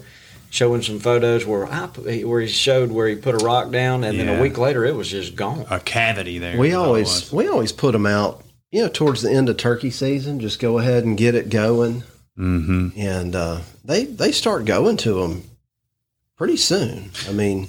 showing 0.56 0.82
some 0.82 1.00
photos 1.00 1.46
where 1.46 1.66
I 1.68 1.88
where 2.24 2.40
he 2.42 2.48
showed 2.48 2.92
where 2.92 3.08
he 3.08 3.16
put 3.16 3.42
a 3.42 3.46
rock 3.46 3.72
down, 3.72 4.04
and 4.04 4.18
then 4.20 4.30
a 4.30 4.42
week 4.42 4.58
later 4.58 4.86
it 4.86 4.96
was 4.96 5.10
just 5.12 5.36
gone. 5.36 5.66
a 5.70 5.80
cavity 5.80 6.40
there. 6.40 6.58
We 6.58 6.70
is 6.70 6.76
all 6.76 6.84
it 6.84 6.88
always 6.88 7.32
we 7.34 7.48
always 7.48 7.72
put 7.72 7.92
them 7.92 8.06
out, 8.06 8.44
you 8.72 8.82
know, 8.82 8.90
towards 8.90 9.22
the 9.22 9.32
end 9.32 9.50
of 9.50 9.58
turkey 9.58 9.92
season. 9.92 10.40
Just 10.40 10.60
go 10.60 10.80
ahead 10.80 11.04
and 11.04 11.18
get 11.18 11.36
it 11.36 11.50
going, 11.50 12.04
Mhm. 12.40 12.98
and 12.98 13.36
uh, 13.36 13.60
they 13.84 14.06
they 14.06 14.32
start 14.32 14.66
going 14.66 14.98
to 14.98 15.14
them 15.22 15.44
pretty 16.38 16.58
soon. 16.58 17.12
I 17.28 17.34
mean, 17.34 17.68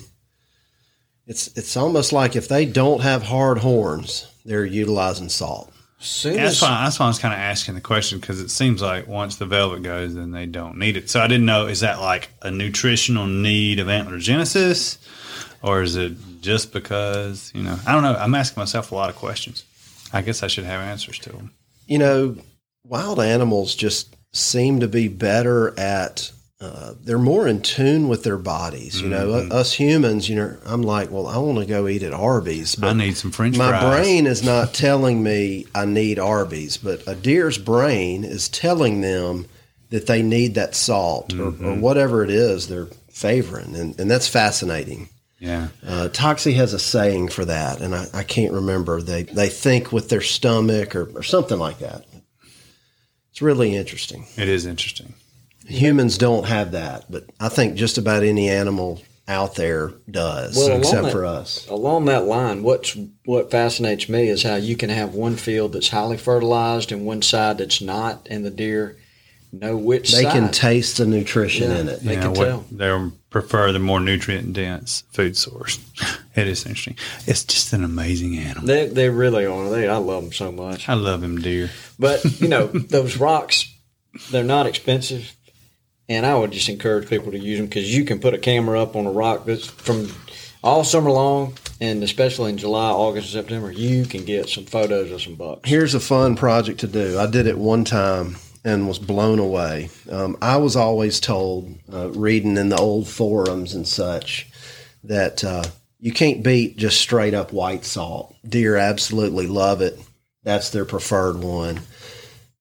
it's 1.27 1.49
it's 1.57 1.77
almost 1.77 2.13
like 2.13 2.37
if 2.37 2.47
they 2.49 2.65
don't 2.67 3.01
have 3.03 3.25
hard 3.25 3.59
horns, 3.59 4.27
they're 4.45 4.65
utilizing 4.65 5.29
salt. 5.29 5.73
Soon 6.07 6.37
that's 6.37 6.57
as 6.57 6.63
why, 6.63 6.85
that's 6.85 7.01
why 7.01 7.07
I 7.07 7.09
was 7.09 7.19
kind 7.19 7.35
of 7.35 7.41
asking 7.41 7.75
the 7.75 7.81
question 7.81 8.21
because 8.21 8.41
it 8.41 8.49
seems 8.49 8.81
like 8.81 9.09
once 9.09 9.37
the 9.37 9.47
velvet 9.47 9.83
goes, 9.83 10.15
then 10.15 10.31
they 10.31 10.47
don't 10.47 10.79
need 10.79 10.97
it. 10.97 11.11
So 11.11 11.21
I 11.21 11.27
didn't 11.27 11.47
know 11.47 11.67
is 11.67 11.81
that 11.81 12.01
like 12.01 12.29
a 12.43 12.51
nutritional 12.51 13.27
need 13.27 13.81
of 13.81 13.89
antlergenesis, 13.89 14.99
or 15.63 15.83
is 15.83 15.97
it 15.97 16.13
just 16.41 16.73
because 16.73 17.51
you 17.55 17.63
know? 17.65 17.77
I 17.85 17.93
don't 17.93 18.05
know. 18.05 18.15
I'm 18.15 18.37
asking 18.37 18.61
myself 18.61 18.93
a 18.93 18.95
lot 18.95 19.11
of 19.11 19.17
questions. 19.17 19.65
I 20.13 20.23
guess 20.23 20.45
I 20.45 20.47
should 20.47 20.65
have 20.65 20.81
answers 20.81 21.19
to 21.21 21.31
them. 21.31 21.51
You 21.89 21.99
know, 21.99 22.37
wild 22.85 23.19
animals 23.19 23.75
just 23.75 24.17
seem 24.33 24.81
to 24.81 24.89
be 24.89 25.09
better 25.09 25.79
at. 25.79 26.31
Uh, 26.59 26.95
they're 27.03 27.19
more 27.19 27.47
in 27.47 27.61
tune 27.61 28.09
with 28.09 28.23
their 28.25 28.39
bodies. 28.39 29.01
You 29.03 29.09
know, 29.09 29.27
Mm-hmm. 29.27 29.53
us 29.53 29.75
humans. 29.75 30.29
You 30.29 30.37
know, 30.37 30.57
I'm 30.65 30.81
like, 30.83 31.11
well, 31.11 31.27
I 31.27 31.37
want 31.37 31.59
to 31.59 31.67
go 31.67 31.87
eat 31.87 32.03
at 32.03 32.15
Arby's, 32.15 32.77
but 32.77 32.89
I 32.89 32.93
need 32.95 33.17
some 33.17 33.31
French 33.31 33.59
my 33.59 33.69
fries. 33.79 33.85
brain 34.01 34.27
is 34.27 34.43
not 34.43 34.73
telling 34.87 35.23
me 35.23 35.67
I 35.75 35.85
need 35.85 36.19
Arby's, 36.19 36.79
but 36.79 37.07
a 37.07 37.15
deer's 37.15 37.59
brain 37.59 38.25
is 38.25 38.49
telling 38.49 39.03
them 39.03 39.47
that 39.91 40.07
they 40.07 40.23
need 40.23 40.55
that 40.55 40.75
salt 40.75 41.35
or, 41.35 41.49
or 41.63 41.75
whatever 41.75 42.25
it 42.25 42.31
is 42.31 42.69
they're 42.69 42.89
favoring, 43.11 43.77
and, 43.77 43.99
and 44.01 44.11
that's 44.11 44.27
fascinating. 44.27 45.09
Yeah. 45.39 45.69
Uh, 45.87 46.09
Toxey 46.09 46.55
has 46.55 46.73
a 46.73 46.79
saying 46.79 47.29
for 47.29 47.45
that, 47.45 47.83
and 47.83 47.95
I, 47.95 48.07
I 48.15 48.23
can't 48.23 48.55
remember. 48.55 49.03
They 49.03 49.25
they 49.25 49.49
think 49.51 49.93
with 49.93 50.09
their 50.09 50.23
stomach 50.23 50.97
or, 50.97 51.11
or 51.15 51.23
something 51.23 51.59
like 51.59 51.81
that. 51.81 52.07
It's 53.31 53.43
really 53.43 53.77
interesting. 53.77 54.27
It 54.39 54.49
is 54.49 54.65
interesting. 54.65 55.13
Humans 55.67 56.19
don't 56.19 56.47
have 56.47 56.73
that, 56.73 57.05
but 57.11 57.25
I 57.41 57.49
think 57.49 57.75
just 57.77 57.99
about 57.99 58.23
any 58.23 58.49
animal 58.49 59.03
out 59.29 59.57
there 59.57 59.93
does, 60.09 60.57
Well, 60.57 60.79
except 60.79 61.03
that- 61.05 61.13
for 61.13 61.25
us. 61.27 61.67
Along 61.69 62.05
that 62.05 62.27
line, 62.27 62.63
what's 62.63 62.97
what 63.25 63.51
fascinates 63.51 64.09
me 64.09 64.29
is 64.29 64.43
how 64.45 64.55
you 64.57 64.77
can 64.77 64.91
have 64.91 65.15
one 65.15 65.37
field 65.37 65.73
that's 65.73 65.89
highly 65.89 66.17
fertilized 66.17 66.93
and 66.93 67.05
one 67.05 67.23
side 67.23 67.59
that's 67.59 67.81
not, 67.81 68.27
and 68.31 68.45
the 68.45 68.51
deer 68.51 68.97
know 69.53 69.77
which 69.77 70.13
They 70.13 70.23
side. 70.25 70.33
can 70.33 70.51
taste 70.51 70.99
the 70.99 71.07
nutrition 71.07 71.71
Yeah. 71.71 71.79
in 71.79 71.89
it. 71.89 72.05
They 72.05 72.15
you 72.15 72.21
can 72.21 72.35
what 72.35 72.45
tell. 72.45 72.65
they 72.71 73.11
prefer 73.31 73.73
the 73.73 73.79
more 73.79 74.01
nutrient 74.01 74.53
dense 74.53 75.03
food 75.13 75.37
source. 75.37 75.79
It 76.37 76.47
is 76.49 76.67
interesting. 76.67 76.97
It's 77.27 77.45
just 77.45 77.73
an 77.73 77.83
amazing 77.83 78.37
animal. 78.37 78.67
They 78.67 78.89
they 78.89 79.09
really 79.09 79.47
are. 79.47 79.71
They 79.71 79.89
I 79.89 79.97
love 79.97 80.25
them 80.25 80.33
so 80.35 80.53
much. 80.53 80.87
I 80.87 80.93
love 80.93 81.23
them 81.23 81.41
deer. 81.41 81.71
But 81.99 82.23
you 82.43 82.49
know 82.49 82.67
those 82.91 83.17
rocks, 83.17 83.73
they're 84.31 84.45
not 84.45 84.67
expensive, 84.67 85.35
and 86.09 86.25
I 86.25 86.35
would 86.37 86.53
just 86.53 86.69
encourage 86.69 87.09
people 87.09 87.33
to 87.33 87.39
use 87.39 87.59
them 87.59 87.67
because 87.67 87.95
you 87.95 88.05
can 88.05 88.21
put 88.21 88.35
a 88.35 88.39
camera 88.39 88.81
up 88.83 88.97
on 88.97 89.07
a 89.07 89.11
rock 89.11 89.45
that's 89.45 89.67
from 89.67 90.09
all 90.63 90.85
summer 90.85 91.11
long, 91.11 91.55
and 91.81 92.03
especially 92.03 92.51
in 92.51 92.59
July, 92.59 92.91
August, 92.91 93.33
September, 93.33 93.71
you 93.71 94.05
can 94.05 94.25
get 94.25 94.49
some 94.49 94.65
photos 94.65 95.11
of 95.13 95.23
some 95.23 95.35
bucks. 95.35 95.69
Here's 95.69 95.95
a 95.95 96.01
fun 96.01 96.37
project 96.37 96.81
to 96.81 96.87
do. 96.87 97.19
I 97.19 97.27
did 97.27 97.47
it 97.47 97.59
one 97.59 97.85
time 97.85 98.37
and 98.65 98.89
was 98.89 98.99
blown 98.99 99.39
away. 99.39 99.91
Um, 100.11 100.37
I 100.43 100.57
was 100.57 100.75
always 100.75 101.21
told, 101.21 101.73
uh, 101.93 102.11
reading 102.11 102.57
in 102.57 102.69
the 102.69 102.79
old 102.79 103.09
forums 103.09 103.75
and 103.75 103.87
such, 103.87 104.49
that 105.05 105.45
uh, 105.45 105.63
you 106.01 106.13
can't 106.13 106.43
beat 106.43 106.77
just 106.77 107.01
straight 107.01 107.35
up 107.35 107.53
white 107.53 107.85
salt. 107.85 108.35
Deer 108.49 108.77
absolutely 108.77 109.47
love 109.47 109.83
it. 109.83 110.01
That's 110.43 110.71
their 110.71 110.85
preferred 110.85 111.39
one. 111.39 111.81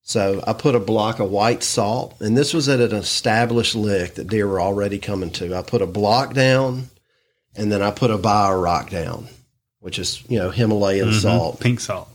So 0.07 0.43
I 0.45 0.53
put 0.53 0.75
a 0.75 0.79
block 0.79 1.19
of 1.19 1.31
white 1.31 1.63
salt, 1.63 2.15
and 2.19 2.37
this 2.37 2.53
was 2.53 2.69
at 2.69 2.79
an 2.79 2.93
established 2.93 3.73
lick 3.73 4.13
that 4.15 4.27
deer 4.27 4.47
were 4.47 4.61
already 4.61 4.99
coming 4.99 5.31
to. 5.31 5.57
I 5.57 5.63
put 5.63 5.81
a 5.81 5.87
block 5.87 6.35
down, 6.35 6.89
and 7.55 7.71
then 7.71 7.81
I 7.81 7.89
put 7.89 8.11
a 8.11 8.17
bio 8.19 8.55
rock 8.59 8.91
down, 8.91 9.27
which 9.79 9.97
is 9.97 10.21
you 10.29 10.37
know 10.37 10.51
Himalayan 10.51 11.09
Mhm. 11.09 11.21
salt. 11.21 11.59
Pink 11.59 11.79
salt. 11.79 12.07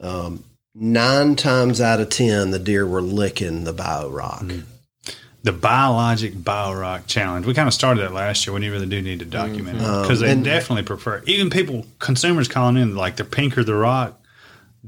Um, 0.00 0.44
nine 0.76 1.34
times 1.34 1.80
out 1.80 1.98
of 2.00 2.08
ten, 2.08 2.52
the 2.52 2.58
deer 2.60 2.86
were 2.86 3.02
licking 3.02 3.64
the 3.64 3.72
bio 3.72 4.08
rock. 4.08 4.44
The 5.42 5.52
biologic 5.52 6.34
biorock 6.34 7.06
challenge. 7.08 7.46
We 7.46 7.54
kind 7.54 7.66
of 7.68 7.74
started 7.74 8.02
that 8.02 8.12
last 8.14 8.46
year. 8.46 8.52
when 8.54 8.62
you 8.62 8.70
really 8.70 8.86
do 8.86 9.00
need 9.02 9.20
to 9.20 9.24
document 9.24 9.78
it 9.80 9.84
Um, 9.84 10.02
because 10.02 10.20
they 10.20 10.30
and- 10.30 10.44
definitely 10.44 10.82
prefer. 10.84 11.22
Even 11.26 11.50
people, 11.50 11.84
consumers 11.98 12.46
calling 12.48 12.76
in, 12.76 12.94
like 12.96 13.16
the 13.16 13.24
pinker 13.24 13.64
the 13.64 13.74
rock, 13.74 14.17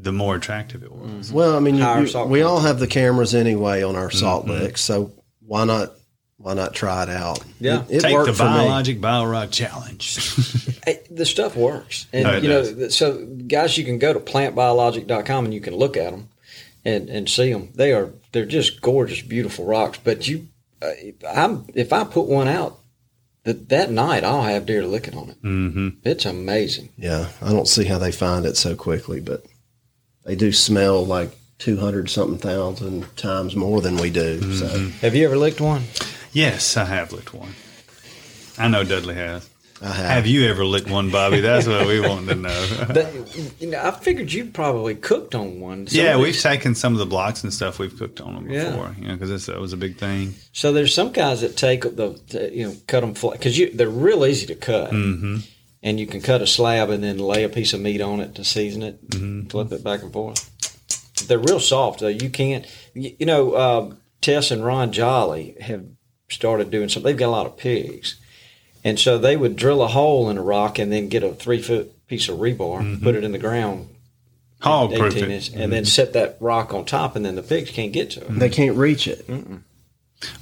the 0.02 0.12
more 0.12 0.36
attractive 0.36 0.82
it 0.82 0.92
was. 0.92 1.32
Well, 1.32 1.56
I 1.56 1.60
mean, 1.60 1.76
you, 1.76 1.84
you- 1.86 2.24
we 2.24 2.42
all 2.42 2.60
have 2.60 2.78
the 2.78 2.86
cameras 2.86 3.34
anyway 3.34 3.82
on 3.82 3.96
our 3.96 4.10
salt 4.10 4.46
Mhm. 4.46 4.60
licks, 4.60 4.80
so 4.80 5.12
why 5.46 5.64
not? 5.64 5.92
Why 6.38 6.54
not 6.54 6.72
try 6.74 7.02
it 7.02 7.10
out? 7.10 7.40
Yeah. 7.60 7.82
it, 7.90 7.96
it 7.96 8.00
Take 8.00 8.14
worked 8.14 8.28
the 8.28 8.32
for 8.34 8.44
me. 8.44 8.50
biologic 8.50 9.00
biorock 9.00 9.50
challenge. 9.50 10.18
Hey, 10.86 11.00
the 11.10 11.26
stuff 11.26 11.56
works, 11.56 12.06
and 12.10 12.24
No, 12.24 12.32
it 12.38 12.42
you 12.42 12.48
know, 12.48 12.62
does. 12.62 12.74
th- 12.74 12.92
so 12.92 13.26
guys, 13.46 13.76
you 13.76 13.84
can 13.84 13.98
go 13.98 14.14
to 14.14 14.18
plantbiologic.com 14.18 15.44
and 15.44 15.52
you 15.52 15.60
can 15.60 15.76
look 15.76 15.96
at 15.98 16.10
them 16.10 16.28
and 16.86 17.10
and 17.10 17.28
see 17.28 17.52
them. 17.52 17.68
They 17.74 17.92
are 17.92 18.10
they're 18.32 18.46
just 18.46 18.80
gorgeous, 18.80 19.20
beautiful 19.20 19.66
rocks. 19.66 19.98
But 20.02 20.26
you, 20.26 20.48
uh, 20.80 20.92
I'm 21.28 21.66
if 21.74 21.92
I 21.92 22.04
put 22.04 22.26
one 22.28 22.48
out 22.48 22.78
that 23.44 23.68
that 23.68 23.90
night, 23.90 24.24
I'll 24.24 24.42
have 24.42 24.64
deer 24.64 24.86
licking 24.86 25.14
on 25.18 25.30
it. 25.30 25.42
mm-hmm. 25.42 25.88
It's 26.02 26.24
amazing. 26.24 26.88
Yeah, 26.96 27.28
I 27.42 27.50
don't 27.52 27.68
see 27.68 27.84
how 27.84 27.98
they 27.98 28.12
find 28.12 28.46
it 28.46 28.56
so 28.56 28.74
quickly, 28.74 29.20
but 29.20 29.44
they 30.24 30.34
do 30.36 30.52
smell 30.52 31.04
like 31.04 31.30
two 31.58 31.76
hundred 31.78 32.08
something 32.10 32.38
thousand 32.38 33.16
times 33.16 33.54
more 33.56 33.80
than 33.80 33.96
we 33.96 34.10
do. 34.10 34.54
So 34.54 34.66
Have 35.02 35.14
you 35.14 35.24
ever 35.26 35.36
licked 35.36 35.60
one? 35.60 35.82
Yes, 36.32 36.76
I 36.76 36.84
have 36.84 37.12
licked 37.12 37.34
one. 37.34 37.54
I 38.58 38.68
know 38.68 38.84
Dudley 38.84 39.14
has. 39.14 39.48
I 39.82 39.88
have. 39.88 40.06
Have 40.10 40.26
you 40.26 40.46
ever 40.46 40.62
licked 40.66 40.90
one, 40.90 41.10
Bobby? 41.10 41.40
That's 41.40 41.66
what 41.66 41.86
we 41.86 42.00
want 42.00 42.28
to 42.28 42.34
know. 42.34 42.66
That, 42.90 43.14
you 43.60 43.68
know, 43.70 43.82
I 43.82 43.90
figured 43.92 44.30
you 44.30 44.44
probably 44.46 44.94
cooked 44.94 45.34
on 45.34 45.58
one. 45.58 45.86
Some 45.86 45.98
yeah, 46.04 46.18
we've 46.18 46.38
taken 46.38 46.74
some 46.74 46.92
of 46.92 46.98
the 46.98 47.06
blocks 47.06 47.42
and 47.44 47.52
stuff. 47.52 47.78
We've 47.78 47.96
cooked 47.96 48.20
on 48.20 48.34
them 48.34 48.50
Yeah. 48.50 48.70
before, 48.72 48.94
you 48.98 49.08
know, 49.08 49.14
because 49.16 49.46
that 49.46 49.58
was 49.58 49.72
a 49.72 49.78
big 49.78 49.96
thing. 49.96 50.34
So 50.52 50.72
there's 50.72 50.92
some 50.92 51.12
guys 51.12 51.40
that 51.40 51.56
take 51.56 51.82
the 51.82 52.20
the- 52.28 52.50
you 52.54 52.66
know 52.68 52.76
cut 52.88 53.00
them 53.00 53.14
flat 53.14 53.38
because 53.38 53.58
they're 53.74 53.88
real 53.88 54.26
easy 54.26 54.46
to 54.48 54.54
cut. 54.54 54.90
Mm-hmm. 54.90 55.36
And 55.82 55.98
you 55.98 56.06
can 56.06 56.20
cut 56.20 56.42
a 56.42 56.46
slab 56.46 56.90
and 56.90 57.02
then 57.02 57.18
lay 57.18 57.42
a 57.44 57.48
piece 57.48 57.72
of 57.72 57.80
meat 57.80 58.00
on 58.00 58.20
it 58.20 58.34
to 58.34 58.44
season 58.44 58.82
it, 58.82 59.10
Mm-hmm. 59.10 59.48
flip 59.48 59.72
it 59.72 59.82
back 59.84 60.02
and 60.02 60.12
forth. 60.12 60.46
They're 61.26 61.38
real 61.38 61.60
soft 61.60 62.00
though. 62.00 62.08
You 62.08 62.30
can't, 62.30 62.66
you, 62.94 63.14
you 63.18 63.26
know, 63.26 63.52
uh, 63.52 63.94
Tess 64.20 64.50
and 64.50 64.64
Ron 64.64 64.92
Jolly 64.92 65.56
have 65.60 65.84
started 66.28 66.70
doing 66.70 66.88
something. 66.88 67.08
They've 67.10 67.16
got 67.18 67.28
a 67.28 67.30
lot 67.30 67.46
of 67.46 67.56
pigs, 67.56 68.16
and 68.84 68.98
so 68.98 69.18
they 69.18 69.36
would 69.36 69.56
drill 69.56 69.82
a 69.82 69.88
hole 69.88 70.28
in 70.30 70.38
a 70.38 70.42
rock 70.42 70.78
and 70.78 70.90
then 70.92 71.08
get 71.08 71.22
a 71.22 71.32
three 71.32 71.60
foot 71.62 72.06
piece 72.06 72.28
of 72.28 72.38
rebar, 72.38 73.02
put 73.02 73.14
it 73.14 73.24
in 73.24 73.32
the 73.32 73.38
ground, 73.38 73.88
Hog 74.60 74.90
proof 74.94 75.14
18 75.16 75.30
it. 75.30 75.34
inch, 75.34 75.50
and 75.54 75.72
then 75.72 75.84
set 75.84 76.12
that 76.14 76.36
rock 76.40 76.74
on 76.74 76.84
top, 76.84 77.16
and 77.16 77.24
then 77.24 77.34
the 77.36 77.42
pigs 77.42 77.70
can't 77.70 77.92
get 77.92 78.10
to 78.10 78.20
it. 78.20 78.38
they 78.38 78.48
can't 78.50 78.76
reach 78.76 79.06
it. 79.06 79.26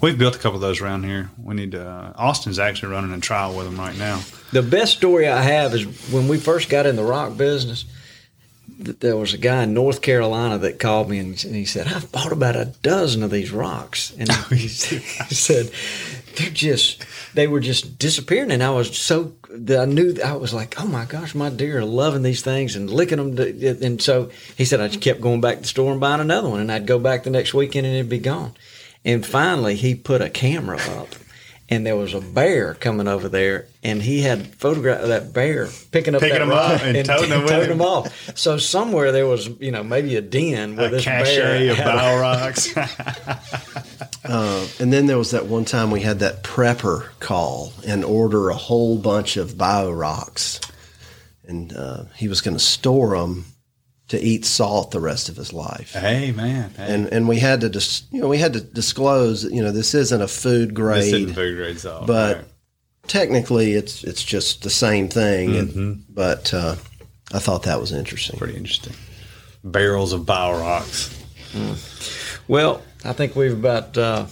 We've 0.01 0.19
built 0.19 0.35
a 0.35 0.39
couple 0.39 0.57
of 0.57 0.61
those 0.61 0.81
around 0.81 1.05
here. 1.05 1.31
We 1.43 1.55
need 1.55 1.73
to. 1.73 1.89
Uh, 1.89 2.13
Austin's 2.17 2.59
actually 2.59 2.93
running 2.93 3.13
a 3.13 3.21
trial 3.21 3.55
with 3.57 3.67
them 3.67 3.79
right 3.79 3.97
now. 3.97 4.21
The 4.53 4.63
best 4.63 4.97
story 4.97 5.29
I 5.29 5.41
have 5.43 5.73
is 5.75 5.85
when 6.11 6.27
we 6.29 6.39
first 6.39 6.69
got 6.69 6.85
in 6.87 6.97
the 6.97 7.05
rock 7.05 7.37
business. 7.37 7.85
th- 8.85 8.99
There 8.99 9.17
was 9.17 9.35
a 9.35 9.39
guy 9.39 9.63
in 9.63 9.75
North 9.75 10.03
Carolina 10.03 10.59
that 10.59 10.81
called 10.81 11.09
me 11.09 11.19
and 11.19 11.45
and 11.45 11.55
he 11.55 11.65
said, 11.65 11.87
"I've 11.89 12.11
bought 12.11 12.33
about 12.33 12.57
a 12.57 12.73
dozen 12.83 13.23
of 13.23 13.31
these 13.31 13.53
rocks," 13.53 14.13
and 14.19 14.31
he 14.51 14.67
said- 14.69 15.03
he 15.29 15.35
said, 15.49 15.71
"They're 16.37 16.51
just 16.51 17.05
they 17.35 17.47
were 17.47 17.61
just 17.61 17.99
disappearing." 18.01 18.51
And 18.51 18.63
I 18.65 18.71
was 18.71 18.97
so 18.99 19.33
I 19.71 19.85
knew 19.85 20.17
I 20.25 20.33
was 20.35 20.53
like, 20.53 20.75
"Oh 20.81 20.87
my 20.89 21.05
gosh, 21.05 21.37
my 21.37 21.51
deer 21.51 21.79
are 21.79 21.85
loving 21.85 22.23
these 22.25 22.43
things 22.43 22.75
and 22.75 22.91
licking 22.91 23.19
them." 23.19 23.37
To, 23.37 23.79
and 23.87 24.03
so 24.03 24.31
he 24.57 24.65
said, 24.65 24.81
I 24.81 24.89
just 24.89 25.01
kept 25.03 25.21
going 25.21 25.41
back 25.41 25.57
to 25.57 25.63
the 25.63 25.69
store 25.69 25.93
and 25.93 26.01
buying 26.01 26.21
another 26.21 26.49
one, 26.49 26.61
and 26.61 26.73
I'd 26.73 26.87
go 26.87 26.99
back 26.99 27.23
the 27.23 27.31
next 27.31 27.55
weekend 27.55 27.87
and 27.87 27.95
it'd 27.95 28.09
be 28.09 28.19
gone. 28.19 28.55
And 29.05 29.25
finally, 29.25 29.75
he 29.77 29.95
put 29.95 30.21
a 30.21 30.29
camera 30.31 30.79
up 30.99 31.09
and 31.71 31.85
there 31.85 31.97
was 31.97 32.15
a 32.15 32.21
bear 32.23 32.73
coming 32.73 33.07
over 33.07 33.29
there, 33.29 33.67
and 33.83 34.01
he 34.03 34.23
had 34.23 34.55
photograph 34.55 35.03
of 35.03 35.09
that 35.09 35.35
bear 35.35 35.69
picking 35.93 36.15
up 36.15 36.23
Picking 36.23 36.37
that 36.39 36.43
him 36.43 36.49
rock 36.49 36.73
up 36.73 36.83
and 36.83 37.07
toting 37.07 37.29
him 37.31 37.41
toting 37.47 37.65
him. 37.67 37.73
him 37.73 37.83
off. 37.83 38.39
So 38.39 38.57
somewhere 38.57 39.13
there 39.13 39.27
was, 39.27 39.49
you 39.61 39.71
know, 39.71 39.83
maybe 39.83 40.17
a 40.17 40.23
den 40.23 40.77
with 40.77 40.87
A 40.87 40.89
this 40.97 41.05
cache 41.05 41.27
bear 41.37 41.71
of 41.71 41.77
had 41.77 41.87
a- 41.87 41.93
bio 41.99 42.21
rocks. 42.21 42.75
Uh, 44.25 44.67
and 44.79 44.93
then 44.93 45.07
there 45.07 45.17
was 45.17 45.31
that 45.31 45.47
one 45.47 45.65
time 45.65 45.91
we 45.91 46.01
had 46.01 46.19
that 46.19 46.43
prepper 46.43 47.09
call 47.19 47.73
and 47.87 48.05
order 48.05 48.51
a 48.51 48.55
whole 48.55 48.99
bunch 48.99 49.39
of 49.39 49.57
bio 49.57 49.91
rocks, 49.91 50.61
and 51.47 51.73
uh, 51.73 52.05
he 52.15 52.29
was 52.29 52.43
going 52.43 52.55
to 52.57 52.63
store 52.63 53.17
them 53.19 53.47
to 54.09 54.19
eat 54.19 54.45
salt 54.45 54.91
the 54.91 55.01
rest 55.01 55.29
of 55.29 55.37
his 55.37 55.53
life. 55.53 55.93
hey 55.93 56.33
man, 56.33 56.71
hey, 56.77 56.95
And 56.95 57.07
and 57.13 57.29
we 57.29 57.39
had 57.39 57.61
to 57.61 57.69
dis, 57.69 58.05
you 58.11 58.21
know 58.21 58.29
we 58.29 58.39
had 58.39 58.53
to 58.55 58.61
disclose 58.61 59.45
you 59.45 59.63
know 59.63 59.71
this 59.73 59.95
isn't 59.95 60.23
a 60.23 60.29
food 60.29 60.75
grade, 60.75 61.03
this 61.03 61.13
isn't 61.13 61.35
food 61.35 61.57
grade 61.57 61.79
salt, 61.81 62.07
but 62.07 62.37
right. 62.37 62.45
technically 63.07 63.73
it's 63.75 64.05
it's 64.05 64.23
just 64.25 64.63
the 64.63 64.71
same 64.71 65.09
thing. 65.09 65.57
And, 65.57 65.69
Mhm. 65.71 66.01
but 66.09 66.53
uh, 66.55 66.77
I 67.33 67.39
thought 67.39 67.65
that 67.65 67.81
was 67.81 67.93
interesting. 67.93 68.39
pretty 68.39 68.57
interesting. 68.57 68.95
Barrels 69.65 70.13
of 70.15 70.25
bio 70.25 70.59
rocks. 70.59 71.15
Well, 72.47 72.83
I 73.05 73.13
think 73.13 73.37
we've 73.37 73.53
about 73.53 73.97
uh, 73.99 74.27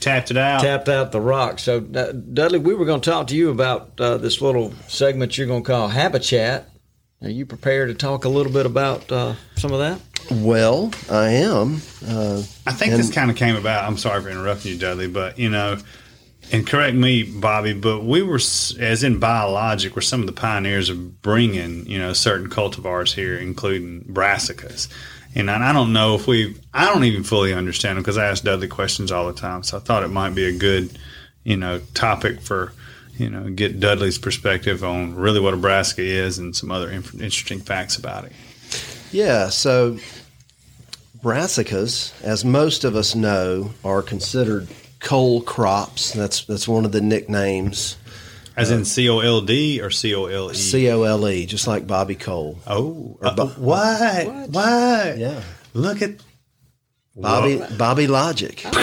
Tapped 0.00 0.30
it 0.30 0.36
out. 0.38 0.62
tapped 0.62 0.88
out 0.88 1.12
the 1.12 1.20
rock. 1.20 1.58
So, 1.58 1.84
uh, 1.94 2.12
Dudley, 2.12 2.58
we 2.58 2.74
were 2.74 2.86
going 2.86 3.02
to 3.02 3.10
talk 3.10 3.26
to 3.28 3.36
you 3.36 3.50
about 3.50 4.00
uh, 4.00 4.16
this 4.16 4.40
little 4.40 4.72
segment 4.88 5.36
you're 5.36 5.46
going 5.46 5.62
to 5.62 5.66
call 5.66 5.88
Habitat. 5.88 6.69
Are 7.22 7.28
you 7.28 7.44
prepared 7.44 7.88
to 7.88 7.94
talk 7.94 8.24
a 8.24 8.28
little 8.28 8.52
bit 8.52 8.64
about 8.64 9.10
uh, 9.12 9.34
some 9.56 9.72
of 9.72 9.78
that? 9.80 10.00
Well, 10.30 10.90
I 11.10 11.28
am. 11.30 11.82
Uh, 12.06 12.42
I 12.66 12.72
think 12.72 12.92
And- 12.92 13.00
this 13.00 13.10
kind 13.10 13.30
of 13.30 13.36
came 13.36 13.56
about. 13.56 13.84
I'm 13.84 13.98
sorry 13.98 14.22
for 14.22 14.30
interrupting 14.30 14.72
you, 14.72 14.78
Dudley, 14.78 15.06
but 15.08 15.38
you 15.38 15.50
know, 15.50 15.78
and 16.52 16.66
correct 16.66 16.96
me, 16.96 17.22
Bobby, 17.22 17.74
but 17.74 18.04
we 18.04 18.22
were, 18.22 18.36
as 18.36 19.02
in 19.04 19.18
biologic, 19.18 19.94
were 19.94 20.00
some 20.02 20.20
of 20.20 20.26
the 20.26 20.32
pioneers 20.32 20.88
of 20.88 21.20
bringing 21.20 21.86
you 21.86 21.98
know 21.98 22.12
certain 22.14 22.48
cultivars 22.48 23.12
here, 23.14 23.36
including 23.36 24.02
brassicas. 24.04 24.88
And 25.34 25.50
I 25.50 25.70
I 25.70 25.72
don't 25.72 25.92
know 25.92 26.14
if 26.16 26.26
we, 26.26 26.56
I 26.74 26.86
don't 26.86 27.04
even 27.04 27.22
fully 27.22 27.52
understand 27.52 27.96
them 27.96 28.02
because 28.02 28.18
I 28.18 28.26
ask 28.26 28.42
Dudley 28.42 28.66
questions 28.66 29.12
all 29.12 29.26
the 29.26 29.38
time. 29.38 29.62
So 29.62 29.76
I 29.76 29.80
thought 29.80 30.02
it 30.02 30.08
might 30.08 30.34
be 30.34 30.44
a 30.46 30.56
good, 30.56 30.98
you 31.44 31.56
know, 31.56 31.80
topic 31.94 32.40
for, 32.40 32.72
you 33.20 33.28
know, 33.28 33.50
get 33.50 33.78
Dudley's 33.80 34.16
perspective 34.16 34.82
on 34.82 35.14
really 35.14 35.40
what 35.40 35.60
brassica 35.60 36.00
is 36.02 36.38
and 36.38 36.56
some 36.56 36.70
other 36.70 36.90
inf- 36.90 37.12
interesting 37.14 37.60
facts 37.60 37.96
about 37.96 38.24
it. 38.24 38.32
Yeah, 39.12 39.50
so 39.50 39.98
brassicas, 41.22 42.12
as 42.22 42.44
most 42.46 42.84
of 42.84 42.96
us 42.96 43.14
know, 43.14 43.72
are 43.84 44.00
considered 44.00 44.68
cole 45.00 45.42
crops. 45.42 46.12
That's 46.12 46.44
that's 46.46 46.66
one 46.66 46.86
of 46.86 46.92
the 46.92 47.02
nicknames. 47.02 47.98
As 48.56 48.70
in 48.70 48.84
C 48.86 49.08
O 49.10 49.20
L 49.20 49.42
D 49.42 49.82
or 49.82 49.90
C 49.90 50.14
O 50.14 50.24
L 50.24 50.50
E? 50.50 50.54
C 50.54 50.90
O 50.90 51.02
L 51.02 51.28
E, 51.28 51.44
just 51.44 51.66
like 51.66 51.86
Bobby 51.86 52.14
Cole. 52.14 52.58
Oh, 52.66 53.18
Or 53.20 53.32
Bo- 53.34 53.42
uh, 53.44 53.48
what? 53.58 54.48
what? 54.50 55.18
Yeah. 55.18 55.42
Look 55.74 56.00
at 56.00 56.12
Bobby 57.14 57.62
Bobby 57.76 58.06
Logic. 58.06 58.62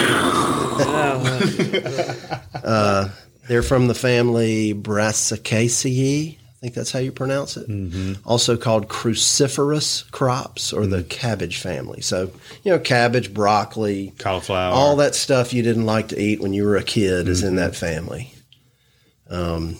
uh, 2.64 3.10
they're 3.48 3.64
from 3.64 3.88
the 3.88 3.95
family 3.95 4.74
Brassicaceae. 4.74 6.38
I 6.38 6.60
think 6.60 6.74
that's 6.74 6.91
how 6.91 7.00
you 7.00 7.12
pronounce 7.12 7.56
it. 7.56 7.70
Mm-hmm. 7.70 8.14
Also 8.28 8.58
called 8.58 8.88
cruciferous 8.88 10.10
crops 10.12 10.74
or 10.74 10.88
the 10.88 11.04
cabbage 11.04 11.60
family. 11.60 12.02
So, 12.02 12.32
you 12.64 12.72
know, 12.72 12.80
cabbage, 12.80 13.32
broccoli, 13.34 14.14
cauliflower, 14.18 14.74
all 14.74 14.95
that 14.95 15.14
stuff 15.14 15.54
you 15.54 15.62
didn't 15.62 15.86
like 15.86 16.08
to 16.10 16.20
eat 16.20 16.39
when 16.41 16.54
you 16.54 16.64
were 16.66 16.76
a 16.76 16.84
kid 16.84 17.28
is 17.28 17.43
in 17.43 17.50
Mm-hmm. 17.50 17.56
that 17.58 17.76
family. 17.76 18.34
Um, 19.30 19.78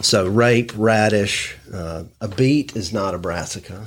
so, 0.00 0.26
rape, 0.26 0.72
radish, 0.74 1.54
uh, 1.72 2.04
a 2.20 2.26
beet 2.28 2.74
is 2.74 2.92
not 2.92 3.14
a 3.14 3.18
brassica 3.18 3.86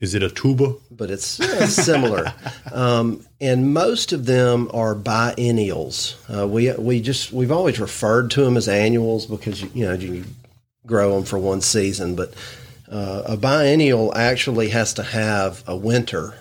Is 0.00 0.14
it 0.14 0.22
a 0.22 0.30
tuba? 0.30 0.74
but 0.98 1.10
it's 1.10 1.26
similar. 1.26 2.32
um, 2.72 3.24
and 3.40 3.72
most 3.72 4.12
of 4.12 4.26
them 4.26 4.70
are 4.74 4.94
biennials. 4.94 6.16
Uh, 6.28 6.46
we 6.46 6.72
we 6.72 7.00
just 7.00 7.32
we've 7.32 7.52
always 7.52 7.80
referred 7.80 8.30
to 8.32 8.44
them 8.44 8.56
as 8.56 8.68
annuals 8.68 9.26
because 9.26 9.62
you 9.74 9.86
know 9.86 9.94
you 9.94 10.24
grow 10.84 11.14
them 11.14 11.24
for 11.24 11.38
one 11.38 11.60
season, 11.60 12.16
but 12.16 12.34
uh, 12.90 13.22
a 13.26 13.36
biennial 13.36 14.14
actually 14.14 14.70
has 14.70 14.94
to 14.94 15.02
have 15.02 15.62
a 15.66 15.76
winter. 15.76 16.34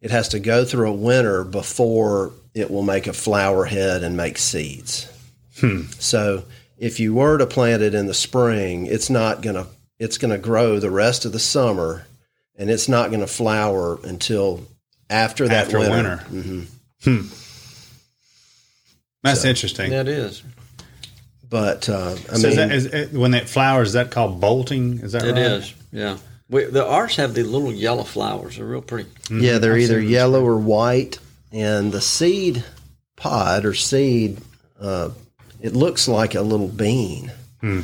It 0.00 0.10
has 0.10 0.28
to 0.30 0.40
go 0.40 0.64
through 0.64 0.90
a 0.90 0.94
winter 0.94 1.44
before 1.44 2.32
it 2.54 2.70
will 2.70 2.82
make 2.82 3.06
a 3.06 3.12
flower 3.12 3.64
head 3.64 4.02
and 4.02 4.16
make 4.16 4.36
seeds. 4.36 5.08
Hmm. 5.60 5.82
So 5.98 6.44
if 6.76 6.98
you 7.00 7.14
were 7.14 7.38
to 7.38 7.46
plant 7.46 7.82
it 7.82 7.94
in 7.94 8.06
the 8.06 8.14
spring, 8.14 8.86
it's 8.86 9.08
not 9.08 9.40
gonna 9.40 9.66
it's 9.98 10.18
gonna 10.18 10.38
grow 10.38 10.78
the 10.78 10.90
rest 10.90 11.24
of 11.24 11.32
the 11.32 11.38
summer, 11.38 12.06
and 12.56 12.70
it's 12.70 12.88
not 12.88 13.10
gonna 13.10 13.26
flower 13.26 13.98
until 14.04 14.66
after 15.10 15.46
that 15.48 15.66
After 15.66 15.78
winter. 15.78 16.24
winter. 16.30 16.66
hmm 17.04 17.26
That's 19.22 19.42
So- 19.42 19.48
interesting. 19.48 19.90
That 19.90 20.08
is. 20.08 20.42
But 21.48 21.88
uh, 21.88 22.16
I 22.32 22.36
so 22.36 22.48
mean, 22.48 22.50
is 22.50 22.56
that, 22.56 22.72
is, 22.72 22.86
it- 22.86 23.12
when 23.12 23.32
that 23.32 23.48
flowers, 23.48 23.88
is 23.88 23.94
that 23.94 24.10
called 24.10 24.40
bolting? 24.40 25.00
Is 25.00 25.12
that 25.12 25.24
It 25.24 25.32
right? 25.32 25.38
is. 25.42 25.74
Yeah. 25.92 26.16
We, 26.48 26.64
the 26.64 26.84
ours 26.86 27.16
have 27.16 27.34
the 27.34 27.42
little 27.42 27.72
yellow 27.72 28.04
flowers. 28.04 28.56
They're 28.56 28.66
real 28.66 28.82
pretty. 28.82 29.08
yeah, 29.30 29.58
they're 29.58 29.74
I've 29.74 29.80
either 29.82 30.00
yellow 30.00 30.44
or 30.44 30.58
white, 30.58 31.18
and 31.50 31.92
the 31.92 32.00
seed 32.00 32.64
pod 33.16 33.64
or 33.64 33.74
seed, 33.74 34.38
uh, 34.80 35.10
it 35.60 35.74
looks 35.74 36.08
like 36.08 36.34
a 36.34 36.42
little 36.42 36.68
bean, 36.68 37.32
Hmm. 37.60 37.80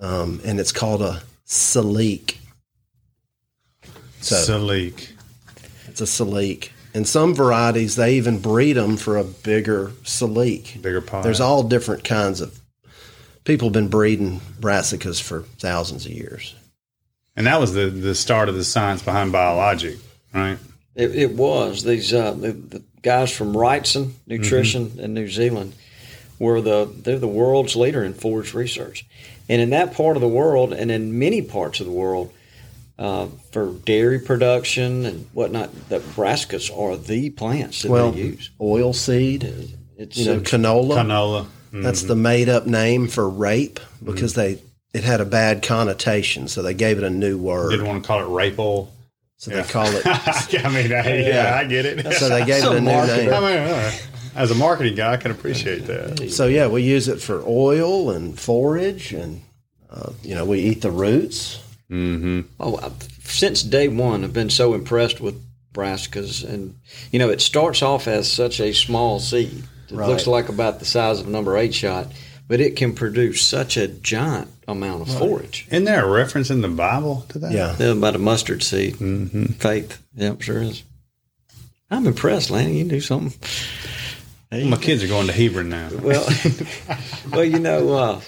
um, 0.00 0.40
and 0.44 0.58
it's 0.60 0.72
called 0.72 1.02
a 1.02 1.22
silique. 1.46 2.36
So 4.20 4.36
Silique. 4.36 5.08
it's 5.88 6.00
a 6.00 6.04
silique. 6.04 6.70
And 6.94 7.06
some 7.06 7.34
varieties, 7.34 7.96
they 7.96 8.14
even 8.14 8.40
breed 8.40 8.72
them 8.74 8.96
for 8.96 9.16
a 9.16 9.24
bigger 9.24 9.88
silique. 10.04 10.80
Bigger 10.82 11.00
pod. 11.00 11.24
There's 11.24 11.40
all 11.40 11.62
different 11.62 12.02
kinds 12.04 12.40
of 12.40 12.58
people 13.44 13.68
have 13.68 13.72
been 13.74 13.88
breeding 13.88 14.40
brassicas 14.60 15.20
for 15.22 15.42
thousands 15.58 16.06
of 16.06 16.12
years. 16.12 16.54
And 17.36 17.46
that 17.46 17.60
was 17.60 17.72
the, 17.74 17.86
the 17.86 18.14
start 18.14 18.48
of 18.48 18.56
the 18.56 18.64
science 18.64 19.02
behind 19.02 19.30
biologic, 19.32 19.98
right? 20.34 20.58
It, 20.96 21.14
it 21.14 21.32
was 21.36 21.84
these 21.84 22.12
uh, 22.12 22.32
the, 22.32 22.52
the 22.52 22.82
guys 23.02 23.30
from 23.30 23.52
Wrightson 23.52 24.12
Nutrition 24.26 24.86
Mm-hmm. 24.86 25.00
in 25.00 25.14
New 25.14 25.28
Zealand 25.28 25.74
were 26.40 26.60
the 26.60 26.92
they're 27.02 27.18
the 27.18 27.28
world's 27.28 27.76
leader 27.76 28.02
in 28.02 28.14
forage 28.14 28.54
research, 28.54 29.06
and 29.48 29.62
in 29.62 29.70
that 29.70 29.94
part 29.94 30.16
of 30.16 30.20
the 30.20 30.28
world, 30.28 30.72
and 30.72 30.90
in 30.90 31.18
many 31.18 31.42
parts 31.42 31.78
of 31.78 31.86
the 31.86 31.92
world, 31.92 32.32
uh, 32.98 33.26
for 33.52 33.72
dairy 33.84 34.18
production 34.18 35.06
and 35.06 35.26
whatnot, 35.32 35.70
the 35.88 36.00
brassicas 36.00 36.70
are 36.76 36.96
the 36.96 37.30
plants 37.30 37.82
that 37.82 37.90
Well, 37.90 38.12
they 38.12 38.20
use. 38.20 38.50
oil 38.60 38.92
seed, 38.92 39.44
It's 39.96 40.16
you 40.16 40.26
know, 40.26 40.40
canola. 40.40 40.96
Canola. 40.96 41.46
That's 41.72 42.00
Mm-hmm. 42.00 42.08
the 42.08 42.16
made 42.16 42.48
up 42.48 42.66
name 42.66 43.08
for 43.08 43.28
rape 43.28 43.78
because 44.02 44.34
they 44.34 44.58
it 44.94 45.04
had 45.04 45.20
a 45.20 45.26
bad 45.26 45.62
connotation, 45.62 46.48
so 46.48 46.62
they 46.62 46.72
gave 46.72 46.96
it 46.96 47.04
a 47.04 47.10
new 47.10 47.36
word. 47.36 47.70
Didn't 47.72 47.86
want 47.86 48.02
to 48.02 48.06
call 48.08 48.20
it 48.24 48.34
rape 48.34 48.58
oil. 48.58 48.90
So 49.36 49.50
they 49.50 49.62
call 49.62 49.86
it. 49.86 50.02
I 50.06 50.68
mean, 50.70 50.92
I, 50.92 51.18
yeah, 51.28 51.56
I 51.60 51.64
get 51.64 51.84
it. 51.84 52.10
So 52.14 52.28
they 52.30 52.44
gave 52.46 52.64
it 52.64 52.72
a 52.72 52.80
new 52.80 52.86
name. 52.86 53.32
I 53.32 53.40
mean, 53.40 53.58
uh, 53.58 53.92
as 54.34 54.50
a 54.50 54.54
marketing 54.54 54.94
guy, 54.96 55.12
I 55.12 55.16
can 55.18 55.30
appreciate 55.30 55.84
that. 55.86 56.30
So 56.30 56.46
yeah, 56.46 56.66
we 56.68 56.82
use 56.82 57.06
it 57.06 57.20
for 57.20 57.44
oil 57.46 58.10
and 58.10 58.36
forage, 58.40 59.12
and 59.12 59.42
uh, 59.90 60.12
you 60.24 60.34
know 60.34 60.44
we 60.46 60.60
eat 60.60 60.80
the 60.80 60.90
roots. 60.90 61.62
Mm-hmm. 61.90 62.40
Oh, 62.60 62.78
I- 62.78 62.90
since 63.24 63.62
day 63.62 63.88
one, 63.88 64.24
I've 64.24 64.32
been 64.32 64.50
so 64.50 64.74
impressed 64.74 65.20
with 65.20 65.40
brassicas, 65.72 66.42
and 66.48 66.74
you 67.12 67.18
know, 67.18 67.28
it 67.30 67.40
starts 67.40 67.82
off 67.82 68.08
as 68.08 68.30
such 68.30 68.60
a 68.60 68.72
small 68.72 69.20
seed. 69.20 69.64
It 69.90 69.94
Right. 69.94 70.08
looks 70.08 70.26
like 70.26 70.48
about 70.48 70.78
the 70.80 70.84
size 70.84 71.20
of 71.20 71.28
a 71.28 71.30
number 71.30 71.56
eight 71.56 71.74
shot, 71.74 72.08
but 72.46 72.60
it 72.60 72.76
can 72.76 72.94
produce 72.94 73.40
such 73.42 73.76
a 73.76 73.88
giant 73.88 74.48
amount 74.66 75.02
of 75.08 75.16
forage. 75.18 75.66
Isn't 75.70 75.84
there 75.84 76.04
a 76.04 76.10
reference 76.10 76.50
in 76.50 76.60
the 76.62 76.68
Bible 76.68 77.24
to 77.30 77.38
that? 77.38 77.52
Yeah, 77.52 77.74
Yeah, 77.78 77.92
about 77.92 78.14
a 78.16 78.18
mustard 78.18 78.62
seed. 78.62 78.96
Mm-hmm. 78.96 79.44
Faith. 79.54 79.98
Yep, 80.16 80.42
sure 80.42 80.62
is. 80.62 80.82
I'm 81.90 82.06
impressed, 82.06 82.50
Lanny. 82.50 82.78
You 82.78 82.84
do 82.84 83.00
something. 83.00 83.32
Hey, 84.50 84.68
My 84.68 84.76
kids 84.78 85.02
are 85.04 85.08
going 85.08 85.26
to 85.26 85.32
Hebron 85.32 85.68
now. 85.70 85.88
well, 86.02 86.26
well, 87.32 87.44
you 87.44 87.58
know, 87.58 87.94
uh, 87.94 88.20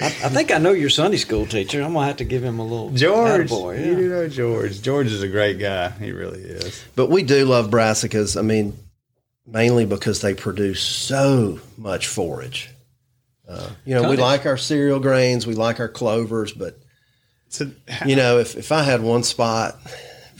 I, 0.00 0.06
I 0.06 0.28
think 0.28 0.50
I 0.50 0.58
know 0.58 0.72
your 0.72 0.90
Sunday 0.90 1.18
school 1.18 1.46
teacher. 1.46 1.82
I'm 1.82 1.92
gonna 1.92 2.06
have 2.06 2.16
to 2.18 2.24
give 2.24 2.42
him 2.42 2.58
a 2.58 2.64
little 2.64 2.90
George, 2.90 3.50
attaboy, 3.50 3.84
you 3.84 3.90
yeah. 3.90 3.96
do 3.96 4.08
know 4.08 4.28
George. 4.28 4.82
George 4.82 5.08
is 5.08 5.22
a 5.22 5.28
great 5.28 5.58
guy. 5.58 5.90
He 5.90 6.12
really 6.12 6.40
is. 6.40 6.82
but 6.96 7.10
we 7.10 7.22
do 7.22 7.44
love 7.44 7.70
brassicas. 7.70 8.38
I 8.38 8.42
mean, 8.42 8.76
mainly 9.46 9.86
because 9.86 10.20
they 10.20 10.34
produce 10.34 10.82
so 10.82 11.60
much 11.76 12.06
forage. 12.06 12.70
Uh, 13.48 13.68
you 13.84 13.94
know, 13.94 14.02
we 14.02 14.16
Tonnage. 14.16 14.20
like 14.20 14.46
our 14.46 14.56
cereal 14.56 15.00
grains, 15.00 15.46
we 15.46 15.54
like 15.54 15.80
our 15.80 15.88
clovers, 15.88 16.52
but 16.52 16.78
So, 17.48 17.70
you 18.06 18.14
know, 18.14 18.38
if, 18.38 18.56
if 18.56 18.70
I 18.70 18.82
had 18.82 19.02
one 19.02 19.24
spot 19.24 19.76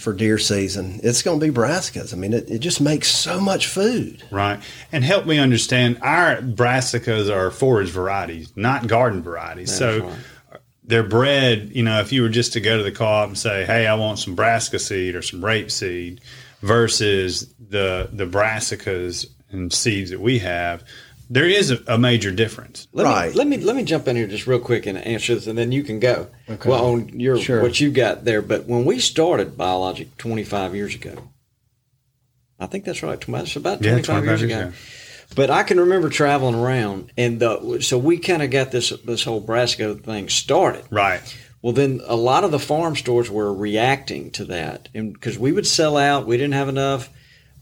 for 0.00 0.12
deer 0.12 0.38
season, 0.38 1.00
it's 1.02 1.22
going 1.22 1.38
to 1.38 1.46
be 1.46 1.52
brassicas. 1.52 2.12
I 2.12 2.16
mean, 2.16 2.32
it, 2.32 2.50
it 2.50 2.58
just 2.58 2.80
makes 2.80 3.08
so 3.08 3.40
much 3.40 3.66
food. 3.66 4.24
Right. 4.30 4.60
And 4.90 5.04
help 5.04 5.26
me 5.26 5.38
understand 5.38 5.98
our 6.02 6.36
brassicas 6.36 7.30
are 7.30 7.50
forage 7.50 7.90
varieties, 7.90 8.52
not 8.56 8.86
garden 8.86 9.22
varieties. 9.22 9.76
so 9.76 10.00
right. 10.00 10.60
they're 10.84 11.02
bred, 11.02 11.70
you 11.74 11.82
know, 11.82 12.00
if 12.00 12.12
you 12.12 12.22
were 12.22 12.28
just 12.28 12.54
to 12.54 12.60
go 12.60 12.78
to 12.78 12.82
the 12.82 12.92
co-op 12.92 13.28
and 13.28 13.38
say, 13.38 13.64
"Hey, 13.64 13.86
I 13.86 13.94
want 13.94 14.18
some 14.18 14.34
brassica 14.34 14.78
seed 14.78 15.14
or 15.14 15.22
some 15.22 15.44
rape 15.44 15.70
seed," 15.70 16.20
versus 16.62 17.52
the 17.58 18.08
the 18.12 18.26
brassicas 18.26 19.26
and 19.50 19.72
seeds 19.72 20.10
that 20.10 20.20
we 20.20 20.38
have, 20.38 20.84
there 21.30 21.46
is 21.48 21.70
a, 21.70 21.78
a 21.86 21.96
major 21.96 22.30
difference. 22.32 22.88
Let 22.92 23.04
Right. 23.04 23.30
Me, 23.32 23.38
let 23.38 23.46
me 23.46 23.56
let 23.58 23.76
me 23.76 23.84
jump 23.84 24.08
in 24.08 24.16
here 24.16 24.26
just 24.26 24.46
real 24.46 24.58
quick 24.58 24.84
and 24.86 24.98
answer 24.98 25.34
this, 25.34 25.46
and 25.46 25.56
then 25.56 25.70
you 25.72 25.82
can 25.84 26.00
go. 26.00 26.26
Okay. 26.48 26.68
Well, 26.68 26.84
on 26.86 27.08
your 27.20 27.38
Sure. 27.38 27.62
what 27.62 27.80
you 27.80 27.90
got 27.90 28.24
there, 28.24 28.42
but 28.42 28.66
when 28.66 28.84
we 28.84 28.98
started 28.98 29.56
biologic 29.56 30.16
25 30.18 30.74
years 30.74 30.94
ago, 30.94 31.30
I 32.58 32.66
think 32.66 32.84
that's 32.84 33.02
right. 33.02 33.18
tw- 33.20 33.28
It's 33.30 33.56
about 33.56 33.80
25, 33.80 33.82
Yeah, 33.82 34.02
25 34.02 34.24
years, 34.24 34.40
years 34.40 34.52
ago. 34.52 34.60
ago. 34.68 34.72
But 35.36 35.48
I 35.50 35.62
can 35.62 35.78
remember 35.78 36.08
traveling 36.08 36.56
around, 36.56 37.12
and 37.16 37.38
the, 37.38 37.78
so 37.80 37.96
we 37.96 38.18
kind 38.18 38.42
of 38.42 38.50
got 38.50 38.72
this 38.72 38.90
this 39.04 39.22
whole 39.24 39.40
brassica 39.40 39.94
thing 39.94 40.28
started. 40.28 40.84
Right. 40.90 41.20
Well, 41.62 41.72
then 41.72 42.00
a 42.06 42.16
lot 42.16 42.42
of 42.42 42.50
the 42.50 42.58
farm 42.58 42.96
stores 42.96 43.30
were 43.30 43.52
reacting 43.54 44.30
to 44.32 44.44
that, 44.46 44.88
and 44.94 45.12
because 45.12 45.38
we 45.38 45.52
would 45.52 45.66
sell 45.66 45.96
out, 45.96 46.26
we 46.26 46.36
didn't 46.36 46.54
have 46.54 46.68
enough, 46.68 47.10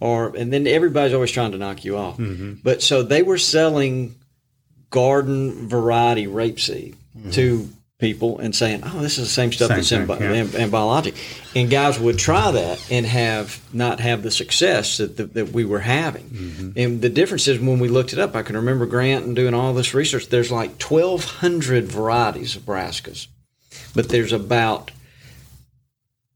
or 0.00 0.34
and 0.36 0.52
then 0.52 0.66
everybody's 0.66 1.14
always 1.14 1.30
trying 1.30 1.52
to 1.52 1.58
knock 1.58 1.84
you 1.84 1.96
off. 1.96 2.18
But 2.62 2.82
so 2.82 3.02
they 3.02 3.22
were 3.22 3.38
selling 3.38 4.14
garden 4.90 5.68
variety 5.68 6.26
rapeseed 6.26 6.94
to 7.32 7.68
people 7.98 8.38
and 8.38 8.54
saying, 8.54 8.82
"Oh, 8.84 9.00
this 9.00 9.18
is 9.18 9.26
the 9.26 9.32
same 9.32 9.52
stuff 9.52 9.68
Same 9.68 9.76
that's 9.76 9.92
in, 9.92 10.06
thing, 10.06 10.18
bi- 10.18 10.24
yeah. 10.24 10.32
in, 10.32 10.54
in 10.54 10.70
biologic," 10.70 11.14
and 11.56 11.68
guys 11.68 11.98
would 11.98 12.18
try 12.18 12.50
that 12.52 12.84
and 12.90 13.04
have 13.04 13.60
not 13.72 14.00
have 14.00 14.22
the 14.22 14.30
success 14.30 14.98
that 14.98 15.16
that, 15.16 15.34
that 15.34 15.48
we 15.50 15.64
were 15.64 15.80
having. 15.80 16.24
Mm-hmm. 16.24 16.70
And 16.76 17.02
the 17.02 17.08
difference 17.08 17.48
is 17.48 17.58
when 17.58 17.80
we 17.80 17.88
looked 17.88 18.12
it 18.12 18.18
up, 18.18 18.36
I 18.36 18.42
can 18.42 18.56
remember 18.56 18.86
Grant 18.86 19.24
and 19.24 19.34
doing 19.34 19.54
all 19.54 19.74
this 19.74 19.94
research. 19.94 20.28
There's 20.28 20.52
like 20.52 20.80
1,200 20.80 21.86
varieties 21.86 22.56
of 22.56 22.62
brassicas 22.62 23.26
but 23.94 24.08
there's 24.08 24.32
about 24.32 24.90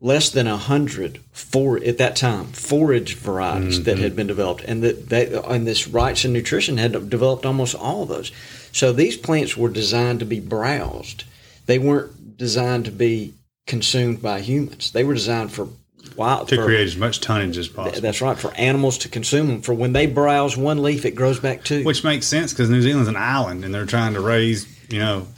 less 0.02 0.30
than 0.30 0.48
a 0.48 0.56
hundred 0.56 1.20
for 1.30 1.82
at 1.82 1.96
that 1.96 2.16
time 2.16 2.46
forage 2.46 3.14
varieties 3.14 3.84
that 3.84 3.94
mm-hmm. 3.94 4.02
had 4.02 4.16
been 4.16 4.26
developed, 4.26 4.64
and 4.64 4.82
that 4.82 5.08
they 5.08 5.32
and 5.32 5.66
this 5.66 5.88
Wrightson 5.88 6.32
Nutrition 6.32 6.76
had 6.76 7.08
developed 7.08 7.46
almost 7.46 7.74
all 7.74 8.02
of 8.02 8.08
those. 8.08 8.32
So 8.72 8.92
these 8.92 9.16
plants 9.16 9.56
were 9.56 9.68
designed 9.70 10.18
to 10.20 10.26
be 10.26 10.40
browsed; 10.40 11.24
they 11.66 11.78
weren't 11.78 12.36
designed 12.36 12.84
to 12.86 12.90
be 12.90 13.32
consumed 13.66 14.20
by 14.20 14.40
humans. 14.40 14.90
They 14.90 15.04
were 15.04 15.14
designed 15.14 15.52
for 15.52 15.68
wild 16.16 16.48
to 16.48 16.56
for- 16.56 16.64
create 16.64 16.86
as 16.86 16.96
much 16.96 17.20
tonnage 17.20 17.56
as 17.56 17.68
possible. 17.68 18.00
That's 18.00 18.20
right 18.20 18.36
for 18.36 18.52
animals 18.54 18.98
to 18.98 19.08
consume 19.08 19.46
them. 19.46 19.62
For 19.62 19.72
when 19.72 19.92
they 19.92 20.06
browse 20.06 20.56
one 20.56 20.82
leaf, 20.82 21.04
it 21.04 21.12
grows 21.12 21.38
back 21.38 21.62
two. 21.62 21.84
Which 21.84 22.02
makes 22.02 22.26
sense 22.26 22.52
because 22.52 22.68
New 22.68 22.82
Zealand's 22.82 23.08
an 23.08 23.16
island 23.16 23.64
and 23.64 23.72
they're 23.72 23.86
trying 23.86 24.14
to 24.14 24.20
raise, 24.20 24.66
you 24.90 24.98
know, 24.98 25.28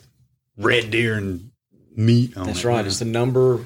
red 0.57 0.91
deer 0.91 1.17
and 1.17 1.51
meat 1.95 2.37
on 2.37 2.47
That's 2.47 2.65
it, 2.65 2.69
right. 2.69 2.77
you 2.79 2.83
know. 2.83 2.89
It's 2.89 2.99
the 2.99 3.05
number 3.05 3.61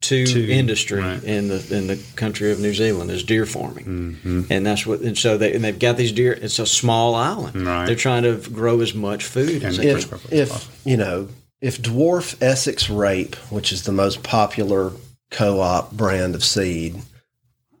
two, 0.00 0.26
Two, 0.26 0.46
industry 0.48 1.00
right. 1.00 1.22
in 1.22 1.48
the 1.48 1.66
in 1.76 1.86
the 1.86 2.02
country 2.16 2.50
of 2.52 2.58
New 2.60 2.72
Zealand 2.74 3.10
is 3.10 3.22
deer 3.22 3.46
farming, 3.46 3.84
Mm-hmm. 4.24 4.42
and 4.50 4.64
that's 4.66 4.86
what. 4.86 5.00
And 5.00 5.16
so 5.16 5.36
they 5.38 5.52
and 5.54 5.62
they've 5.62 5.78
got 5.78 5.96
these 5.96 6.12
deer. 6.12 6.32
It's 6.32 6.58
a 6.58 6.66
small 6.66 7.14
island. 7.14 7.66
Right. 7.66 7.86
They're 7.86 7.94
trying 7.96 8.22
to 8.24 8.36
grow 8.50 8.80
as 8.80 8.94
much 8.94 9.24
food 9.24 9.62
as 9.64 9.76
they 9.76 9.84
can. 9.86 9.98
if, 9.98 10.32
if 10.32 10.80
you 10.86 10.96
know 10.96 11.28
if 11.60 11.80
dwarf 11.82 12.40
essex 12.42 12.88
rape 12.88 13.34
which 13.50 13.70
is 13.72 13.82
the 13.84 13.92
most 13.92 14.22
popular 14.22 14.92
co-op 15.30 15.92
brand 15.92 16.34
of 16.34 16.42
seed 16.42 16.96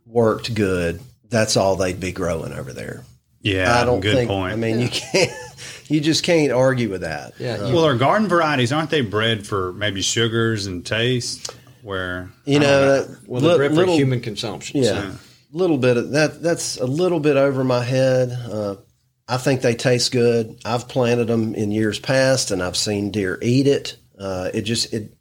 worked 0.06 0.54
good 0.54 1.00
that's 1.28 1.56
all 1.56 1.76
they'd 1.76 1.98
be 2.00 2.12
growing 2.12 2.52
over 2.52 2.72
there 2.72 3.04
Yeah, 3.40 3.80
i 3.80 3.84
don't 3.84 4.00
good 4.00 4.14
think 4.14 4.28
point. 4.30 4.52
i 4.52 4.56
mean 4.56 4.80
you 4.80 4.88
can't 4.88 5.32
you 5.88 6.00
just 6.00 6.22
can't 6.24 6.52
argue 6.52 6.90
with 6.90 7.00
that 7.00 7.32
Yeah, 7.38 7.54
Uh, 7.54 7.72
well, 7.72 7.84
our 7.84 7.96
garden 7.96 8.28
varieties 8.28 8.72
aren't 8.72 8.90
they 8.90 9.00
bred 9.00 9.46
for 9.46 9.72
maybe 9.72 10.02
sugars 10.02 10.66
and 10.66 10.84
taste? 10.84 11.54
Where 11.82 12.30
you 12.44 12.56
I 12.58 12.60
don't 12.60 12.70
know 12.70 13.02
that 13.04 13.18
Well, 13.28 13.40
they're 13.40 13.50
li- 13.52 13.56
bred 13.58 13.70
for 13.70 13.76
little- 13.76 13.96
human 13.96 14.20
consumption. 14.20 14.82
yeah 14.82 15.12
so. 15.12 15.18
little 15.52 15.78
bit 15.78 15.96
of 15.96 16.10
that 16.12 16.42
that's 16.42 16.76
a 16.78 16.86
little 16.86 17.20
bit 17.20 17.36
over 17.36 17.64
my 17.64 17.82
head 17.82 18.30
uh, 18.30 18.76
i 19.28 19.36
think 19.36 19.62
they 19.62 19.74
taste 19.74 20.12
good 20.12 20.60
i've 20.64 20.86
planted 20.88 21.26
them 21.26 21.54
in 21.54 21.70
years 21.72 21.98
past 21.98 22.50
and 22.50 22.62
i've 22.62 22.76
seen 22.76 23.10
deer 23.10 23.38
eat 23.42 23.66
it 23.66 23.96
uh, 24.18 24.50
it 24.54 24.62
just 24.62 24.92
it 24.92 25.12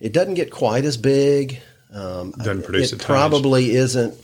it 0.00 0.12
doesn't 0.12 0.34
get 0.34 0.50
quite 0.50 0.84
as 0.84 0.96
big 0.96 1.60
um, 1.92 2.30
Doesn't 2.32 2.64
produce 2.64 2.92
it 2.92 2.96
a 2.96 2.98
tonnage. 2.98 3.06
probably 3.06 3.70
isn't 3.72 4.14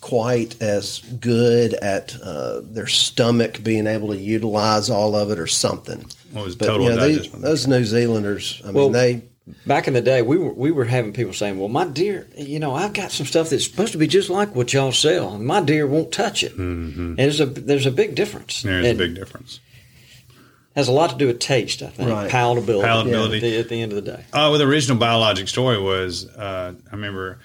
quite 0.00 0.60
as 0.62 1.00
good 1.20 1.74
at 1.74 2.14
uh, 2.22 2.60
their 2.62 2.86
stomach 2.86 3.62
being 3.62 3.86
able 3.86 4.08
to 4.08 4.16
utilize 4.18 4.90
all 4.90 5.14
of 5.16 5.30
it 5.30 5.38
or 5.38 5.46
something 5.46 6.04
What 6.32 6.44
was 6.44 6.56
but 6.56 6.66
total 6.66 6.86
you 6.90 6.90
know, 6.94 7.08
they, 7.08 7.28
those 7.38 7.66
new 7.66 7.84
zealanders 7.84 8.60
i 8.64 8.70
Well, 8.70 8.84
mean 8.84 8.92
they 8.92 9.22
Back 9.66 9.88
in 9.88 9.94
the 9.94 10.00
day, 10.00 10.22
we 10.22 10.38
were 10.38 10.52
we 10.52 10.70
were 10.70 10.84
having 10.84 11.12
people 11.12 11.32
saying, 11.32 11.58
"Well, 11.58 11.68
my 11.68 11.86
deer, 11.86 12.26
you 12.36 12.58
know, 12.58 12.74
I've 12.74 12.92
got 12.92 13.10
some 13.10 13.26
stuff 13.26 13.50
that's 13.50 13.64
supposed 13.64 13.92
to 13.92 13.98
be 13.98 14.06
just 14.06 14.30
like 14.30 14.54
what 14.54 14.72
y'all 14.72 14.92
sell, 14.92 15.34
and 15.34 15.46
my 15.46 15.60
deer 15.60 15.86
won't 15.86 16.12
touch 16.12 16.42
it." 16.42 16.52
Mm-hmm. 16.52 17.00
And 17.00 17.18
there's 17.18 17.40
a 17.40 17.46
there's 17.46 17.86
a 17.86 17.90
big 17.90 18.14
difference. 18.14 18.62
There's 18.62 18.86
a 18.86 18.94
big 18.94 19.14
difference. 19.14 19.60
Has 20.74 20.88
a 20.88 20.92
lot 20.92 21.10
to 21.10 21.16
do 21.16 21.26
with 21.26 21.40
taste, 21.40 21.82
I 21.82 21.88
think. 21.88 22.08
Right. 22.08 22.30
Palatability. 22.30 22.84
Palatability. 22.84 23.36
At 23.36 23.40
the, 23.40 23.58
at 23.58 23.68
the 23.68 23.82
end 23.82 23.92
of 23.92 24.04
the 24.04 24.12
day. 24.12 24.24
Oh, 24.32 24.50
well, 24.50 24.58
the 24.58 24.66
original 24.66 24.96
biologic 24.96 25.48
story 25.48 25.80
was 25.80 26.28
uh, 26.28 26.74
I 26.86 26.94
remember 26.94 27.40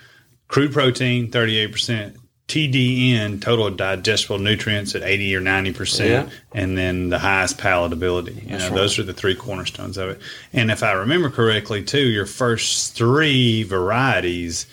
crude 0.47 0.71
protein, 0.71 1.31
38%, 1.31 2.15
TDN, 2.47 3.41
total 3.41 3.69
digestible 3.69 4.37
nutrients 4.37 4.95
at 4.95 5.01
80 5.01 5.35
or 5.35 5.41
90%, 5.41 6.09
Yeah. 6.09 6.29
and 6.53 6.77
then 6.77 7.09
the 7.09 7.19
highest 7.19 7.57
palatability. 7.57 8.43
You 8.43 8.49
That's 8.49 8.63
know, 8.65 8.69
right. 8.69 8.75
those 8.75 8.99
are 8.99 9.03
the 9.03 9.13
three 9.13 9.35
cornerstones 9.35 9.97
of 9.97 10.09
it. 10.09 10.19
And 10.51 10.69
if 10.69 10.83
I 10.83 10.91
remember 10.91 11.29
correctly, 11.29 11.83
too, 11.83 12.05
your 12.09 12.25
first 12.25 12.95
three 12.95 13.63
varieties, 13.63 14.65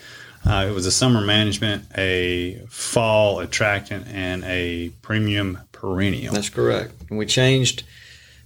uh, 0.45 0.65
it 0.69 0.73
was 0.73 0.85
a 0.85 0.91
summer 0.91 1.21
management, 1.21 1.85
a 1.97 2.61
fall 2.67 3.39
attractant, 3.39 4.07
and 4.09 4.43
a 4.43 4.89
premium 5.01 5.59
perennial. 5.71 6.33
That's 6.33 6.49
correct. 6.49 6.93
And 7.09 7.17
we 7.17 7.25
changed. 7.25 7.83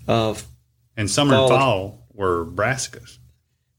Uh, 0.08 0.36
and 0.96 1.10
summer 1.10 1.34
fall- 1.34 1.52
and 1.52 1.60
fall 1.60 2.08
were 2.14 2.46
brassicas. 2.46 3.18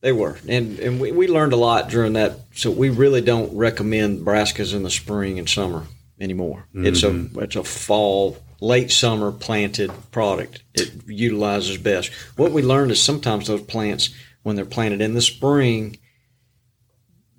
They 0.02 0.12
were, 0.12 0.38
and 0.46 0.78
and 0.78 1.00
we, 1.00 1.10
we 1.10 1.26
learned 1.26 1.52
a 1.52 1.56
lot 1.56 1.88
during 1.88 2.12
that. 2.12 2.38
So 2.54 2.70
we 2.70 2.90
really 2.90 3.20
don't 3.22 3.56
recommend 3.56 4.24
brassicas 4.26 4.74
in 4.74 4.82
the 4.82 4.90
spring 4.90 5.38
and 5.38 5.48
summer 5.48 5.84
anymore. 6.20 6.66
It's 6.74 7.02
a 7.02 7.10
Mm-hmm. 7.10 7.40
it's 7.40 7.56
a 7.56 7.64
fall, 7.64 8.36
late 8.60 8.90
summer 8.92 9.32
planted 9.32 9.90
product. 10.12 10.62
It 10.74 10.92
utilizes 11.06 11.78
best. 11.78 12.10
What 12.36 12.52
we 12.52 12.62
learned 12.62 12.90
is 12.92 13.02
sometimes 13.02 13.46
those 13.48 13.62
plants, 13.62 14.10
when 14.42 14.54
they're 14.54 14.64
planted 14.66 15.00
in 15.00 15.14
the 15.14 15.22
spring, 15.22 15.96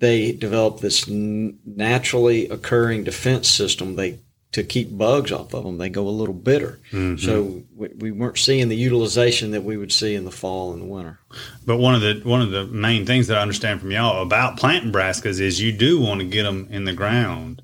they 0.00 0.32
develop 0.32 0.80
this 0.80 1.08
n- 1.08 1.58
naturally 1.64 2.48
occurring 2.48 3.04
defense 3.04 3.48
system. 3.48 3.96
They 3.96 4.18
to 4.52 4.62
keep 4.62 4.96
bugs 4.96 5.30
off 5.30 5.52
of 5.52 5.64
them, 5.64 5.76
they 5.78 5.88
go 5.90 6.08
a 6.08 6.10
little 6.10 6.34
bitter. 6.34 6.78
Mhm. 6.90 7.20
So 7.20 7.62
we, 7.76 7.88
we 7.98 8.10
weren't 8.10 8.38
seeing 8.38 8.68
the 8.68 8.76
utilization 8.76 9.50
that 9.50 9.62
we 9.62 9.76
would 9.76 9.92
see 9.92 10.14
in 10.14 10.24
the 10.24 10.30
fall 10.30 10.72
and 10.72 10.80
the 10.82 10.86
winter. 10.86 11.18
But 11.66 11.76
one 11.76 11.94
of 11.94 12.00
the 12.00 12.20
one 12.24 12.40
of 12.40 12.50
the 12.50 12.64
main 12.66 13.04
things 13.04 13.26
that 13.26 13.36
I 13.38 13.42
understand 13.42 13.80
from 13.80 13.90
y'all 13.90 14.22
about 14.22 14.56
planting 14.56 14.90
brassicas 14.92 15.38
is 15.40 15.60
you 15.60 15.72
do 15.72 16.00
want 16.00 16.20
to 16.20 16.26
get 16.26 16.44
them 16.44 16.66
in 16.70 16.84
the 16.84 16.94
ground 16.94 17.60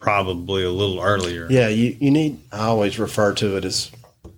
probably 0.00 0.64
a 0.64 0.70
little 0.70 1.00
earlier. 1.00 1.46
Yeah, 1.50 1.68
you, 1.68 1.96
you 2.00 2.10
need. 2.10 2.38
I 2.52 2.64
always 2.66 2.98
refer 2.98 3.32
to 3.34 3.56
it 3.56 3.64
as 3.64 3.90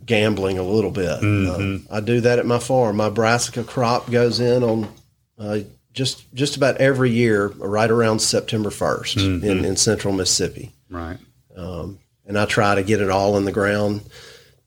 gambling 0.05 0.59
a 0.59 0.63
little 0.63 0.91
bit. 0.93 1.21
Mhm. 1.21 1.83
Uh, 1.91 1.95
I 1.95 2.01
do 2.01 2.21
that 2.21 2.39
at 2.39 2.47
my 2.47 2.59
farm. 2.59 2.97
My 2.99 3.09
brassica 3.11 3.65
crop 3.65 4.11
goes 4.11 4.39
in 4.39 4.63
on 4.63 4.89
uh, 5.39 5.61
just 5.93 6.33
just 6.35 6.57
about 6.57 6.77
every 6.77 7.11
year, 7.11 7.49
right 7.57 7.91
around 7.91 8.21
September 8.21 8.71
1st 8.71 9.17
in, 9.17 9.41
Mhm. 9.41 9.65
in 9.65 9.77
central 9.77 10.13
Mississippi, 10.15 10.73
Right. 10.91 11.17
Um, 11.57 11.99
and 12.25 12.39
I 12.39 12.45
try 12.45 12.75
to 12.75 12.83
get 12.83 13.01
it 13.01 13.11
all 13.11 13.37
in 13.37 13.45
the 13.45 13.53
ground 13.53 14.03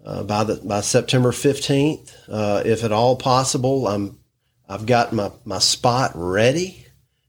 uh, 0.06 0.24
by 0.24 0.44
the 0.44 0.56
by 0.64 0.82
September 0.82 1.32
fifteenth, 1.32 2.16
uh, 2.28 2.64
if 2.66 2.84
at 2.84 2.92
all 2.92 3.16
possible. 3.16 3.88
I'm 3.88 4.20
I've 4.68 4.86
got 4.86 5.14
my 5.14 5.32
my 5.46 5.60
spot 5.60 6.12
ready, 6.16 6.86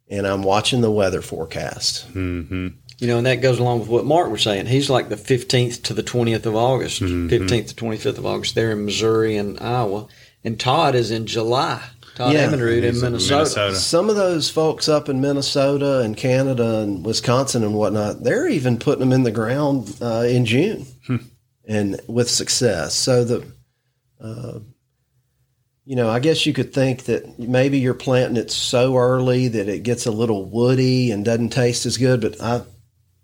and 0.08 0.26
I'm 0.26 0.42
watching 0.42 0.80
the 0.80 0.90
weather 0.90 1.22
forecast. 1.22 2.08
Mm-hmm. 2.14 2.68
You 2.98 3.06
know, 3.06 3.16
and 3.16 3.26
that 3.26 3.36
goes 3.36 3.58
along 3.58 3.80
with 3.80 3.88
what 3.88 4.04
Mark 4.04 4.30
was 4.30 4.42
saying. 4.42 4.66
He's 4.66 4.90
like 4.90 5.08
the 5.08 5.16
15th 5.16 5.84
to 5.84 5.94
the 5.94 6.02
20th 6.02 6.44
of 6.44 6.54
August, 6.54 7.00
Mm-hmm. 7.00 7.28
15th 7.28 7.68
to 7.68 7.74
25th 7.74 8.18
of 8.18 8.26
August 8.26 8.54
there 8.54 8.72
in 8.72 8.84
Missouri 8.84 9.38
and 9.38 9.58
Iowa. 9.58 10.06
And 10.44 10.60
Todd 10.60 10.94
is 10.94 11.10
in 11.10 11.26
July. 11.26 11.82
Todd 12.20 12.34
Amenrud 12.34 12.82
in 12.84 13.00
Minnesota. 13.00 13.74
Some 13.74 14.10
of 14.10 14.16
those 14.16 14.50
folks 14.50 14.88
up 14.88 15.08
in 15.08 15.20
Minnesota 15.20 16.00
and 16.00 16.16
Canada 16.16 16.80
and 16.80 17.04
Wisconsin 17.04 17.64
and 17.64 17.74
whatnot, 17.74 18.22
they're 18.22 18.48
even 18.48 18.78
putting 18.78 19.00
them 19.00 19.12
in 19.12 19.22
the 19.22 19.30
ground 19.30 19.96
uh, 20.02 20.24
in 20.28 20.44
June, 20.44 20.86
and 21.66 22.00
with 22.06 22.28
success. 22.28 22.94
So 22.94 23.24
the, 23.24 23.46
uh, 24.20 24.58
you 25.86 25.96
know, 25.96 26.10
I 26.10 26.20
guess 26.20 26.44
you 26.44 26.52
could 26.52 26.72
think 26.74 27.04
that 27.04 27.38
maybe 27.38 27.78
you're 27.78 27.94
planting 27.94 28.36
it 28.36 28.50
so 28.50 28.96
early 28.96 29.48
that 29.48 29.68
it 29.68 29.82
gets 29.82 30.06
a 30.06 30.10
little 30.10 30.44
woody 30.44 31.10
and 31.10 31.24
doesn't 31.24 31.50
taste 31.50 31.86
as 31.86 31.96
good. 31.96 32.20
But 32.20 32.40
I, 32.40 32.62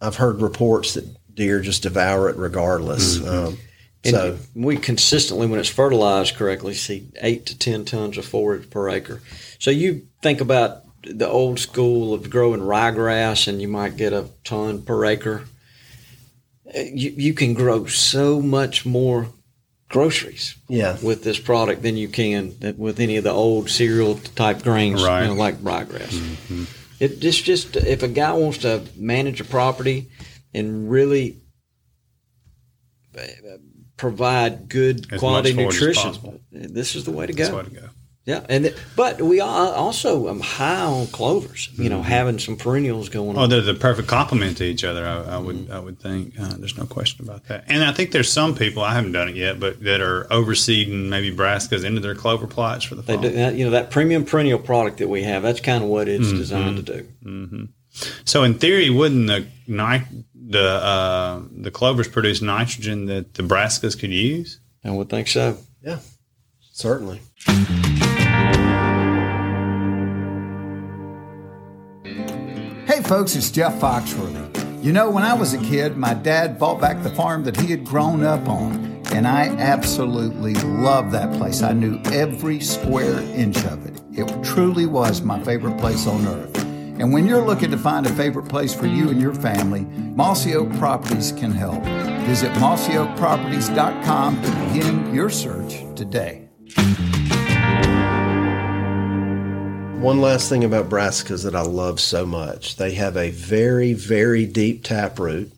I've 0.01 0.17
heard 0.17 0.41
reports 0.41 0.95
that 0.95 1.07
deer 1.35 1.61
just 1.61 1.83
devour 1.83 2.31
it 2.31 2.37
regardless. 2.37 3.21
Um, 3.27 3.59
And 4.07 4.15
so 4.15 4.39
we 4.55 4.77
consistently, 4.77 5.47
when 5.47 5.61
it's 5.61 5.69
fertilized 5.69 6.37
correctly, 6.37 6.75
see 6.75 7.09
eight 7.21 7.47
to 7.47 7.59
10 7.59 7.85
tons 7.85 8.19
of 8.19 8.25
forage 8.25 8.71
per 8.71 8.89
acre. 8.89 9.21
So 9.59 9.71
you 9.71 10.07
think 10.23 10.41
about 10.41 10.83
the 11.03 11.29
old 11.29 11.59
school 11.59 12.15
of 12.15 12.31
growing 12.31 12.61
ryegrass 12.61 13.49
and 13.49 13.61
you 13.61 13.69
might 13.69 13.97
get 13.97 14.13
a 14.13 14.31
ton 14.45 14.83
per 14.83 15.05
acre. 15.05 15.45
You, 16.75 17.11
you 17.17 17.35
can 17.35 17.55
grow 17.55 17.87
so 17.87 18.41
much 18.43 18.85
more 18.85 19.29
groceries 19.89 20.57
yeah, 20.69 20.97
with 21.01 21.23
this 21.23 21.39
product 21.39 21.83
than 21.83 21.97
you 21.97 22.09
can 22.09 22.55
with 22.77 22.99
any 22.99 23.17
of 23.17 23.25
the 23.25 23.31
old 23.31 23.71
cereal 23.71 24.17
type 24.35 24.63
grains, 24.63 25.03
Right. 25.03 25.23
you 25.23 25.29
know, 25.29 25.35
like 25.35 25.57
ryegrass. 25.59 26.09
Mm-hmm. 26.09 26.65
It 26.99 27.21
just 27.21 27.45
just 27.45 27.77
if 27.77 28.03
a 28.03 28.09
guy 28.09 28.33
wants 28.33 28.59
to 28.59 28.83
manage 28.97 29.41
a 29.41 29.45
property 29.45 30.09
and 30.55 30.91
really 30.91 31.39
provide 33.97 34.69
good 34.69 35.13
As 35.13 35.21
quality 35.21 35.53
much 35.53 35.77
forage 35.77 35.97
as 35.97 36.07
nutrition, 36.23 36.41
this 36.53 36.95
is 36.95 37.05
the 37.05 37.11
way 37.13 37.27
to 37.27 37.33
go. 37.33 37.57
way 37.57 37.63
to 37.65 37.71
go. 37.71 37.89
Yeah, 38.25 38.45
and 38.49 38.65
th- 38.65 38.77
but 38.97 39.23
we 39.23 39.39
are 39.41 39.73
also 39.73 40.27
um, 40.29 40.41
high 40.41 40.81
on 40.83 41.07
clovers. 41.07 41.69
You 41.75 41.89
know, 41.89 42.03
having 42.03 42.41
some 42.41 42.57
perennials 42.57 43.09
going 43.09 43.29
Mm-hmm. 43.29 43.39
Oh, 43.39 43.43
on. 43.45 43.51
they're 43.51 43.61
the 43.61 43.75
perfect 43.75 44.09
complement 44.09 44.57
to 44.57 44.65
each 44.65 44.83
other. 44.83 45.07
I, 45.07 45.37
I 45.37 45.39
would, 45.39 45.71
I 45.71 45.79
would 45.79 46.01
think. 46.01 46.35
Uh, 46.37 46.57
there's 46.59 46.77
no 46.77 46.87
question 46.87 47.25
about 47.25 47.45
that. 47.47 47.67
And 47.69 47.85
I 47.85 47.93
think 47.93 48.11
there's 48.11 48.31
some 48.33 48.57
people 48.57 48.83
I 48.83 48.95
haven't 48.95 49.13
done 49.13 49.29
it 49.29 49.37
yet, 49.37 49.61
but 49.61 49.81
that 49.85 50.01
are 50.01 50.25
overseeding 50.25 51.09
maybe 51.09 51.31
brassicas 51.35 51.85
into 51.85 52.01
their 52.01 52.17
clover 52.17 52.49
plots 52.49 52.85
for 52.85 52.97
the 52.97 53.03
They 53.03 53.15
fall. 53.15 53.23
do, 53.23 53.57
you 53.57 53.65
know, 53.65 53.71
that 53.71 53.93
premium 53.93 54.25
perennial 54.25 54.59
product 54.59 54.99
that 54.99 55.09
we 55.09 55.23
have. 55.23 55.45
That's 55.45 55.61
kind 55.61 55.85
of 55.85 55.89
what 55.89 56.09
it's 56.09 56.33
designed 56.33 56.79
to 56.79 56.83
do. 56.83 57.09
hmm 57.23 57.65
So 58.25 58.43
in 58.43 58.55
theory, 58.55 58.91
wouldn't 58.91 59.29
the 59.29 59.47
the 60.49 60.69
uh, 60.69 61.43
the 61.51 61.71
clovers 61.71 62.09
produce 62.09 62.41
nitrogen 62.41 63.07
that 63.07 63.35
the 63.35 63.43
brassicas 63.43 63.99
could 63.99 64.13
use? 64.13 64.61
I 64.85 64.91
would 64.91 65.09
think 65.09 65.29
so. 65.29 65.59
yeah, 65.83 65.99
certainly. 66.73 67.21
Hey 72.87 73.03
folks, 73.03 73.35
it's 73.35 73.51
Jeff 73.51 73.75
Foxworthy. 73.81 74.85
You 74.85 74.93
know, 74.93 75.11
when 75.11 75.25
I 75.25 75.35
was 75.35 75.53
a 75.53 75.59
kid, 75.59 75.97
my 75.97 76.15
dad 76.15 76.59
bought 76.59 76.81
back 76.81 77.03
the 77.03 77.11
farm 77.11 77.43
that 77.45 77.57
he 77.57 77.67
had 77.67 77.85
grown 77.85 78.23
up 78.23 78.49
on, 78.49 79.03
and 79.13 79.27
I 79.27 79.49
absolutely 79.59 80.55
loved 80.55 81.11
that 81.13 81.37
place. 81.37 81.63
I 81.63 81.73
knew 81.73 82.01
every 82.13 82.61
square 82.61 83.19
inch 83.35 83.65
of 83.65 83.85
it. 83.85 84.01
It 84.13 84.45
truly 84.45 84.87
was 84.87 85.23
my 85.23 85.43
favorite 85.43 85.79
place 85.79 86.07
on 86.07 86.25
earth. 86.29 86.56
And 86.99 87.13
when 87.13 87.27
you're 87.27 87.45
looking 87.45 87.71
to 87.73 87.77
find 87.79 88.07
a 88.07 88.13
favorite 88.15 88.49
place 88.49 88.75
for 88.75 88.87
you 88.87 89.11
and 89.11 89.21
your 89.21 89.35
family, 89.35 89.83
Mossy 90.15 90.55
Oak 90.55 90.73
Properties 90.79 91.33
can 91.33 91.53
help. 91.53 91.83
Visit 92.27 92.51
mossyoakproperties.com 92.55 94.43
to 94.43 94.51
begin 94.67 95.15
your 95.15 95.29
search 95.29 95.85
today. 95.95 96.49
One 100.01 100.21
last 100.21 100.49
thing 100.49 100.65
about 100.65 100.89
brassicas 100.89 101.45
that 101.45 101.55
I 101.55 101.63
love 101.63 102.01
so 102.01 102.25
much. 102.25 102.77
They 102.77 102.93
have 102.93 103.17
a 103.17 103.31
very, 103.31 103.93
very 103.93 104.47
deep 104.47 104.85
tap 104.85 105.19
root. 105.19 105.53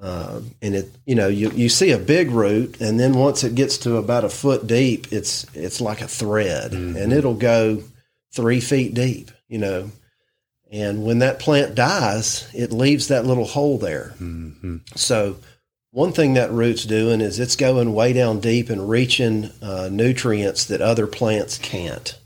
Uh, 0.00 0.40
and 0.62 0.76
it, 0.76 0.90
you 1.06 1.14
know, 1.14 1.28
you, 1.28 1.50
you 1.50 1.68
see 1.68 1.90
a 1.90 1.98
big 1.98 2.30
root, 2.30 2.80
and 2.80 3.00
then 3.00 3.14
once 3.14 3.42
it 3.42 3.54
gets 3.54 3.78
to 3.78 3.96
about 3.96 4.24
a 4.24 4.28
foot 4.28 4.66
deep, 4.66 5.12
it's 5.12 5.46
it's 5.54 5.80
like 5.80 6.02
a 6.02 6.06
thread, 6.06 6.72
and 6.72 7.12
it'll 7.12 7.34
go 7.34 7.82
three 8.32 8.60
feet 8.60 8.92
deep. 8.92 9.30
You 9.48 9.58
know, 9.58 9.90
and 10.70 11.04
when 11.04 11.20
that 11.20 11.38
plant 11.38 11.74
dies, 11.74 12.48
it 12.52 12.72
leaves 12.72 13.08
that 13.08 13.24
little 13.24 13.44
hole 13.44 13.78
there. 13.78 14.14
So, 14.96 15.36
one 15.92 16.12
thing 16.12 16.34
that 16.34 16.50
root's 16.50 16.84
doing 16.84 17.22
is 17.22 17.40
it's 17.40 17.56
going 17.56 17.94
way 17.94 18.12
down 18.12 18.40
deep 18.40 18.68
and 18.68 18.88
reaching 18.88 19.50
uh, 19.62 19.88
nutrients 19.90 20.66
that 20.66 20.82
other 20.82 21.06
plants 21.06 21.56
can't. 21.56 22.18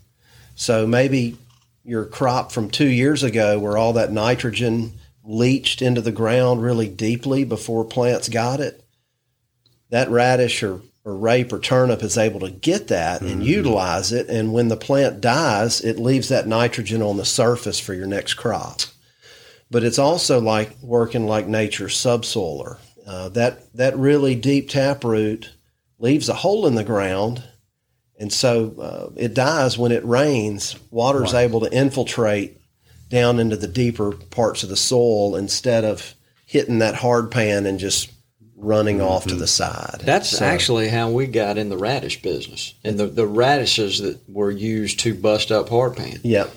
So 0.55 0.85
maybe 0.85 1.37
your 1.85 2.05
crop 2.05 2.51
from 2.51 2.69
two 2.69 2.89
years 2.89 3.23
ago, 3.23 3.57
where 3.59 3.77
all 3.77 3.93
that 3.93 4.11
nitrogen 4.11 4.93
leached 5.23 5.81
into 5.81 6.01
the 6.01 6.11
ground 6.11 6.61
really 6.61 6.89
deeply 6.89 7.45
before 7.45 7.85
plants 7.85 8.27
got 8.27 8.59
it, 8.59 8.83
that 9.89 10.09
radish 10.09 10.61
or, 10.63 10.81
or 11.03 11.15
rape 11.15 11.51
or 11.51 11.59
turnip 11.59 12.03
is 12.03 12.17
able 12.17 12.39
to 12.41 12.51
get 12.51 12.87
that 12.89 13.21
and 13.21 13.43
utilize 13.43 14.11
it. 14.11 14.29
And 14.29 14.53
when 14.53 14.67
the 14.67 14.77
plant 14.77 15.19
dies, 15.19 15.81
it 15.81 15.97
leaves 15.97 16.29
that 16.29 16.47
nitrogen 16.47 17.01
on 17.01 17.17
the 17.17 17.25
surface 17.25 17.79
for 17.79 17.93
your 17.93 18.05
next 18.05 18.35
crop. 18.35 18.81
But 19.71 19.83
it's 19.83 19.99
also 19.99 20.39
like 20.39 20.77
working 20.81 21.25
like 21.25 21.47
nature's 21.47 21.95
subsoiler. 21.95 22.77
Uh, 23.07 23.29
that 23.29 23.73
that 23.73 23.97
really 23.97 24.35
deep 24.35 24.69
taproot 24.69 25.49
leaves 25.97 26.29
a 26.29 26.35
hole 26.35 26.67
in 26.67 26.75
the 26.75 26.83
ground 26.83 27.43
and 28.21 28.31
so 28.31 28.75
uh, 28.79 29.11
it 29.19 29.33
dies 29.33 29.79
when 29.79 29.91
it 29.91 30.05
rains. 30.05 30.75
Water 30.91 31.25
is 31.25 31.33
able 31.33 31.59
to 31.61 31.73
infiltrate 31.73 32.61
down 33.09 33.39
into 33.39 33.57
the 33.57 33.67
deeper 33.67 34.11
parts 34.11 34.61
of 34.61 34.69
the 34.69 34.77
soil 34.77 35.35
instead 35.35 35.83
of 35.83 36.13
hitting 36.45 36.77
that 36.79 36.93
hard 36.93 37.31
pan 37.31 37.65
and 37.65 37.79
just 37.79 38.11
running 38.61 39.01
off 39.01 39.25
to 39.27 39.35
the 39.35 39.47
side. 39.47 40.01
That's 40.05 40.29
So- 40.37 40.45
actually 40.45 40.87
how 40.89 41.09
we 41.09 41.25
got 41.27 41.57
in 41.57 41.69
the 41.69 41.77
radish 41.77 42.21
business, 42.21 42.73
and 42.83 42.97
the, 42.99 43.07
the 43.07 43.27
radishes 43.27 43.99
that 43.99 44.19
were 44.29 44.51
used 44.51 44.99
to 45.01 45.13
bust 45.13 45.51
up 45.51 45.69
hard 45.69 45.97
pan. 45.97 46.19
Yep. 46.23 46.51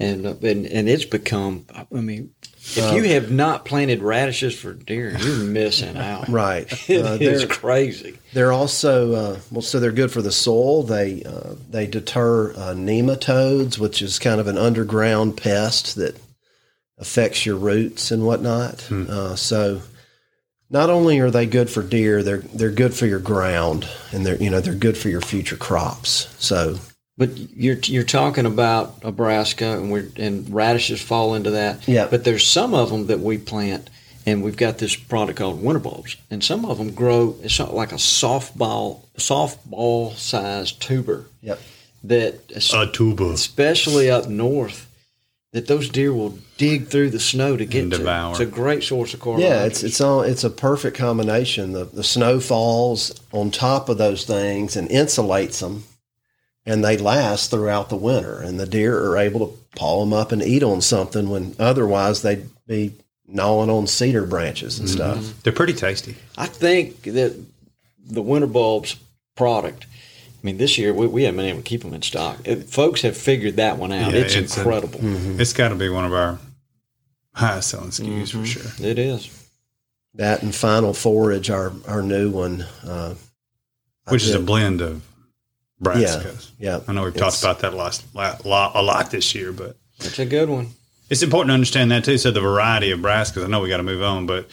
And, 0.00 0.26
uh, 0.26 0.34
and 0.42 0.64
and 0.66 0.88
it's 0.88 1.04
become. 1.04 1.66
I 1.74 2.00
mean, 2.00 2.30
if 2.60 2.78
Uh, 2.78 2.94
you 2.94 3.02
have 3.14 3.32
not 3.32 3.64
planted 3.64 4.00
radishes 4.00 4.54
for 4.54 4.72
deer, 4.72 5.16
you're 5.20 5.38
missing 5.38 5.96
out. 5.96 6.28
Right. 6.44 6.72
It 6.88 7.04
Uh, 7.04 7.18
is 7.20 7.44
crazy. 7.46 8.16
They're 8.32 8.52
also 8.52 9.12
uh, 9.14 9.38
well, 9.50 9.62
so 9.62 9.80
they're 9.80 9.90
good 9.90 10.12
for 10.12 10.22
the 10.22 10.30
soil. 10.30 10.84
They 10.84 11.24
uh, 11.24 11.54
they 11.68 11.88
deter 11.88 12.52
uh, 12.52 12.74
nematodes, 12.76 13.76
which 13.78 14.00
is 14.00 14.20
kind 14.20 14.40
of 14.40 14.46
an 14.46 14.56
underground 14.56 15.36
pest 15.36 15.96
that 15.96 16.14
affects 16.98 17.44
your 17.44 17.56
roots 17.56 18.12
and 18.12 18.24
whatnot. 18.24 18.90
Uh, 18.92 19.34
so 19.34 19.82
not 20.70 20.90
only 20.90 21.18
are 21.20 21.30
they 21.30 21.46
good 21.46 21.70
for 21.70 21.82
deer, 21.82 22.22
they're 22.22 22.38
they're 22.38 22.70
good 22.70 22.94
for 22.94 23.06
your 23.06 23.18
ground, 23.20 23.88
and 24.12 24.24
they're 24.24 24.36
you 24.36 24.50
know 24.50 24.60
they're 24.60 24.74
good 24.74 24.96
for 24.98 25.08
your 25.08 25.20
future 25.20 25.56
crops. 25.56 26.34
So 26.38 26.78
But 27.16 27.36
you're 27.36 27.78
you're 27.84 28.04
talking 28.04 28.46
about 28.46 29.00
brassica, 29.16 29.76
and 29.78 29.90
we're 29.90 30.08
and 30.16 30.48
radishes 30.52 31.00
fall 31.00 31.34
into 31.34 31.50
that. 31.52 31.86
Yeah. 31.88 32.06
But 32.10 32.24
there's 32.24 32.46
some 32.46 32.74
of 32.74 32.90
them 32.90 33.06
that 33.06 33.20
we 33.20 33.38
plant, 33.38 33.90
and 34.26 34.42
we've 34.42 34.56
got 34.56 34.78
this 34.78 34.94
product 34.96 35.38
called 35.38 35.62
winter 35.62 35.80
bulbs, 35.80 36.16
and 36.30 36.44
some 36.44 36.64
of 36.64 36.78
them 36.78 36.92
grow. 36.92 37.36
It's 37.42 37.54
sort 37.54 37.72
like 37.74 37.92
a 37.92 37.96
softball 37.96 39.00
softball 39.16 40.14
sized 40.16 40.80
tuber. 40.82 41.26
Yep. 41.42 41.60
That 42.04 42.38
A 42.72 42.86
tuba. 42.86 43.30
especially 43.30 44.08
up 44.08 44.28
north, 44.28 44.87
that 45.58 45.66
those 45.66 45.88
deer 45.88 46.12
will 46.12 46.38
dig 46.56 46.86
through 46.86 47.10
the 47.10 47.18
snow 47.18 47.56
to 47.56 47.66
get 47.66 47.82
And 47.82 47.90
to. 47.90 47.98
devour. 47.98 48.30
It's 48.30 48.38
a 48.40 48.46
great 48.46 48.84
source 48.84 49.12
of 49.12 49.18
carbohydrates. 49.18 49.60
yeah, 49.60 49.66
it's 49.66 49.82
it's 49.82 50.00
all 50.00 50.22
it's 50.22 50.44
a 50.44 50.50
perfect 50.50 50.96
combination. 50.96 51.72
The 51.72 51.84
the 51.84 52.04
snow 52.04 52.38
falls 52.38 53.20
on 53.32 53.50
top 53.50 53.88
of 53.88 53.98
those 53.98 54.24
things 54.24 54.76
and 54.76 54.88
insulates 54.88 55.58
them, 55.58 55.82
and 56.64 56.84
they 56.84 56.96
last 56.96 57.50
throughout 57.50 57.88
the 57.88 57.96
winter. 57.96 58.40
And 58.40 58.60
the 58.60 58.66
deer 58.66 58.96
are 59.04 59.18
able 59.18 59.48
to 59.48 59.58
paw 59.74 59.98
them 60.00 60.12
up 60.12 60.30
and 60.30 60.42
eat 60.42 60.62
on 60.62 60.80
something 60.80 61.28
when 61.28 61.56
otherwise 61.58 62.22
they'd 62.22 62.48
be 62.68 62.92
gnawing 63.26 63.68
on 63.68 63.88
cedar 63.88 64.24
branches 64.24 64.78
and 64.78 64.88
mm-hmm. 64.88 64.96
stuff. 64.96 65.42
They're 65.42 65.52
pretty 65.52 65.74
tasty. 65.74 66.14
I 66.36 66.46
think 66.46 67.02
that 67.02 67.34
the 68.08 68.22
winter 68.22 68.46
bulbs 68.46 68.94
product. 69.34 69.86
I 70.48 70.50
mean, 70.52 70.56
this 70.58 70.78
year 70.78 70.94
we, 70.94 71.06
we 71.06 71.24
haven't 71.24 71.36
been 71.36 71.46
able 71.46 71.58
to 71.58 71.64
keep 71.64 71.82
them 71.82 71.92
in 71.92 72.00
stock. 72.00 72.38
It, 72.46 72.70
folks 72.70 73.02
have 73.02 73.14
figured 73.18 73.56
that 73.56 73.76
one 73.76 73.92
out. 73.92 74.12
Yeah, 74.14 74.20
it's, 74.20 74.34
it's 74.34 74.56
a- 74.56 74.60
incredible. 74.60 74.98
It's 75.38 75.52
got 75.52 75.68
to 75.68 75.74
be 75.74 75.90
one 75.90 76.06
of 76.06 76.14
our 76.14 76.38
highest 77.34 77.68
selling 77.68 77.90
SKUs 77.90 78.30
for 78.32 78.46
sure. 78.46 78.86
It 78.86 78.98
is. 78.98 79.28
That 80.14 80.42
and 80.42 80.54
Final 80.54 80.94
Forage, 80.94 81.50
our 81.50 81.70
our 81.86 82.00
new 82.02 82.30
one, 82.30 82.62
uh, 82.82 83.14
Which 84.08 84.22
is 84.24 84.34
a 84.34 84.40
blend 84.40 84.80
of 84.80 85.02
brassicas. 85.82 86.50
yeah. 86.58 86.80
I 86.88 86.92
know 86.94 87.04
we've 87.04 87.14
It's- 87.14 87.40
talked 87.42 87.60
about 87.60 87.70
that 87.70 87.76
last, 87.76 88.04
lot, 88.14 88.46
lot, 88.46 88.72
a 88.74 88.80
lot 88.80 89.10
this 89.10 89.34
year, 89.34 89.52
but 89.52 89.76
It's 90.00 90.18
a 90.18 90.24
good 90.24 90.48
one. 90.48 90.68
it's 91.10 91.22
important 91.22 91.50
to 91.50 91.54
understand 91.54 91.90
that 91.90 92.04
too. 92.04 92.16
So 92.16 92.30
the 92.30 92.40
variety 92.40 92.90
of 92.90 93.00
brassicas, 93.00 93.44
I 93.44 93.48
know 93.48 93.60
we 93.60 93.68
got 93.68 93.76
to 93.76 93.82
move 93.82 94.02
on, 94.02 94.24
but 94.24 94.48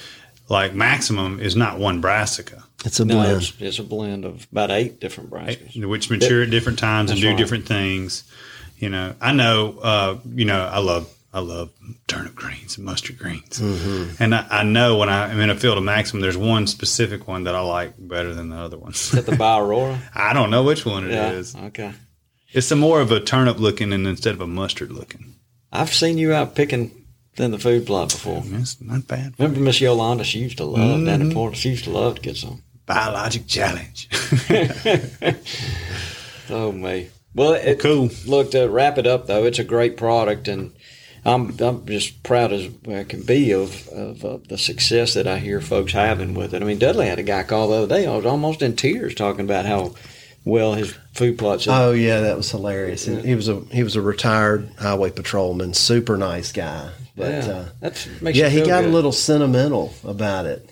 like 0.49 0.73
maximum 0.73 1.39
is 1.39 1.55
not 1.55 1.79
one 1.79 2.01
brassica, 2.01 2.63
It's 2.85 2.99
a 2.99 3.05
No, 3.05 3.15
blend. 3.15 3.37
it's, 3.41 3.53
it's 3.59 3.79
a 3.79 3.83
blend 3.83 4.25
of 4.25 4.47
about 4.51 4.71
eight 4.71 4.99
different 4.99 5.29
brassicas. 5.29 5.83
which 5.85 6.09
mature 6.09 6.43
at 6.43 6.49
different 6.49 6.79
times 6.79 7.11
and 7.11 7.19
do 7.19 7.29
right. 7.29 7.37
different 7.37 7.65
things. 7.65 8.23
You 8.77 8.89
know, 8.89 9.15
I 9.21 9.31
know, 9.31 9.79
uh, 9.81 10.17
you 10.33 10.45
know, 10.45 10.61
I 10.65 10.79
love, 10.79 11.09
I 11.33 11.39
love 11.39 11.71
turnip 12.07 12.35
greens 12.35 12.77
and 12.77 12.85
mustard 12.85 13.17
greens. 13.17 13.59
Mm-hmm. 13.59 14.21
And 14.23 14.35
I, 14.35 14.45
I 14.49 14.63
know 14.63 14.97
when 14.97 15.09
I 15.09 15.31
am 15.31 15.39
in 15.39 15.49
a 15.49 15.55
field 15.55 15.77
of 15.77 15.83
maximum, 15.83 16.21
there's 16.21 16.37
one 16.37 16.67
specific 16.67 17.27
one 17.27 17.45
that 17.45 17.55
I 17.55 17.61
like 17.61 17.93
better 17.97 18.33
than 18.33 18.49
the 18.49 18.57
other 18.57 18.77
ones. 18.77 18.97
Is 19.05 19.11
that 19.11 19.25
the 19.25 19.31
Biorora? 19.37 19.97
I 20.13 20.33
don't 20.33 20.49
know 20.51 20.63
which 20.63 20.85
one 20.85 21.05
it 21.05 21.11
is. 21.11 21.55
yeah. 21.55 21.65
Okay. 21.65 21.93
It's 22.53 22.69
a 22.71 22.75
more 22.75 23.01
of 23.01 23.11
a 23.11 23.19
turnip 23.19 23.59
looking 23.59 23.91
and 23.93 24.05
instead 24.07 24.33
of 24.35 24.41
a 24.41 24.47
mustard 24.47 24.91
looking. 24.91 25.35
I've 25.73 25.93
seen 25.93 26.17
you 26.17 26.33
out 26.33 26.55
picking 26.55 27.04
in 27.38 27.51
the 27.51 27.59
food 27.59 27.86
plot 27.86 28.09
before. 28.09 28.43
It's 28.45 28.79
not 28.81 29.07
bad. 29.07 29.33
Remember 29.38 29.59
Miss 29.59 29.81
Yolanda? 29.81 30.23
She 30.23 30.39
used 30.39 30.57
to 30.57 30.65
love 30.65 30.79
down 31.05 31.05
Mm-hmm. 31.05 31.21
in 31.21 31.31
Florida. 31.31 31.57
She 31.57 31.69
used 31.69 31.83
to 31.86 31.89
love 31.91 32.15
to 32.15 32.21
get 32.21 32.38
some. 32.38 32.61
Biologic 32.86 33.47
challenge. 33.47 34.07
Oh 36.49 36.71
me. 36.71 37.09
Well, 37.33 37.53
it, 37.53 37.79
cool. 37.79 38.09
Look 38.25 38.51
to 38.51 38.67
wrap 38.67 38.97
it 38.97 39.07
up 39.07 39.25
though, 39.27 39.45
it's 39.45 39.59
a 39.59 39.63
great 39.63 39.97
product, 39.97 40.47
and 40.47 40.73
I'm 41.25 41.57
I'm 41.59 41.86
just 41.88 42.21
proud 42.23 42.53
as 42.53 42.69
I 42.88 43.03
can 43.03 43.23
be 43.23 43.51
of 43.51 43.88
of 43.89 44.23
uh, 44.23 44.38
the 44.47 44.57
success 44.57 45.15
that 45.15 45.25
I 45.27 45.39
hear 45.39 45.59
folks 45.59 45.93
having 45.93 46.33
with 46.36 46.53
it. 46.53 46.61
I 46.61 46.65
mean, 46.65 46.77
Dudley 46.77 47.07
had 47.07 47.17
a 47.19 47.23
guy 47.23 47.43
call 47.43 47.69
the 47.69 47.77
other 47.77 47.88
day. 47.95 48.05
I 48.05 48.15
was 48.15 48.25
almost 48.27 48.61
in 48.61 48.75
tears 48.75 49.15
talking 49.15 49.43
about 49.45 49.65
how 49.65 49.95
well 50.45 50.73
his 50.73 50.93
food 51.13 51.37
plots. 51.37 51.67
Oh 51.67 51.91
yeah, 51.91 52.21
that 52.21 52.37
was 52.37 52.49
hilarious. 52.49 53.07
And 53.07 53.25
he 53.25 53.35
was 53.35 53.49
a 53.49 53.59
he 53.71 53.83
was 53.83 53.95
a 53.95 54.01
retired 54.01 54.69
highway 54.77 55.11
patrolman, 55.11 55.73
super 55.73 56.17
nice 56.17 56.51
guy. 56.51 56.91
But 57.17 57.31
yeah, 57.31 57.51
uh, 57.51 57.69
that's 57.79 58.21
makes 58.21 58.37
yeah, 58.37 58.49
he 58.49 58.59
got 58.59 58.81
good. 58.81 58.89
a 58.89 58.93
little 58.93 59.11
sentimental 59.11 59.93
about 60.03 60.45
it, 60.45 60.69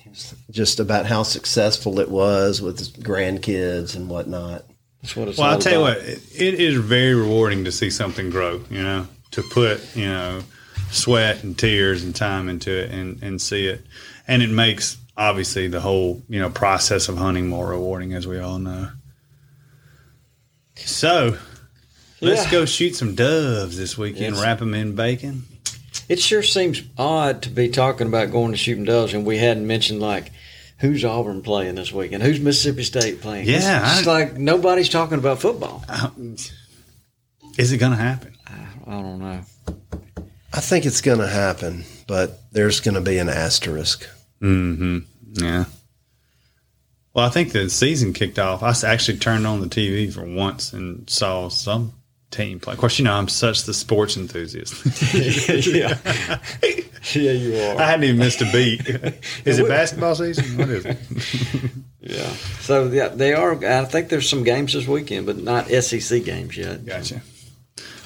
just 0.51 0.79
about 0.79 1.05
how 1.05 1.23
successful 1.23 1.99
it 1.99 2.09
was 2.09 2.61
with 2.61 2.79
his 2.79 2.91
grandkids 2.91 3.95
and 3.95 4.09
whatnot. 4.09 4.65
That's 5.01 5.15
what 5.15 5.27
it's 5.27 5.37
Well, 5.37 5.49
I'll 5.49 5.59
tell 5.59 5.73
you 5.73 5.81
what, 5.81 5.97
it, 5.97 6.21
it 6.33 6.53
is 6.55 6.77
very 6.77 7.13
rewarding 7.13 7.65
to 7.65 7.71
see 7.71 7.89
something 7.89 8.29
grow, 8.29 8.61
you 8.69 8.81
know, 8.81 9.07
to 9.31 9.41
put, 9.41 9.95
you 9.95 10.05
know, 10.05 10.41
sweat 10.91 11.43
and 11.43 11.57
tears 11.57 12.03
and 12.03 12.15
time 12.15 12.47
into 12.47 12.71
it 12.71 12.91
and, 12.91 13.21
and 13.21 13.41
see 13.41 13.67
it. 13.67 13.81
And 14.27 14.41
it 14.41 14.49
makes, 14.49 14.97
obviously, 15.17 15.67
the 15.67 15.81
whole, 15.81 16.23
you 16.29 16.39
know, 16.39 16.49
process 16.49 17.09
of 17.09 17.17
hunting 17.17 17.47
more 17.47 17.67
rewarding, 17.67 18.13
as 18.13 18.27
we 18.27 18.39
all 18.39 18.59
know. 18.59 18.91
So, 20.85 21.37
let's 22.21 22.45
Yeah. 22.45 22.51
go 22.51 22.65
shoot 22.65 22.95
some 22.95 23.15
doves 23.15 23.77
this 23.77 23.97
weekend, 23.97 24.35
Yes. 24.35 24.43
wrap 24.43 24.59
them 24.59 24.73
in 24.73 24.95
bacon. 24.95 25.43
It 26.09 26.19
sure 26.19 26.43
seems 26.43 26.81
odd 26.97 27.41
to 27.43 27.49
be 27.49 27.69
talking 27.69 28.07
about 28.07 28.31
going 28.31 28.51
to 28.51 28.57
shooting 28.57 28.83
doves, 28.85 29.13
and 29.13 29.25
we 29.25 29.37
hadn't 29.37 29.65
mentioned 29.67 29.99
like 30.01 30.31
who's 30.79 31.05
Auburn 31.05 31.41
playing 31.41 31.75
this 31.75 31.91
weekend, 31.93 32.23
who's 32.23 32.39
Mississippi 32.39 32.83
State 32.83 33.21
playing. 33.21 33.47
It's 33.47 33.63
Yeah, 33.63 33.79
just 33.95 34.07
I- 34.07 34.11
like 34.11 34.37
nobody's 34.37 34.89
talking 34.89 35.17
about 35.17 35.39
football. 35.39 35.83
Is 37.57 37.71
it 37.71 37.77
going 37.77 37.91
to 37.93 37.97
happen? 37.97 38.33
I 38.85 38.91
don't 38.91 39.19
know. 39.19 39.41
I 40.51 40.59
think 40.59 40.85
it's 40.85 41.01
going 41.01 41.19
to 41.19 41.27
happen, 41.27 41.85
but 42.07 42.41
there's 42.51 42.79
going 42.79 42.95
to 42.95 43.01
be 43.01 43.17
an 43.17 43.29
asterisk. 43.29 44.07
Mm-hmm. 44.41 44.99
Yeah. 45.43 45.65
Well, 47.13 47.25
I 47.25 47.29
think 47.29 47.51
the 47.51 47.69
season 47.69 48.13
kicked 48.13 48.39
off. 48.39 48.63
I 48.63 48.73
actually 48.91 49.19
turned 49.19 49.45
on 49.45 49.61
the 49.61 49.67
TV 49.67 50.11
for 50.11 50.23
once 50.23 50.73
and 50.73 51.07
saw 51.09 51.47
some 51.49 51.93
team 52.31 52.59
play. 52.59 52.73
Of 52.73 52.79
course, 52.79 52.97
you 52.97 53.05
know 53.05 53.13
I'm 53.13 53.27
such 53.27 53.63
the 53.63 53.73
sports 53.73 54.17
enthusiast. 54.17 54.83
yeah. 55.13 55.97
yeah, 57.13 57.31
you 57.31 57.55
are. 57.55 57.79
I 57.79 57.85
hadn't 57.85 58.05
even 58.05 58.17
missed 58.17 58.41
a 58.41 58.51
beat. 58.51 58.87
Is 59.45 59.59
it 59.59 59.67
basketball 59.67 60.15
season? 60.15 60.57
What 60.57 60.69
is 60.69 60.85
it? 60.85 60.97
Yeah. 62.01 62.29
So 62.61 62.87
yeah, 62.87 63.09
they 63.09 63.33
are. 63.33 63.63
I 63.63 63.85
think 63.85 64.09
there's 64.09 64.27
some 64.27 64.43
games 64.43 64.73
this 64.73 64.87
weekend, 64.87 65.27
but 65.27 65.37
not 65.37 65.67
SEC 65.67 66.23
games 66.23 66.57
yet. 66.57 66.85
Gotcha. 66.85 67.21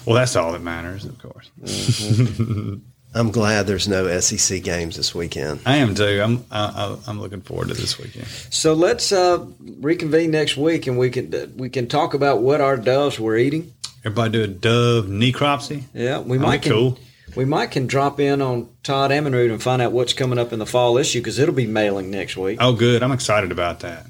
Well, 0.06 0.16
that's 0.16 0.36
all 0.36 0.52
that 0.52 0.62
matters, 0.62 1.04
of 1.04 1.18
course. 1.18 1.50
Mm-hmm. 1.60 2.76
I'm 3.18 3.32
glad 3.32 3.66
there's 3.66 3.88
no 3.88 4.20
SEC 4.20 4.62
games 4.62 4.96
this 4.96 5.12
weekend. 5.14 5.60
I 5.66 5.76
am 5.76 5.94
too. 5.94 6.20
I'm 6.22 6.44
I, 6.50 6.66
I, 6.66 6.98
I'm 7.08 7.20
looking 7.20 7.40
forward 7.40 7.68
to 7.68 7.74
this 7.74 7.98
weekend. 7.98 8.26
So 8.26 8.74
let's 8.74 9.10
uh, 9.10 9.44
reconvene 9.80 10.30
next 10.30 10.56
week, 10.56 10.86
and 10.86 10.96
we 10.96 11.10
can 11.10 11.56
we 11.56 11.68
can 11.68 11.88
talk 11.88 12.14
about 12.14 12.40
what 12.42 12.60
our 12.60 12.76
doves 12.76 13.18
were 13.18 13.36
eating. 13.36 13.72
Everybody 14.04 14.30
do 14.30 14.42
a 14.44 14.46
dove 14.46 15.06
necropsy. 15.06 15.82
Yeah, 15.92 16.20
we 16.20 16.38
That'd 16.38 16.42
might 16.42 16.62
be 16.62 16.68
can, 16.68 16.72
cool. 16.72 16.98
We 17.34 17.44
might 17.44 17.72
can 17.72 17.88
drop 17.88 18.20
in 18.20 18.40
on 18.40 18.68
Todd 18.84 19.10
Amenrud 19.10 19.50
and 19.50 19.62
find 19.62 19.82
out 19.82 19.92
what's 19.92 20.12
coming 20.12 20.38
up 20.38 20.52
in 20.52 20.60
the 20.60 20.66
fall 20.66 20.96
issue 20.96 21.18
because 21.18 21.38
it'll 21.40 21.54
be 21.54 21.66
mailing 21.66 22.10
next 22.10 22.36
week. 22.36 22.58
Oh, 22.60 22.72
good. 22.72 23.02
I'm 23.02 23.12
excited 23.12 23.50
about 23.50 23.80
that. 23.80 24.06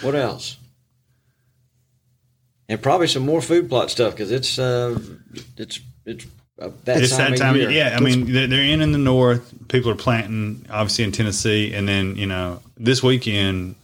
What 0.00 0.14
else? 0.14 0.56
And 2.68 2.80
probably 2.80 3.06
some 3.06 3.26
more 3.26 3.42
food 3.42 3.68
plot 3.68 3.90
stuff 3.90 4.12
because 4.12 4.30
it's 4.30 4.58
uh, 4.58 4.98
it's 5.58 5.80
it's 6.06 6.26
that 6.84 7.02
it's 7.02 7.16
time 7.16 7.32
that 7.32 7.38
time. 7.38 7.54
of 7.56 7.62
Of, 7.62 7.70
year. 7.72 7.86
yeah, 7.88 7.96
I 7.96 8.00
mean 8.00 8.32
they're 8.32 8.46
they're 8.46 8.62
in 8.64 8.80
in 8.80 8.92
the 8.92 8.98
north. 8.98 9.52
People 9.68 9.90
are 9.90 9.94
planting, 9.96 10.66
obviously 10.70 11.04
in 11.04 11.12
Tennessee, 11.12 11.72
and 11.74 11.88
then 11.88 12.16
you 12.16 12.26
know 12.26 12.60
this 12.76 13.02
weekend 13.02 13.76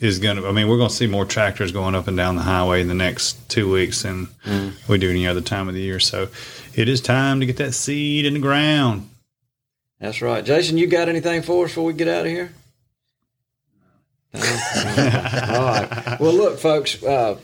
is 0.00 0.18
going 0.18 0.36
to. 0.36 0.46
I 0.46 0.52
mean, 0.52 0.68
we're 0.68 0.76
going 0.76 0.90
to 0.90 0.94
see 0.94 1.06
more 1.06 1.24
tractors 1.24 1.72
going 1.72 1.94
up 1.94 2.06
and 2.08 2.16
down 2.16 2.36
the 2.36 2.42
highway 2.42 2.80
in 2.80 2.88
the 2.88 2.94
next 2.94 3.48
two 3.48 3.70
weeks 3.70 4.02
than 4.02 4.26
Mm. 4.46 4.72
we 4.88 4.98
do 4.98 5.08
any 5.10 5.26
other 5.26 5.40
time 5.40 5.68
of 5.68 5.74
the 5.74 5.80
year. 5.80 5.98
So 6.00 6.28
it 6.74 6.88
is 6.88 7.00
time 7.00 7.40
to 7.40 7.46
get 7.46 7.56
that 7.56 7.72
seed 7.72 8.24
in 8.26 8.34
the 8.34 8.40
ground. 8.40 9.08
That's 9.98 10.20
right, 10.20 10.44
Jason. 10.44 10.76
You 10.76 10.86
got 10.86 11.08
anything 11.08 11.40
for 11.42 11.64
us 11.64 11.70
before 11.70 11.84
we 11.84 11.94
get 11.94 12.08
out 12.08 12.26
of 12.26 12.30
here? 12.30 12.52
No? 14.34 14.40
All 14.40 15.64
right. 15.64 16.16
Well, 16.20 16.34
look, 16.34 16.58
folks. 16.58 17.02
Uh, 17.02 17.38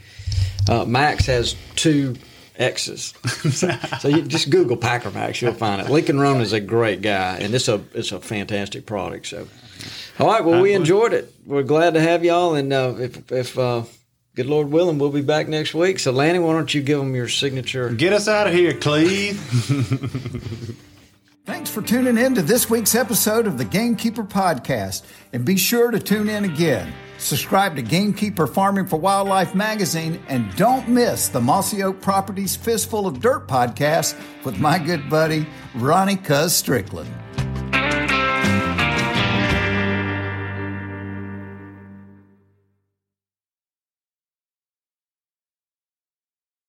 uh, 0.69 0.85
Max 0.85 1.25
has 1.25 1.55
two 1.75 2.15
X's. 2.57 3.13
so, 3.51 3.69
so 3.99 4.07
you 4.07 4.23
just 4.23 4.49
Google 4.49 4.77
Packer 4.77 5.11
Max, 5.11 5.41
you'll 5.41 5.53
find 5.53 5.81
it. 5.81 5.89
Lincoln 5.89 6.19
Roan 6.19 6.41
is 6.41 6.53
a 6.53 6.59
great 6.59 7.01
guy, 7.01 7.37
and 7.37 7.53
it's 7.53 7.67
a 7.67 7.81
it's 7.93 8.11
a 8.11 8.19
fantastic 8.19 8.85
product. 8.85 9.27
So, 9.27 9.47
all 10.19 10.27
right, 10.27 10.43
well, 10.43 10.61
we 10.61 10.73
enjoyed 10.73 11.13
it. 11.13 11.33
We're 11.45 11.63
glad 11.63 11.93
to 11.93 12.01
have 12.01 12.25
y'all, 12.25 12.55
and 12.55 12.73
uh, 12.73 12.95
if 12.97 13.31
if 13.31 13.57
uh, 13.57 13.83
good 14.35 14.47
Lord 14.47 14.71
willing, 14.71 14.97
we'll 14.97 15.11
be 15.11 15.21
back 15.21 15.47
next 15.47 15.73
week. 15.73 15.99
So, 15.99 16.11
Lanny, 16.11 16.39
why 16.39 16.53
don't 16.53 16.73
you 16.73 16.81
give 16.81 16.99
them 16.99 17.15
your 17.15 17.27
signature? 17.27 17.89
Get 17.89 18.13
us 18.13 18.27
out 18.27 18.47
of 18.47 18.53
here, 18.53 18.73
Cleve. 18.73 19.39
Thanks 21.45 21.69
for 21.69 21.81
tuning 21.81 22.17
in 22.17 22.35
to 22.35 22.41
this 22.41 22.69
week's 22.69 22.93
episode 22.93 23.47
of 23.47 23.57
the 23.57 23.63
Gamekeeper 23.63 24.23
Podcast. 24.23 25.05
And 25.31 25.45
be 25.45 25.55
sure 25.55 25.91
to 25.91 25.99
tune 25.99 26.27
in 26.27 26.43
again. 26.43 26.93
Subscribe 27.17 27.75
to 27.75 27.81
Gamekeeper 27.81 28.45
Farming 28.47 28.85
for 28.85 28.97
Wildlife 28.97 29.55
magazine 29.55 30.21
and 30.27 30.55
don't 30.55 30.87
miss 30.87 31.29
the 31.29 31.41
Mossy 31.41 31.81
Oak 31.83 31.99
Properties 31.99 32.55
Fistful 32.55 33.07
of 33.07 33.19
Dirt 33.19 33.47
podcast 33.47 34.15
with 34.45 34.59
my 34.59 34.77
good 34.77 35.09
buddy, 35.09 35.47
Ronnie 35.75 36.15
Cuz 36.15 36.53
Strickland. 36.53 37.09